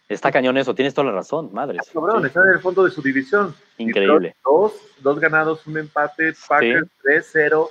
Está 0.08 0.30
cañón 0.30 0.58
eso, 0.58 0.74
tienes 0.74 0.92
toda 0.92 1.06
la 1.06 1.12
razón, 1.12 1.50
madre. 1.52 1.78
Están 1.78 2.46
en 2.48 2.52
el 2.52 2.60
fondo 2.60 2.84
de 2.84 2.90
su 2.90 3.00
división. 3.00 3.54
Increíble. 3.78 4.36
Dos, 4.44 4.74
dos 4.98 5.18
ganados, 5.18 5.66
un 5.66 5.78
empate, 5.78 6.34
Packers 6.48 6.88
3-0, 7.02 7.68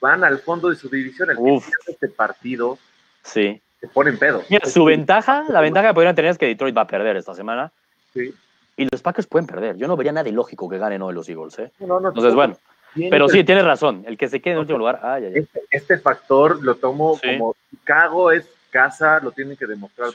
van 0.00 0.24
al 0.24 0.38
fondo 0.38 0.70
de 0.70 0.76
su 0.76 0.88
división. 0.88 1.30
El 1.30 1.36
que 1.36 1.60
este 1.86 2.08
partido 2.08 2.78
sí 3.22 3.60
se 3.82 3.88
ponen 3.88 4.16
pedo. 4.16 4.42
Mira, 4.48 4.64
su 4.66 4.84
ventaja, 4.84 5.44
la 5.48 5.60
ventaja 5.60 5.88
que 5.88 5.94
podrían 5.94 6.14
tener 6.14 6.30
es 6.30 6.38
que 6.38 6.46
Detroit 6.46 6.76
va 6.76 6.82
a 6.82 6.86
perder 6.86 7.16
esta 7.16 7.34
semana. 7.34 7.72
Sí. 8.14 8.32
Y 8.76 8.88
los 8.90 9.02
Packers 9.02 9.26
pueden 9.26 9.48
perder. 9.48 9.76
Yo 9.76 9.88
no 9.88 9.96
vería 9.96 10.12
nada 10.12 10.28
ilógico 10.28 10.68
que 10.68 10.78
ganen 10.78 11.02
hoy 11.02 11.12
los 11.12 11.28
Eagles. 11.28 11.58
¿eh? 11.58 11.72
Entonces, 11.80 12.32
bueno. 12.32 12.56
Pero 12.94 13.28
sí, 13.28 13.44
tienes 13.44 13.64
razón. 13.64 14.04
El 14.06 14.16
que 14.16 14.28
se 14.28 14.40
quede 14.40 14.54
en 14.54 14.60
último 14.60 14.78
lugar. 14.78 15.00
Este, 15.34 15.62
este, 15.70 15.98
factor 15.98 16.62
lo 16.62 16.74
tomo 16.74 17.18
como 17.18 17.56
Chicago 17.70 18.30
es 18.30 18.48
casa, 18.70 19.20
lo 19.20 19.32
tienen 19.32 19.56
que 19.56 19.66
demostrar. 19.66 20.10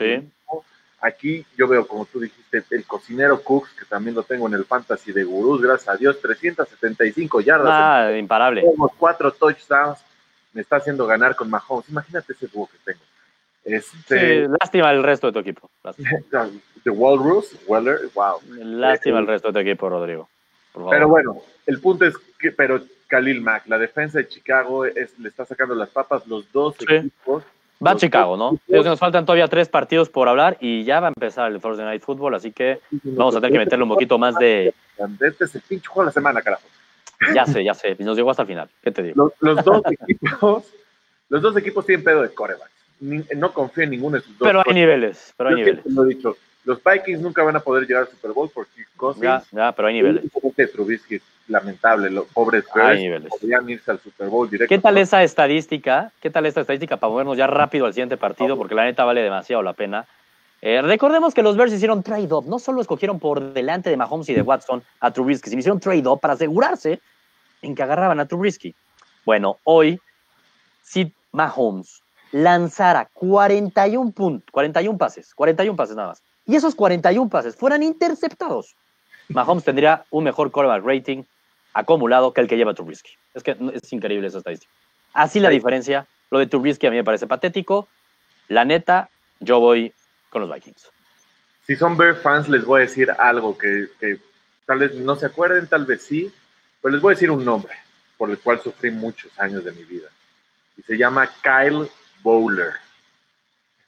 Aquí 0.99 1.45
yo 1.55 1.67
veo, 1.67 1.87
como 1.87 2.05
tú 2.05 2.19
dijiste, 2.19 2.63
el 2.71 2.85
cocinero 2.85 3.43
Cooks, 3.43 3.71
que 3.73 3.85
también 3.85 4.15
lo 4.15 4.23
tengo 4.23 4.47
en 4.47 4.55
el 4.55 4.65
fantasy 4.65 5.11
de 5.11 5.23
gurús, 5.23 5.61
gracias 5.61 5.89
a 5.89 5.95
Dios, 5.95 6.19
375 6.19 7.41
yardas. 7.41 7.71
Ah, 7.71 8.11
imparable. 8.17 8.63
Cuatro 8.97 9.31
touchdowns. 9.31 9.99
Me 10.53 10.61
está 10.61 10.77
haciendo 10.77 11.05
ganar 11.05 11.35
con 11.35 11.51
Mahomes. 11.51 11.87
Imagínate 11.89 12.33
ese 12.33 12.47
dúo 12.47 12.67
que 12.67 12.77
tengo. 12.83 13.03
Este, 13.63 14.47
lástima 14.47 14.91
el 14.91 15.03
resto 15.03 15.27
de 15.27 15.33
tu 15.33 15.39
equipo. 15.39 15.69
The 16.83 16.89
Walrus, 16.89 17.53
Weller, 17.67 17.99
wow. 18.15 18.39
Lástima 18.49 19.19
el 19.19 19.27
resto 19.27 19.49
de 19.49 19.53
tu 19.53 19.59
equipo, 19.59 19.89
Rodrigo. 19.89 20.29
Pero 20.89 21.07
bueno, 21.07 21.37
el 21.65 21.79
punto 21.79 22.05
es 22.05 22.15
que, 22.39 22.51
pero 22.51 22.81
Khalil 23.07 23.41
Mack, 23.41 23.67
la 23.67 23.77
defensa 23.77 24.17
de 24.19 24.27
Chicago 24.27 24.85
es, 24.85 25.17
le 25.19 25.29
está 25.29 25.45
sacando 25.45 25.75
las 25.75 25.89
papas 25.89 26.27
los 26.27 26.51
dos 26.51 26.75
equipos. 26.81 27.43
Va 27.85 27.91
a 27.91 27.95
Chicago, 27.95 28.35
¿no? 28.35 28.57
Nos 28.67 28.99
faltan 28.99 29.25
todavía 29.25 29.47
tres 29.47 29.69
partidos 29.69 30.09
por 30.09 30.27
hablar 30.27 30.57
y 30.59 30.83
ya 30.83 30.99
va 30.99 31.07
a 31.07 31.09
empezar 31.09 31.51
el 31.51 31.61
Thursday 31.61 31.85
Night 31.85 32.01
Football, 32.01 32.33
así 32.33 32.51
que 32.51 32.79
vamos 33.03 33.35
a 33.35 33.39
tener 33.39 33.51
que 33.51 33.59
meterle 33.59 33.83
un 33.83 33.89
poquito 33.89 34.17
más 34.17 34.35
de. 34.35 34.73
Este 35.21 35.45
es 35.45 35.55
el 35.55 35.61
pinche 35.61 35.87
juego 35.87 36.01
de 36.01 36.05
la 36.07 36.11
semana, 36.11 36.41
carajo. 36.41 36.63
Ya 37.35 37.45
sé, 37.45 37.63
ya 37.63 37.73
sé. 37.73 37.95
Nos 37.99 38.17
llegó 38.17 38.31
hasta 38.31 38.43
el 38.43 38.47
final. 38.47 38.69
¿Qué 38.81 38.91
te 38.91 39.03
digo? 39.03 39.31
Los, 39.39 39.63
dos 39.63 39.81
equipos, 39.91 40.63
los 41.29 41.41
dos 41.41 41.57
equipos 41.57 41.85
tienen 41.85 42.03
pedo 42.03 42.23
de 42.23 42.33
coreback 42.33 42.71
no 42.99 43.53
confío 43.53 43.83
en 43.83 43.91
ninguno 43.91 44.17
de 44.17 44.23
sus 44.23 44.37
dos. 44.37 44.47
Pero 44.47 44.63
hay 44.65 44.73
niveles, 44.73 45.33
pero 45.37 45.49
hay 45.49 45.55
niveles. 45.55 45.85
Lo 45.85 46.03
he 46.03 46.09
dicho, 46.09 46.37
los 46.67 46.83
Vikings 46.83 47.21
nunca 47.21 47.43
van 47.43 47.55
a 47.55 47.61
poder 47.61 47.87
llegar 47.87 48.03
al 48.03 48.09
Super 48.09 48.31
Bowl 48.33 48.49
por 48.49 48.67
Kirk 48.67 48.89
Cousins. 48.97 49.23
Ya, 49.23 49.41
ya, 49.53 49.71
pero 49.71 49.87
hay 49.87 49.93
niveles. 49.93 50.23
Trubisky, 50.73 51.21
lamentable, 51.47 52.09
los 52.09 52.25
pobres 52.25 52.65
hay 52.73 53.03
niveles. 53.03 53.29
podrían 53.29 53.69
irse 53.69 53.89
al 53.89 53.99
Super 53.99 54.27
Bowl 54.27 54.49
directo. 54.49 54.75
¿Qué 54.75 54.77
tal 54.77 54.97
esa 54.97 55.23
estadística? 55.23 56.11
¿Qué 56.21 56.29
tal 56.29 56.45
esta 56.45 56.59
estadística 56.59 56.97
para 56.97 57.09
movernos 57.09 57.37
ya 57.37 57.47
rápido 57.47 57.85
al 57.85 57.93
siguiente 57.93 58.17
partido? 58.17 58.57
Porque 58.57 58.75
la 58.75 58.83
neta 58.83 59.05
vale 59.05 59.21
demasiado 59.21 59.63
la 59.63 59.71
pena. 59.71 60.05
Eh, 60.61 60.81
recordemos 60.81 61.33
que 61.33 61.41
los 61.41 61.55
Bears 61.55 61.71
hicieron 61.71 62.03
trade-up. 62.03 62.45
No 62.45 62.59
solo 62.59 62.81
escogieron 62.81 63.17
por 63.17 63.53
delante 63.53 63.89
de 63.89 63.95
Mahomes 63.95 64.27
y 64.27 64.33
de 64.33 64.41
Watson 64.41 64.83
a 64.99 65.11
Trubisky, 65.11 65.49
sino 65.49 65.59
hicieron 65.59 65.79
trade-up 65.79 66.19
para 66.19 66.33
asegurarse 66.33 66.99
en 67.61 67.75
que 67.75 67.83
agarraban 67.83 68.19
a 68.19 68.25
Trubisky. 68.25 68.75
Bueno, 69.25 69.57
hoy, 69.63 70.01
si 70.83 71.13
Mahomes 71.31 72.01
lanzara 72.33 73.07
41 73.13 74.11
puntos, 74.11 74.51
41 74.51 74.97
pases, 74.97 75.33
41 75.33 75.77
pases 75.77 75.95
nada 75.95 76.09
más, 76.09 76.21
y 76.47 76.55
esos 76.55 76.73
41 76.75 77.29
pases 77.29 77.55
fueran 77.55 77.83
interceptados, 77.83 78.75
Mahomes 79.29 79.63
tendría 79.63 80.05
un 80.09 80.23
mejor 80.23 80.51
quarterback 80.51 80.83
rating 80.85 81.23
acumulado 81.73 82.33
que 82.33 82.41
el 82.41 82.47
que 82.47 82.55
lleva 82.55 82.73
Trubisky. 82.73 83.11
Es 83.33 83.43
que 83.43 83.57
es 83.73 83.93
increíble 83.93 84.27
esa 84.27 84.39
estadística. 84.39 84.71
Así 85.13 85.39
la 85.39 85.49
diferencia, 85.49 86.07
lo 86.31 86.39
de 86.39 86.47
Trubisky 86.47 86.87
a 86.87 86.91
mí 86.91 86.95
me 86.95 87.03
parece 87.03 87.27
patético. 87.27 87.87
La 88.47 88.63
neta, 88.63 89.09
yo 89.39 89.59
voy 89.59 89.93
con 90.29 90.41
los 90.41 90.53
Vikings. 90.53 90.89
Si 91.65 91.75
son 91.75 91.97
Bear 91.97 92.15
fans, 92.15 92.47
les 92.47 92.63
voy 92.63 92.79
a 92.79 92.85
decir 92.85 93.11
algo 93.11 93.57
que, 93.57 93.89
que 93.99 94.17
tal 94.65 94.79
vez 94.79 94.95
no 94.95 95.17
se 95.17 95.25
acuerden, 95.25 95.67
tal 95.67 95.85
vez 95.85 96.01
sí, 96.03 96.31
pero 96.81 96.93
les 96.93 97.01
voy 97.01 97.11
a 97.11 97.15
decir 97.15 97.29
un 97.29 97.43
nombre 97.43 97.73
por 98.17 98.29
el 98.29 98.39
cual 98.39 98.61
sufrí 98.61 98.89
muchos 98.89 99.37
años 99.37 99.65
de 99.65 99.73
mi 99.73 99.83
vida. 99.83 100.07
Y 100.77 100.81
se 100.83 100.97
llama 100.97 101.29
Kyle 101.43 101.89
Bowler. 102.23 102.73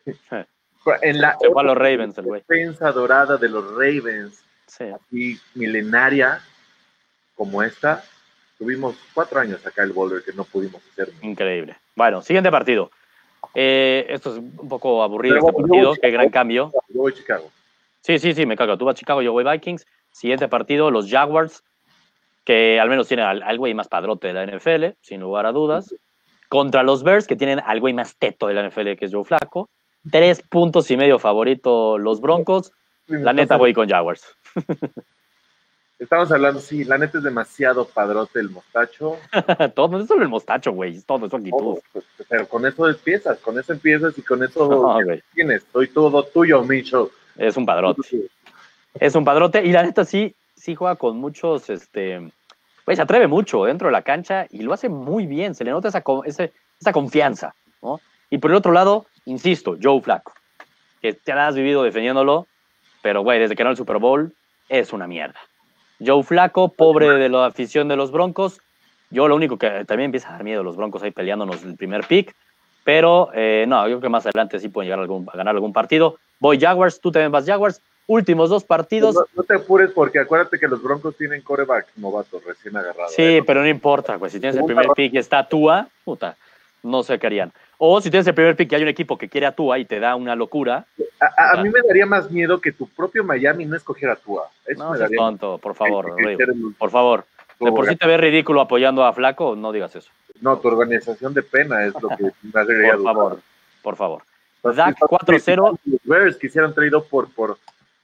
en 1.01 1.21
la 1.21 1.37
los 1.41 1.77
Ravens, 1.77 2.17
el 2.17 2.25
defensa 2.25 2.91
dorada 2.91 3.37
de 3.37 3.49
los 3.49 3.65
Ravens 3.71 4.43
y 5.11 5.37
milenaria 5.55 6.41
como 7.35 7.63
esta, 7.63 8.03
tuvimos 8.57 8.95
cuatro 9.13 9.39
años 9.39 9.65
acá 9.65 9.83
el 9.83 9.93
Bowler 9.93 10.23
que 10.23 10.33
no 10.33 10.43
pudimos 10.43 10.81
hacer. 10.91 11.09
Increíble. 11.21 11.77
Bueno, 11.95 12.21
siguiente 12.21 12.51
partido. 12.51 12.91
Eh, 13.55 14.05
esto 14.09 14.31
es 14.33 14.37
un 14.37 14.67
poco 14.67 15.01
aburrido 15.01 15.37
este 15.37 15.53
partido, 15.53 15.93
qué 15.95 16.11
gran 16.11 16.29
cambio. 16.29 16.71
Yo 16.89 17.01
voy 17.01 17.13
Chicago. 17.13 17.49
Sí, 18.01 18.19
sí, 18.19 18.33
sí, 18.33 18.45
me 18.45 18.55
cago. 18.55 18.77
Tú 18.77 18.85
vas 18.85 18.93
a 18.93 18.99
Chicago, 18.99 19.21
yo 19.21 19.31
voy 19.31 19.43
Vikings. 19.43 19.85
Siguiente 20.11 20.47
partido, 20.47 20.91
los 20.91 21.09
Jaguars, 21.09 21.63
que 22.43 22.79
al 22.79 22.89
menos 22.89 23.07
tienen 23.07 23.25
al, 23.25 23.43
al 23.43 23.57
güey 23.57 23.73
más 23.73 23.87
padrote 23.87 24.27
de 24.27 24.33
la 24.33 24.45
NFL, 24.45 24.97
sin 25.01 25.21
lugar 25.21 25.45
a 25.45 25.51
dudas. 25.51 25.95
Contra 26.49 26.83
los 26.83 27.03
Bears, 27.03 27.27
que 27.27 27.35
tienen 27.35 27.61
al 27.65 27.79
güey 27.79 27.93
más 27.93 28.17
teto 28.17 28.47
de 28.47 28.53
la 28.53 28.67
NFL, 28.67 28.95
que 28.95 29.05
es 29.05 29.13
Joe 29.13 29.23
Flaco. 29.23 29.69
Tres 30.09 30.41
puntos 30.41 30.89
y 30.91 30.97
medio 30.97 31.19
favorito 31.19 31.97
los 31.97 32.21
Broncos. 32.21 32.71
La 33.07 33.33
neta 33.33 33.57
voy 33.57 33.73
con 33.73 33.89
Jaguars. 33.89 34.23
Estamos 35.99 36.31
hablando, 36.31 36.61
sí, 36.61 36.85
la 36.85 36.97
neta 36.97 37.17
es 37.17 37.23
demasiado 37.25 37.85
padrote 37.85 38.39
el 38.39 38.49
mostacho. 38.49 39.17
todo, 39.75 39.89
no 39.89 39.99
es 39.99 40.07
solo 40.07 40.23
el 40.23 40.29
mostacho, 40.29 40.71
güey, 40.71 40.95
es 40.95 41.05
todo, 41.05 41.25
es 41.25 41.33
actitud. 41.33 41.79
Pues, 41.91 42.05
pero 42.29 42.47
con 42.47 42.65
eso 42.65 42.87
empiezas, 42.87 43.37
con 43.39 43.59
eso 43.59 43.73
empiezas 43.73 44.17
y 44.17 44.21
con 44.21 44.41
eso 44.41 44.69
No, 44.69 44.97
tienes. 45.33 45.65
Soy 45.73 45.89
todo 45.89 46.23
tuyo, 46.23 46.63
Micho. 46.63 47.11
Es 47.35 47.57
un 47.57 47.65
padrote. 47.65 48.01
Es 48.93 49.13
un 49.15 49.25
padrote 49.25 49.61
y 49.65 49.73
la 49.73 49.83
neta 49.83 50.05
sí, 50.05 50.33
sí 50.55 50.73
juega 50.73 50.95
con 50.95 51.17
muchos, 51.17 51.69
este, 51.69 52.31
güey, 52.85 52.95
se 52.95 53.01
atreve 53.01 53.27
mucho 53.27 53.65
dentro 53.65 53.89
de 53.89 53.91
la 53.91 54.01
cancha 54.01 54.47
y 54.49 54.61
lo 54.61 54.71
hace 54.73 54.87
muy 54.87 55.27
bien, 55.27 55.53
se 55.53 55.65
le 55.65 55.71
nota 55.71 55.89
esa, 55.89 56.01
ese- 56.25 56.53
esa 56.79 56.93
confianza, 56.93 57.53
¿no? 57.81 57.99
Y 58.29 58.37
por 58.37 58.51
el 58.51 58.57
otro 58.57 58.71
lado, 58.71 59.05
insisto, 59.25 59.75
Joe 59.81 60.01
Flaco, 60.01 60.33
que 61.01 61.13
te 61.13 61.31
has 61.31 61.55
vivido 61.55 61.83
defendiéndolo, 61.83 62.47
pero 63.01 63.21
güey, 63.21 63.39
desde 63.39 63.55
que 63.55 63.63
no 63.63 63.69
el 63.71 63.77
Super 63.77 63.97
Bowl, 63.97 64.33
es 64.67 64.93
una 64.93 65.07
mierda. 65.07 65.39
Joe 66.05 66.23
Flaco, 66.23 66.69
pobre 66.73 67.09
de 67.15 67.29
la 67.29 67.45
afición 67.47 67.87
de 67.87 67.95
los 67.95 68.11
Broncos, 68.11 68.61
yo 69.09 69.27
lo 69.27 69.35
único 69.35 69.57
que 69.57 69.85
también 69.85 70.05
empieza 70.05 70.29
a 70.29 70.33
dar 70.33 70.43
miedo 70.43 70.63
los 70.63 70.75
Broncos 70.77 71.01
ahí 71.03 71.11
peleándonos 71.11 71.63
el 71.63 71.75
primer 71.75 72.05
pick, 72.05 72.35
pero 72.83 73.29
eh, 73.33 73.65
no, 73.67 73.81
yo 73.87 73.95
creo 73.95 74.01
que 74.01 74.09
más 74.09 74.25
adelante 74.25 74.59
sí 74.59 74.69
pueden 74.69 74.87
llegar 74.87 74.99
a, 74.99 75.01
algún- 75.03 75.27
a 75.31 75.35
ganar 75.37 75.55
algún 75.55 75.73
partido. 75.73 76.17
Voy 76.39 76.59
Jaguars, 76.59 76.99
tú 77.01 77.11
también 77.11 77.31
vas 77.31 77.45
Jaguars. 77.45 77.81
Últimos 78.07 78.49
dos 78.49 78.63
partidos, 78.63 79.13
No, 79.13 79.21
no 79.35 79.43
te 79.43 79.53
apures 79.53 79.91
porque 79.91 80.17
acuérdate 80.17 80.57
que 80.57 80.67
los 80.67 80.81
Broncos 80.81 81.15
tienen 81.15 81.41
coreback 81.43 81.87
novato 81.97 82.41
recién 82.43 82.75
agarrado. 82.75 83.09
Sí, 83.09 83.21
¿eh? 83.21 83.43
pero 83.45 83.61
no 83.61 83.67
importa, 83.67 84.17
pues 84.17 84.31
si 84.31 84.39
tienes 84.39 84.57
el 84.57 84.65
primer 84.65 84.87
pick 84.95 85.13
y 85.13 85.19
está 85.19 85.47
Tua, 85.47 85.87
puta, 86.03 86.35
no 86.81 87.03
sé 87.03 87.19
qué 87.19 87.27
harían. 87.27 87.51
O 87.81 88.01
si 88.01 88.11
tienes 88.11 88.27
el 88.27 88.33
primer 88.33 88.57
pick 88.57 88.69
y 88.71 88.75
hay 88.75 88.83
un 88.83 88.89
equipo 88.89 89.17
que 89.17 89.29
quiere 89.29 89.47
a 89.47 89.53
Tua 89.53 89.79
y 89.79 89.85
te 89.85 90.01
da 90.01 90.15
una 90.17 90.35
locura, 90.35 90.85
A, 91.37 91.61
mí 91.63 91.69
me 91.69 91.79
daría 91.87 92.05
más 92.05 92.29
miedo 92.29 92.59
que 92.59 92.73
tu 92.73 92.87
propio 92.89 93.23
Miami 93.23 93.65
no 93.65 93.75
escogiera 93.77 94.13
a 94.13 94.15
Tua. 94.17 94.49
Eso 94.65 94.83
no 94.83 94.91
me 94.91 94.97
daría 94.99 95.17
tonto, 95.17 95.57
por 95.59 95.75
favor, 95.75 96.07
un- 96.11 96.73
por 96.77 96.91
favor. 96.91 97.25
De 97.59 97.71
por 97.71 97.87
sí 97.87 97.95
te 97.95 98.05
ves 98.07 98.19
ridículo 98.19 98.59
apoyando 98.61 99.03
a 99.05 99.13
Flaco, 99.13 99.55
no 99.55 99.71
digas 99.71 99.95
eso. 99.95 100.11
No, 100.41 100.57
tu 100.59 100.67
organización 100.67 101.33
de 101.33 101.41
pena 101.43 101.85
es 101.85 101.93
lo 102.01 102.09
que 102.09 102.23
me 102.41 102.59
haría 102.59 102.91
Por 102.91 102.97
dudar. 102.99 103.13
favor, 103.15 103.39
por 103.81 103.95
favor. 103.95 104.23
Dak 104.63 104.97
los- 104.99 105.09
4-0. 105.09 105.77
Los 105.85 105.99
Bears 106.03 106.35
quisieron 106.37 106.73
trade 106.73 106.95
up 106.95 107.07
por, 107.09 107.33
por, 107.33 107.57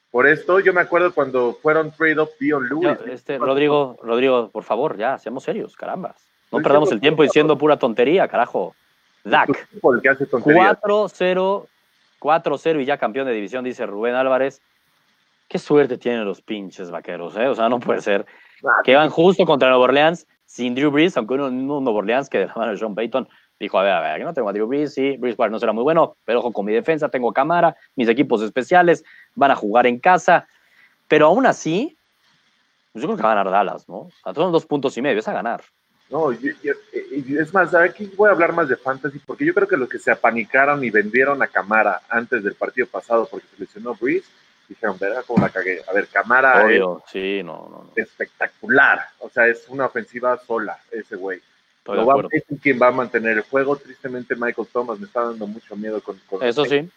por 0.10 0.26
esto. 0.26 0.60
Yo 0.62 0.72
me 0.74 0.82
acuerdo 0.82 1.14
cuando 1.14 1.54
fueron 1.62 1.92
trade 1.92 2.20
up 2.20 2.30
Dion 2.40 2.68
Yo, 2.70 2.76
Lewis. 2.82 2.98
este, 3.08 3.38
Rodrigo, 3.38 3.98
Rodrigo, 4.02 4.50
por 4.52 4.64
favor, 4.64 4.98
ya, 4.98 5.18
seamos 5.18 5.44
serios, 5.44 5.76
carambas. 5.76 6.16
No 6.52 6.60
Estoy 6.60 6.64
perdamos 6.64 6.92
el 6.94 7.02
tiempo 7.02 7.24
diciendo 7.24 7.58
pura 7.58 7.78
tontería, 7.78 8.28
carajo. 8.30 8.74
Dak, 9.26 9.68
Por 9.82 9.96
el 9.96 10.02
que 10.02 10.10
hace 10.10 10.26
tonterías. 10.26 10.80
4-0, 10.82 11.66
4-0 12.20 12.82
y 12.82 12.86
ya 12.86 12.98
campeón 12.98 13.28
de 13.28 13.34
división, 13.34 13.64
dice 13.66 13.86
Rubén 13.86 14.16
Álvarez. 14.16 14.62
Qué 15.48 15.60
suerte 15.60 15.98
tienen 15.98 16.26
los 16.26 16.42
pinches 16.42 16.90
vaqueros, 16.90 17.36
¿eh? 17.36 17.48
O 17.48 17.56
sea, 17.56 17.68
no 17.70 17.80
puede 17.80 18.02
ser. 18.02 18.26
Ah, 18.64 18.82
Que 18.84 18.96
van 18.96 19.10
justo 19.10 19.46
contra 19.46 19.70
Nueva 19.70 19.86
Orleans 19.86 20.28
sin 20.46 20.76
Drew 20.76 20.92
Brees, 20.92 21.18
aunque 21.18 21.34
uno, 21.34 21.48
un 21.48 21.68
Nueva 21.68 21.92
Orleans 21.92 22.30
que 22.30 22.40
de 22.40 22.48
la 22.48 22.54
mano 22.56 22.72
de 22.72 22.78
Sean 22.78 22.96
Payton 22.96 23.28
dijo, 23.60 23.80
a 23.80 23.84
ver, 23.84 23.94
a 23.94 24.02
ver, 24.02 24.18
que 24.20 24.24
no 24.24 24.34
tengo 24.34 24.50
a 24.50 24.54
Drew 24.54 24.68
Brees, 24.68 24.94
sí, 24.94 25.18
Brees 25.18 25.38
no 25.38 25.60
será 25.60 25.74
muy 25.74 25.84
bueno, 25.84 26.18
pero 26.26 26.40
ojo 26.40 26.52
con 26.52 26.66
mi 26.66 26.74
defensa, 26.74 27.10
tengo 27.10 27.34
cámara, 27.34 27.76
mis 27.96 28.08
equipos 28.10 28.42
especiales, 28.42 29.04
van 29.34 29.52
a 29.52 29.56
jugar 29.56 29.88
en 29.88 30.00
casa, 30.00 30.48
pero 31.08 31.28
aún 31.28 31.46
así, 31.46 31.98
pues 32.92 33.02
yo 33.02 33.08
creo 33.08 33.18
que 33.18 33.24
va 33.24 33.32
a 33.32 33.36
ganar 33.36 33.52
Dallas, 33.52 33.88
¿no? 33.88 33.96
O 33.96 34.12
sea, 34.24 34.34
son 34.34 34.52
dos 34.52 34.66
puntos 34.66 34.98
y 34.98 35.02
medio, 35.02 35.20
es 35.20 35.28
a 35.28 35.34
ganar. 35.34 35.64
No, 36.10 36.32
y- 36.32 36.56
y- 36.64 37.32
y 37.34 37.38
es 37.38 37.52
más, 37.54 37.74
aquí 37.74 38.12
voy 38.16 38.30
a 38.30 38.34
hablar 38.34 38.54
más 38.54 38.70
de 38.70 38.76
fantasy 38.76 39.20
porque 39.26 39.44
yo 39.46 39.54
creo 39.54 39.68
que 39.68 39.78
los 39.78 39.90
que 39.90 39.98
se 40.00 40.12
apanicaron 40.12 40.84
y 40.84 40.92
vendieron 40.92 41.42
a 41.42 41.48
Camara 41.48 42.02
antes 42.10 42.44
del 42.44 42.54
partido 42.54 42.86
pasado 42.88 43.28
porque 43.30 43.48
se 43.48 43.60
lesionó 43.64 43.96
Breeze, 43.96 44.28
dijeron, 44.70 44.98
verá 45.00 45.24
cómo 45.24 45.42
la 45.44 45.50
cagué. 45.50 45.82
A 45.88 45.94
ver, 45.94 46.08
Camara 46.08 46.62
es 46.72 47.12
sí, 47.12 47.42
no, 47.44 47.68
no, 47.70 47.84
no. 47.86 47.92
espectacular. 47.96 49.00
O 49.20 49.30
sea, 49.30 49.48
es 49.48 49.66
una 49.68 49.86
ofensiva 49.88 50.38
sola, 50.46 50.78
ese 50.92 51.16
güey. 51.16 51.42
Lo 52.02 52.06
va- 52.08 52.14
es 52.32 52.44
quien 52.62 52.80
va 52.82 52.88
a 52.88 52.92
mantener 52.92 53.38
el 53.38 53.44
juego. 53.44 53.76
Tristemente, 53.76 54.36
Michael 54.36 54.68
Thomas 54.72 55.00
me 55.00 55.06
está 55.06 55.22
dando 55.24 55.46
mucho 55.48 55.76
miedo 55.76 56.02
con. 56.02 56.20
con- 56.28 56.44
Eso 56.44 56.66
sí, 56.66 56.90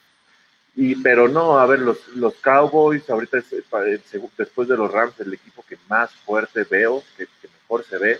Y, 0.76 0.94
pero 1.02 1.28
no, 1.28 1.58
a 1.58 1.66
ver, 1.66 1.80
los, 1.80 2.08
los 2.08 2.34
Cowboys, 2.36 3.08
ahorita 3.10 3.38
es, 3.38 3.52
eh, 3.52 3.62
seg- 3.70 4.30
después 4.38 4.68
de 4.68 4.76
los 4.76 4.90
Rams, 4.92 5.18
el 5.20 5.34
equipo 5.34 5.64
que 5.68 5.76
más 5.88 6.10
fuerte 6.12 6.64
veo, 6.70 7.02
que, 7.16 7.26
que 7.26 7.48
mejor 7.48 7.84
se 7.84 7.98
ve. 7.98 8.18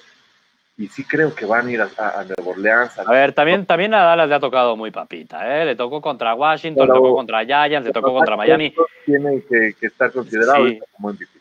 Y 0.78 0.86
sí 0.86 1.02
creo 1.04 1.34
que 1.34 1.44
van 1.44 1.66
a 1.66 1.70
ir 1.72 1.80
a, 1.82 1.86
a- 1.98 2.24
Nueva 2.24 2.52
Orleans. 2.52 2.96
a- 2.98 3.02
A 3.02 3.10
ver, 3.12 3.32
también, 3.32 3.66
también 3.66 3.92
a 3.94 4.02
Dallas 4.04 4.28
le 4.28 4.34
ha 4.36 4.40
tocado 4.40 4.76
muy 4.76 4.90
papita, 4.92 5.60
¿eh? 5.60 5.64
Le 5.66 5.74
tocó 5.74 6.00
contra 6.00 6.34
Washington, 6.34 6.86
Pero- 6.86 6.94
le 6.94 7.00
tocó 7.00 7.14
contra 7.16 7.44
Giants, 7.44 7.86
le 7.86 7.92
tocó 7.92 8.12
contra 8.14 8.36
Miami. 8.36 8.72
Tiene 9.04 9.42
que, 9.42 9.74
que 9.78 9.86
estar 9.88 10.12
considerado 10.12 10.66
Sí. 10.68 10.78
como 10.92 11.08
MVP. 11.10 11.32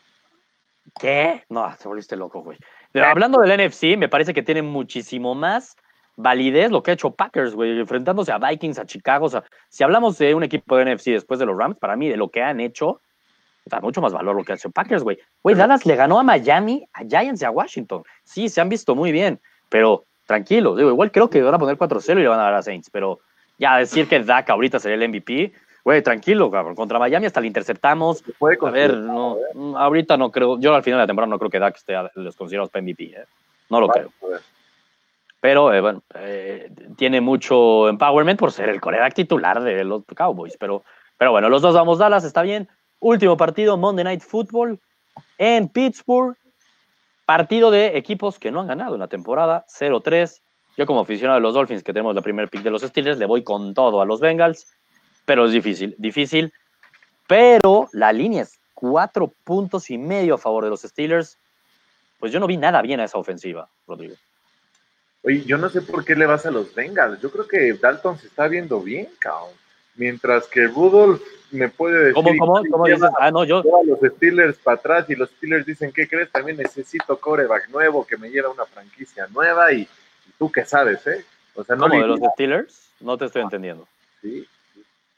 ¿Qué? 1.00 1.44
No, 1.48 1.72
te 1.80 1.86
volviste 1.88 2.16
loco, 2.16 2.42
güey. 2.42 2.58
Pero 2.90 3.06
hablando 3.06 3.40
del 3.40 3.52
NFC, 3.52 3.96
me 3.96 4.08
parece 4.08 4.34
que 4.34 4.42
tiene 4.42 4.62
muchísimo 4.62 5.34
más 5.34 5.76
validez 6.16 6.72
lo 6.72 6.82
que 6.82 6.90
ha 6.90 6.94
hecho 6.94 7.12
Packers, 7.12 7.54
güey, 7.54 7.78
enfrentándose 7.78 8.32
a 8.32 8.38
Vikings, 8.38 8.80
a 8.80 8.86
Chicago. 8.86 9.26
O 9.26 9.28
sea, 9.28 9.44
si 9.68 9.84
hablamos 9.84 10.18
de 10.18 10.34
un 10.34 10.42
equipo 10.42 10.76
de 10.76 10.84
NFC 10.96 11.12
después 11.12 11.38
de 11.38 11.46
los 11.46 11.56
Rams, 11.56 11.76
para 11.78 11.94
mí, 11.94 12.08
de 12.08 12.16
lo 12.16 12.28
que 12.30 12.42
han 12.42 12.58
hecho, 12.58 13.00
da 13.68 13.80
mucho 13.80 14.00
más 14.00 14.12
valor 14.12 14.34
lo 14.36 14.44
que 14.44 14.52
ha 14.52 14.54
hecho 14.56 14.70
Packers, 14.70 15.02
güey. 15.02 15.18
Güey, 15.42 15.54
Dallas 15.56 15.86
le 15.86 15.94
ganó 15.96 16.18
a 16.18 16.22
Miami, 16.22 16.86
a 16.92 17.04
Giants 17.04 17.42
y 17.42 17.44
a 17.44 17.50
Washington. 17.50 18.02
Sí, 18.24 18.48
se 18.48 18.60
han 18.60 18.68
visto 18.68 18.94
muy 18.94 19.12
bien, 19.12 19.40
pero 19.68 20.04
tranquilos. 20.26 20.76
Digo, 20.76 20.90
igual 20.90 21.10
creo 21.12 21.30
que 21.30 21.40
van 21.42 21.54
a 21.54 21.58
poner 21.58 21.76
4-0 21.76 22.18
y 22.18 22.22
le 22.22 22.28
van 22.28 22.40
a 22.40 22.44
dar 22.44 22.54
a 22.54 22.62
Saints, 22.62 22.90
pero 22.90 23.20
ya 23.58 23.76
decir 23.78 24.08
que 24.08 24.20
Dak 24.20 24.50
ahorita 24.50 24.78
sería 24.78 24.96
el 24.96 25.08
MVP, 25.10 25.52
güey, 25.84 26.02
tranquilo, 26.02 26.50
cabrón. 26.50 26.74
Contra 26.74 26.98
Miami 26.98 27.26
hasta 27.26 27.40
le 27.40 27.46
interceptamos. 27.46 28.22
Puede 28.38 28.58
A 28.60 28.70
ver, 28.70 28.96
no, 28.96 29.36
mm, 29.54 29.76
ahorita 29.76 30.16
no 30.16 30.30
creo, 30.30 30.58
yo 30.60 30.74
al 30.74 30.82
final 30.82 30.98
de 30.98 31.02
la 31.04 31.06
temporada 31.06 31.30
no 31.30 31.38
creo 31.38 31.50
que 31.50 31.58
Dak 31.58 31.76
esté 31.76 31.96
a- 31.96 32.10
los 32.14 32.36
considerados 32.36 32.70
para 32.70 32.82
MVP, 32.82 33.04
¿eh? 33.04 33.24
no 33.70 33.80
lo 33.80 33.88
creo. 33.88 34.10
Pero 35.40 35.72
eh, 35.72 35.80
bueno, 35.80 36.02
eh, 36.14 36.70
tiene 36.96 37.20
mucho 37.20 37.88
empowerment 37.88 38.38
por 38.40 38.50
ser 38.50 38.68
el 38.70 38.80
coreback 38.80 39.14
titular 39.14 39.62
de 39.62 39.84
los 39.84 40.02
Cowboys. 40.16 40.56
Pero, 40.58 40.82
pero 41.16 41.30
bueno, 41.30 41.48
los 41.48 41.62
dos 41.62 41.74
vamos 41.74 41.98
Dallas, 41.98 42.24
está 42.24 42.42
bien. 42.42 42.68
Último 43.00 43.36
partido, 43.36 43.76
Monday 43.76 44.04
Night 44.04 44.22
Football 44.22 44.80
en 45.38 45.68
Pittsburgh. 45.68 46.36
Partido 47.24 47.70
de 47.70 47.98
equipos 47.98 48.38
que 48.38 48.50
no 48.50 48.60
han 48.60 48.66
ganado 48.66 48.94
en 48.94 49.00
la 49.00 49.08
temporada, 49.08 49.66
0-3. 49.68 50.40
Yo 50.76 50.86
como 50.86 51.00
aficionado 51.00 51.38
de 51.38 51.42
los 51.42 51.54
Dolphins, 51.54 51.82
que 51.82 51.92
tenemos 51.92 52.14
la 52.14 52.22
primer 52.22 52.48
pick 52.48 52.62
de 52.62 52.70
los 52.70 52.82
Steelers, 52.82 53.18
le 53.18 53.26
voy 53.26 53.44
con 53.44 53.74
todo 53.74 54.00
a 54.00 54.06
los 54.06 54.20
Bengals, 54.20 54.66
pero 55.24 55.44
es 55.44 55.52
difícil, 55.52 55.94
difícil. 55.98 56.52
Pero 57.26 57.88
la 57.92 58.12
línea 58.12 58.42
es 58.42 58.58
cuatro 58.74 59.32
puntos 59.44 59.90
y 59.90 59.98
medio 59.98 60.36
a 60.36 60.38
favor 60.38 60.64
de 60.64 60.70
los 60.70 60.82
Steelers. 60.82 61.36
Pues 62.18 62.32
yo 62.32 62.40
no 62.40 62.46
vi 62.46 62.56
nada 62.56 62.80
bien 62.80 63.00
a 63.00 63.04
esa 63.04 63.18
ofensiva, 63.18 63.68
Rodrigo. 63.86 64.14
Oye, 65.22 65.44
yo 65.44 65.58
no 65.58 65.68
sé 65.68 65.82
por 65.82 66.04
qué 66.04 66.14
le 66.16 66.26
vas 66.26 66.46
a 66.46 66.50
los 66.50 66.74
Bengals. 66.74 67.20
Yo 67.20 67.30
creo 67.30 67.46
que 67.46 67.74
Dalton 67.74 68.18
se 68.18 68.28
está 68.28 68.48
viendo 68.48 68.80
bien, 68.80 69.08
cabrón. 69.18 69.50
Mientras 69.98 70.46
que 70.46 70.66
Rudolph 70.66 71.20
me 71.50 71.68
puede 71.68 71.98
decir. 71.98 72.14
¿Cómo, 72.14 72.30
cómo, 72.38 72.62
cómo 72.70 72.86
dices? 72.86 73.10
Ah, 73.18 73.30
no, 73.30 73.44
yo. 73.44 73.58
a 73.58 73.84
los 73.84 73.98
Steelers 74.14 74.56
para 74.58 74.76
atrás 74.76 75.10
y 75.10 75.14
los 75.14 75.28
Steelers 75.30 75.66
dicen, 75.66 75.92
¿qué 75.92 76.08
crees? 76.08 76.30
También 76.30 76.56
necesito 76.56 77.18
coreback 77.18 77.68
nuevo 77.68 78.06
que 78.06 78.16
me 78.16 78.30
lleve 78.30 78.46
a 78.46 78.50
una 78.50 78.64
franquicia 78.64 79.26
nueva 79.28 79.72
y, 79.72 79.82
y 79.82 80.32
tú 80.38 80.50
qué 80.50 80.64
sabes, 80.64 81.06
¿eh? 81.06 81.24
O 81.54 81.64
sea, 81.64 81.76
no 81.76 81.88
¿Cómo 81.88 82.00
de 82.00 82.06
los 82.06 82.20
Steelers? 82.34 82.90
No 83.00 83.18
te 83.18 83.26
estoy 83.26 83.42
entendiendo. 83.42 83.86
sí, 84.22 84.46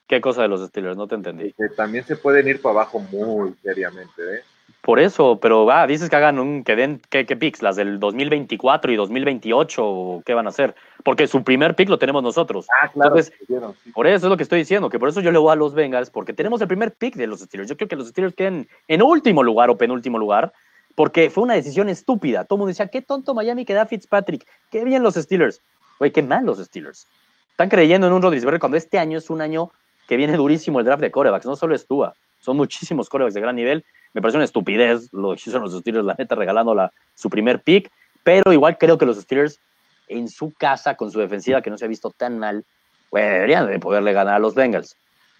¿Qué 0.06 0.20
cosa 0.20 0.42
de 0.42 0.48
los 0.48 0.66
Steelers? 0.68 0.96
No 0.96 1.06
te 1.06 1.14
entendí. 1.14 1.52
que 1.52 1.68
también 1.68 2.04
se 2.04 2.16
pueden 2.16 2.48
ir 2.48 2.60
para 2.60 2.72
abajo 2.72 2.98
muy 2.98 3.54
seriamente, 3.62 4.22
¿eh? 4.36 4.42
Por 4.82 4.98
eso, 4.98 5.38
pero 5.40 5.66
va, 5.66 5.86
dices 5.86 6.08
que 6.08 6.16
hagan 6.16 6.38
un, 6.38 6.64
que 6.64 6.74
den, 6.74 7.02
¿qué, 7.10 7.26
qué 7.26 7.36
picks? 7.36 7.60
¿Las 7.60 7.76
del 7.76 8.00
2024 8.00 8.90
y 8.90 8.96
2028 8.96 9.86
o 9.86 10.22
qué 10.24 10.32
van 10.32 10.46
a 10.46 10.50
hacer? 10.50 10.74
Porque 11.04 11.26
su 11.26 11.44
primer 11.44 11.74
pick 11.74 11.90
lo 11.90 11.98
tenemos 11.98 12.22
nosotros. 12.22 12.66
Ah, 12.80 12.88
claro. 12.88 13.16
Entonces, 13.16 13.32
sí. 13.46 13.92
Por 13.92 14.06
eso 14.06 14.26
es 14.26 14.30
lo 14.30 14.36
que 14.38 14.42
estoy 14.42 14.60
diciendo, 14.60 14.88
que 14.88 14.98
por 14.98 15.10
eso 15.10 15.20
yo 15.20 15.32
le 15.32 15.38
voy 15.38 15.52
a 15.52 15.54
los 15.54 15.74
Bengals, 15.74 16.08
porque 16.08 16.32
tenemos 16.32 16.62
el 16.62 16.68
primer 16.68 16.92
pick 16.92 17.14
de 17.14 17.26
los 17.26 17.40
Steelers. 17.40 17.68
Yo 17.68 17.76
creo 17.76 17.88
que 17.88 17.96
los 17.96 18.08
Steelers 18.08 18.34
queden 18.34 18.68
en 18.88 19.02
último 19.02 19.42
lugar 19.42 19.68
o 19.68 19.76
penúltimo 19.76 20.18
lugar, 20.18 20.52
porque 20.94 21.28
fue 21.28 21.44
una 21.44 21.54
decisión 21.54 21.90
estúpida. 21.90 22.44
Todo 22.44 22.56
el 22.56 22.58
mundo 22.60 22.68
decía, 22.68 22.88
qué 22.88 23.02
tonto 23.02 23.34
Miami 23.34 23.66
que 23.66 23.74
da 23.74 23.84
Fitzpatrick, 23.84 24.46
qué 24.70 24.84
bien 24.84 25.02
los 25.02 25.14
Steelers. 25.14 25.60
Güey, 25.98 26.10
qué 26.10 26.22
mal 26.22 26.46
los 26.46 26.58
Steelers. 26.58 27.06
Están 27.50 27.68
creyendo 27.68 28.06
en 28.06 28.14
un 28.14 28.22
Rodríguez 28.22 28.58
cuando 28.58 28.78
este 28.78 28.98
año 28.98 29.18
es 29.18 29.28
un 29.28 29.42
año 29.42 29.70
que 30.08 30.16
viene 30.16 30.36
durísimo 30.36 30.80
el 30.80 30.86
draft 30.86 31.02
de 31.02 31.10
corebacks, 31.10 31.44
no 31.44 31.54
solo 31.54 31.74
es 31.74 31.86
Tua, 31.86 32.14
son 32.40 32.56
muchísimos 32.56 33.10
corebacks 33.10 33.34
de 33.34 33.40
gran 33.42 33.54
nivel. 33.54 33.84
Me 34.12 34.20
parece 34.20 34.38
una 34.38 34.44
estupidez 34.44 35.12
lo 35.12 35.30
que 35.30 35.36
hicieron 35.36 35.62
los 35.62 35.78
Steelers, 35.78 36.04
la 36.04 36.14
neta, 36.14 36.34
regalando 36.34 36.74
la, 36.74 36.92
su 37.14 37.30
primer 37.30 37.60
pick, 37.60 37.90
pero 38.24 38.52
igual 38.52 38.76
creo 38.78 38.98
que 38.98 39.06
los 39.06 39.20
Steelers 39.20 39.60
en 40.08 40.28
su 40.28 40.52
casa, 40.52 40.96
con 40.96 41.10
su 41.10 41.20
defensiva 41.20 41.62
que 41.62 41.70
no 41.70 41.78
se 41.78 41.84
ha 41.84 41.88
visto 41.88 42.10
tan 42.10 42.38
mal, 42.38 42.64
güey, 43.10 43.24
deberían 43.24 43.66
de 43.68 43.78
poderle 43.78 44.12
ganar 44.12 44.34
a 44.34 44.38
los 44.38 44.54
Bengals. 44.54 44.96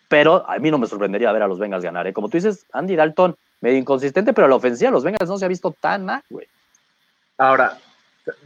Pero 0.09 0.49
a 0.49 0.59
mí 0.59 0.71
no 0.71 0.79
me 0.79 0.87
sorprendería 0.87 1.33
ver 1.33 1.43
a 1.43 1.49
los 1.49 1.59
Bengals 1.59 1.85
ganar. 1.85 2.07
¿eh? 2.07 2.13
Como 2.13 2.29
tú 2.29 2.37
dices, 2.37 2.67
Andy 2.73 2.97
Dalton, 2.97 3.37
medio 3.61 3.79
inconsistente, 3.79 4.33
pero 4.33 4.49
la 4.49 4.57
ofensiva 4.57 4.91
los 4.91 5.05
Bengals 5.05 5.29
no 5.29 5.39
se 5.39 5.45
ha 5.45 5.49
visto 5.49 5.73
tan 5.73 6.05
mal, 6.05 6.23
güey. 6.31 6.47
Ahora, 7.39 7.79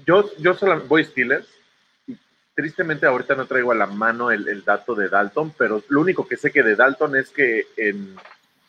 yo, 0.07 0.31
yo 0.39 0.55
solo 0.55 0.81
voy 0.87 1.05
Steelers. 1.05 1.49
Y 2.07 2.17
tristemente 2.55 3.07
ahorita 3.07 3.35
no 3.35 3.47
traigo 3.47 3.73
a 3.73 3.75
la 3.75 3.87
mano 3.87 4.31
el, 4.31 4.65
dato 4.65 4.95
de 4.95 5.09
Dalton, 5.09 5.55
pero 5.57 5.83
lo 5.89 6.01
único 6.01 6.27
que 6.27 6.37
sé 6.37 6.51
que 6.51 6.63
de 6.63 6.77
Dalton 6.77 7.17
es 7.17 7.31
que 7.31 7.67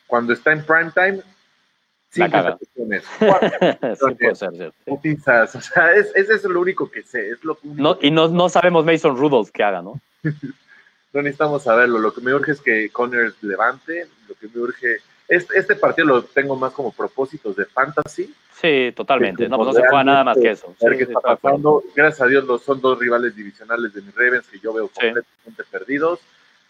cuando 0.06 0.32
está 0.32 0.52
en 0.52 0.64
prime 0.64 0.90
time, 0.94 1.22
La 2.14 2.30
caga. 2.30 2.58
sí, 2.58 2.68
puede 2.76 4.34
ser, 4.34 4.52
cierto. 4.52 4.74
Putizas, 4.84 5.54
o 5.54 5.60
sea, 5.60 5.92
es, 5.92 6.14
es 6.14 6.44
lo 6.44 6.60
único 6.60 6.90
que 6.90 7.02
sé. 7.02 7.30
Es 7.30 7.44
lo 7.44 7.58
único 7.62 7.82
No, 7.82 7.98
y 8.00 8.10
no, 8.10 8.28
no 8.28 8.48
sabemos 8.48 8.84
Mason 8.84 9.16
Rudolph 9.16 9.50
qué 9.52 9.64
haga, 9.64 9.82
¿no? 9.82 10.00
no 10.22 11.22
necesitamos 11.22 11.62
saberlo. 11.62 11.98
Lo 11.98 12.14
que 12.14 12.20
me 12.20 12.34
urge 12.34 12.52
es 12.52 12.60
que 12.60 12.88
Connors 12.90 13.42
levante. 13.42 14.06
Lo 14.28 14.34
que 14.34 14.48
me 14.48 14.60
urge. 14.60 14.98
Este, 15.28 15.58
este 15.58 15.74
partido 15.74 16.06
lo 16.06 16.22
tengo 16.22 16.56
más 16.56 16.72
como 16.72 16.92
propósitos 16.92 17.56
de 17.56 17.64
fantasy. 17.66 18.32
Sí, 18.52 18.92
totalmente. 18.94 19.48
No, 19.48 19.56
pues 19.56 19.68
no 19.68 19.72
se 19.74 19.80
juega 19.80 20.04
nada 20.04 20.24
más 20.24 20.38
que 20.38 20.50
eso. 20.50 20.74
Sí, 20.78 20.86
sí, 20.96 21.02
está 21.02 21.20
pasando. 21.20 21.82
Gracias 21.94 22.22
a 22.22 22.26
Dios, 22.26 22.44
los, 22.44 22.62
son 22.62 22.80
dos 22.80 22.98
rivales 22.98 23.34
divisionales 23.36 23.92
de 23.92 24.00
mis 24.00 24.14
Ravens 24.14 24.46
que 24.46 24.58
yo 24.58 24.72
veo 24.72 24.88
completamente 24.88 25.64
perdidos. 25.70 26.20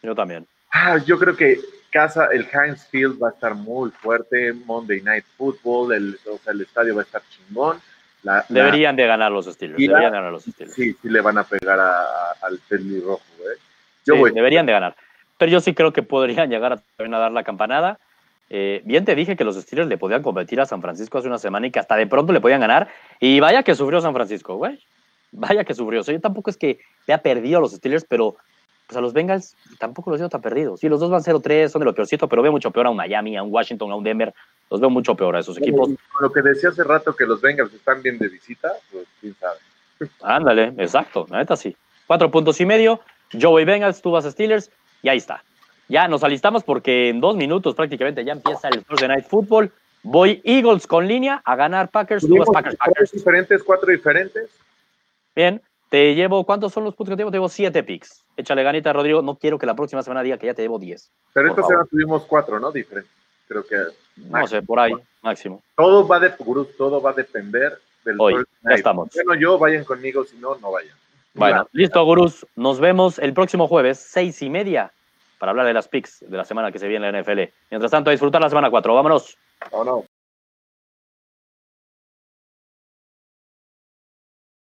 Yo 0.02 0.14
también. 0.14 0.46
Ah, 0.72 0.98
yo 0.98 1.18
creo 1.18 1.36
que 1.36 1.60
casa, 1.90 2.26
el 2.32 2.46
Heinz 2.52 2.86
Field 2.88 3.22
va 3.22 3.28
a 3.28 3.32
estar 3.32 3.54
muy 3.54 3.90
fuerte. 3.90 4.52
Monday 4.52 5.00
Night 5.02 5.24
Football, 5.36 5.92
el, 5.94 6.18
o 6.30 6.38
sea, 6.38 6.52
el 6.52 6.60
estadio 6.62 6.94
va 6.94 7.02
a 7.02 7.04
estar 7.04 7.22
chingón. 7.30 7.80
La, 8.22 8.44
la- 8.48 8.62
Deberían 8.64 8.96
de 8.96 9.06
ganar 9.06 9.30
los 9.32 9.46
Steelers. 9.46 9.78
Y 9.80 9.86
la- 9.86 9.92
Deberían 9.94 10.12
de 10.12 10.18
ganar 10.18 10.32
los 10.32 10.42
Steelers. 10.44 10.74
sí, 10.74 10.96
sí 11.00 11.08
le 11.08 11.20
van 11.20 11.38
a 11.38 11.44
pegar 11.44 11.78
a- 11.78 12.00
a- 12.02 12.36
al 12.42 12.58
pelirrojo, 12.68 13.22
¿eh? 13.40 13.58
Yo 14.04 14.14
Sí, 14.14 14.20
voy. 14.20 14.32
deberían 14.32 14.66
de 14.66 14.72
ganar. 14.72 14.96
Pero 15.38 15.52
yo 15.52 15.60
sí 15.60 15.74
creo 15.74 15.92
que 15.92 16.02
podrían 16.02 16.48
llegar 16.50 16.72
a, 16.72 16.76
también 16.96 17.14
a 17.14 17.18
dar 17.18 17.32
la 17.32 17.44
campanada. 17.44 17.98
Eh, 18.48 18.80
bien 18.84 19.04
te 19.04 19.14
dije 19.14 19.36
que 19.36 19.44
los 19.44 19.56
Steelers 19.56 19.88
le 19.88 19.98
podían 19.98 20.22
competir 20.22 20.60
a 20.60 20.66
San 20.66 20.80
Francisco 20.80 21.18
hace 21.18 21.26
una 21.28 21.38
semana 21.38 21.66
y 21.66 21.70
que 21.70 21.78
hasta 21.80 21.96
de 21.96 22.06
pronto 22.06 22.32
le 22.32 22.40
podían 22.40 22.60
ganar. 22.60 22.88
Y 23.20 23.40
vaya 23.40 23.62
que 23.62 23.74
sufrió 23.74 24.00
San 24.00 24.14
Francisco, 24.14 24.56
güey. 24.56 24.78
Vaya 25.32 25.64
que 25.64 25.74
sufrió. 25.74 26.00
O 26.00 26.04
sea, 26.04 26.14
yo 26.14 26.20
tampoco 26.20 26.48
es 26.50 26.56
que 26.56 26.78
le 27.06 27.12
ha 27.14 27.18
perdido 27.18 27.58
a 27.58 27.60
los 27.60 27.72
Steelers, 27.72 28.06
pero 28.08 28.36
pues 28.86 28.96
a 28.96 29.00
los 29.00 29.12
Bengals 29.12 29.56
tampoco 29.78 30.10
los 30.10 30.20
veo 30.20 30.28
tan 30.28 30.40
perdidos. 30.40 30.80
Sí, 30.80 30.88
los 30.88 31.00
dos 31.00 31.10
van 31.10 31.22
0-3, 31.22 31.68
son 31.68 31.80
de 31.80 31.86
lo 31.86 31.94
peorcito, 31.94 32.28
pero 32.28 32.42
veo 32.42 32.52
mucho 32.52 32.70
peor 32.70 32.86
a 32.86 32.90
un 32.90 32.96
Miami, 32.96 33.36
a 33.36 33.42
un 33.42 33.52
Washington, 33.52 33.90
a 33.90 33.96
un 33.96 34.04
Denver. 34.04 34.32
Los 34.70 34.80
veo 34.80 34.90
mucho 34.90 35.14
peor 35.14 35.36
a 35.36 35.40
esos 35.40 35.58
equipos. 35.58 35.90
Lo 36.20 36.32
que 36.32 36.42
decía 36.42 36.70
hace 36.70 36.84
rato 36.84 37.14
que 37.14 37.26
los 37.26 37.40
Bengals 37.40 37.72
están 37.74 38.02
bien 38.02 38.18
de 38.18 38.28
visita, 38.28 38.72
pues 38.92 39.06
quién 39.20 39.34
sabe. 39.34 39.58
Ándale, 40.22 40.74
exacto, 40.78 41.26
la 41.30 41.38
neta 41.38 41.56
sí. 41.56 41.76
Cuatro 42.06 42.30
puntos 42.30 42.60
y 42.60 42.66
medio, 42.66 43.00
Joey 43.32 43.64
Bengals, 43.64 44.02
tú 44.02 44.12
vas 44.12 44.24
a 44.24 44.30
Steelers, 44.30 44.70
y 45.02 45.08
ahí 45.08 45.18
está. 45.18 45.42
Ya 45.88 46.08
nos 46.08 46.24
alistamos 46.24 46.64
porque 46.64 47.08
en 47.08 47.20
dos 47.20 47.36
minutos 47.36 47.74
prácticamente 47.74 48.24
ya 48.24 48.32
empieza 48.32 48.68
el 48.68 48.84
Thursday 48.84 49.08
Night 49.08 49.26
Football. 49.26 49.72
Voy 50.02 50.40
Eagles 50.44 50.86
con 50.86 51.06
línea 51.06 51.42
a 51.44 51.56
ganar 51.56 51.90
Packers, 51.90 52.26
tú 52.26 52.36
vas 52.38 52.48
Packers, 52.52 52.76
cuatro 52.76 52.94
Packers. 52.94 53.12
diferentes, 53.12 53.62
cuatro 53.62 53.90
diferentes. 53.90 54.50
Bien, 55.34 55.60
te 55.96 56.14
llevo, 56.14 56.44
¿cuántos 56.44 56.74
son 56.74 56.84
los 56.84 56.94
puntos 56.94 57.12
que 57.12 57.16
te 57.16 57.20
llevo? 57.22 57.30
Te 57.30 57.38
llevo 57.38 57.48
siete 57.48 57.82
picks. 57.82 58.22
Échale 58.36 58.62
ganita, 58.62 58.92
Rodrigo, 58.92 59.22
no 59.22 59.36
quiero 59.36 59.58
que 59.58 59.64
la 59.64 59.74
próxima 59.74 60.02
semana 60.02 60.22
diga 60.22 60.36
que 60.36 60.44
ya 60.44 60.52
te 60.52 60.60
llevo 60.60 60.78
diez. 60.78 61.10
Pero 61.32 61.48
esta 61.48 61.62
favor. 61.62 61.72
semana 61.72 61.88
tuvimos 61.90 62.24
cuatro, 62.24 62.60
¿no? 62.60 62.70
Diferentes. 62.70 63.10
Creo 63.48 63.64
que 63.64 63.76
No 64.16 64.46
sé, 64.46 64.60
por 64.60 64.78
ahí, 64.78 64.92
máximo. 65.22 65.62
todo 65.74 66.06
va 66.06 66.20
de 66.20 66.28
Gurús, 66.38 66.76
todo 66.76 67.00
va 67.00 67.12
a 67.12 67.14
depender 67.14 67.78
del 68.04 68.16
Hoy, 68.20 68.34
ya 68.62 68.74
estamos. 68.74 69.08
Bueno, 69.14 69.40
yo 69.40 69.58
vayan 69.58 69.84
conmigo, 69.84 70.22
si 70.26 70.36
no, 70.36 70.56
no 70.56 70.70
vayan. 70.70 70.94
Bueno, 71.32 71.66
listo, 71.72 72.04
gurús. 72.04 72.46
Nos 72.56 72.78
vemos 72.78 73.18
el 73.18 73.32
próximo 73.32 73.66
jueves, 73.66 73.98
seis 73.98 74.42
y 74.42 74.50
media, 74.50 74.92
para 75.38 75.50
hablar 75.50 75.64
de 75.64 75.72
las 75.72 75.88
picks 75.88 76.20
de 76.28 76.36
la 76.36 76.44
semana 76.44 76.72
que 76.72 76.78
se 76.78 76.88
viene 76.88 77.08
en 77.08 77.12
la 77.12 77.22
NFL. 77.22 77.52
Mientras 77.70 77.90
tanto, 77.90 78.10
a 78.10 78.12
disfrutar 78.12 78.42
la 78.42 78.50
semana 78.50 78.70
cuatro. 78.70 78.94
Vámonos. 78.94 79.38
¿O 79.70 79.82
no? 79.82 80.04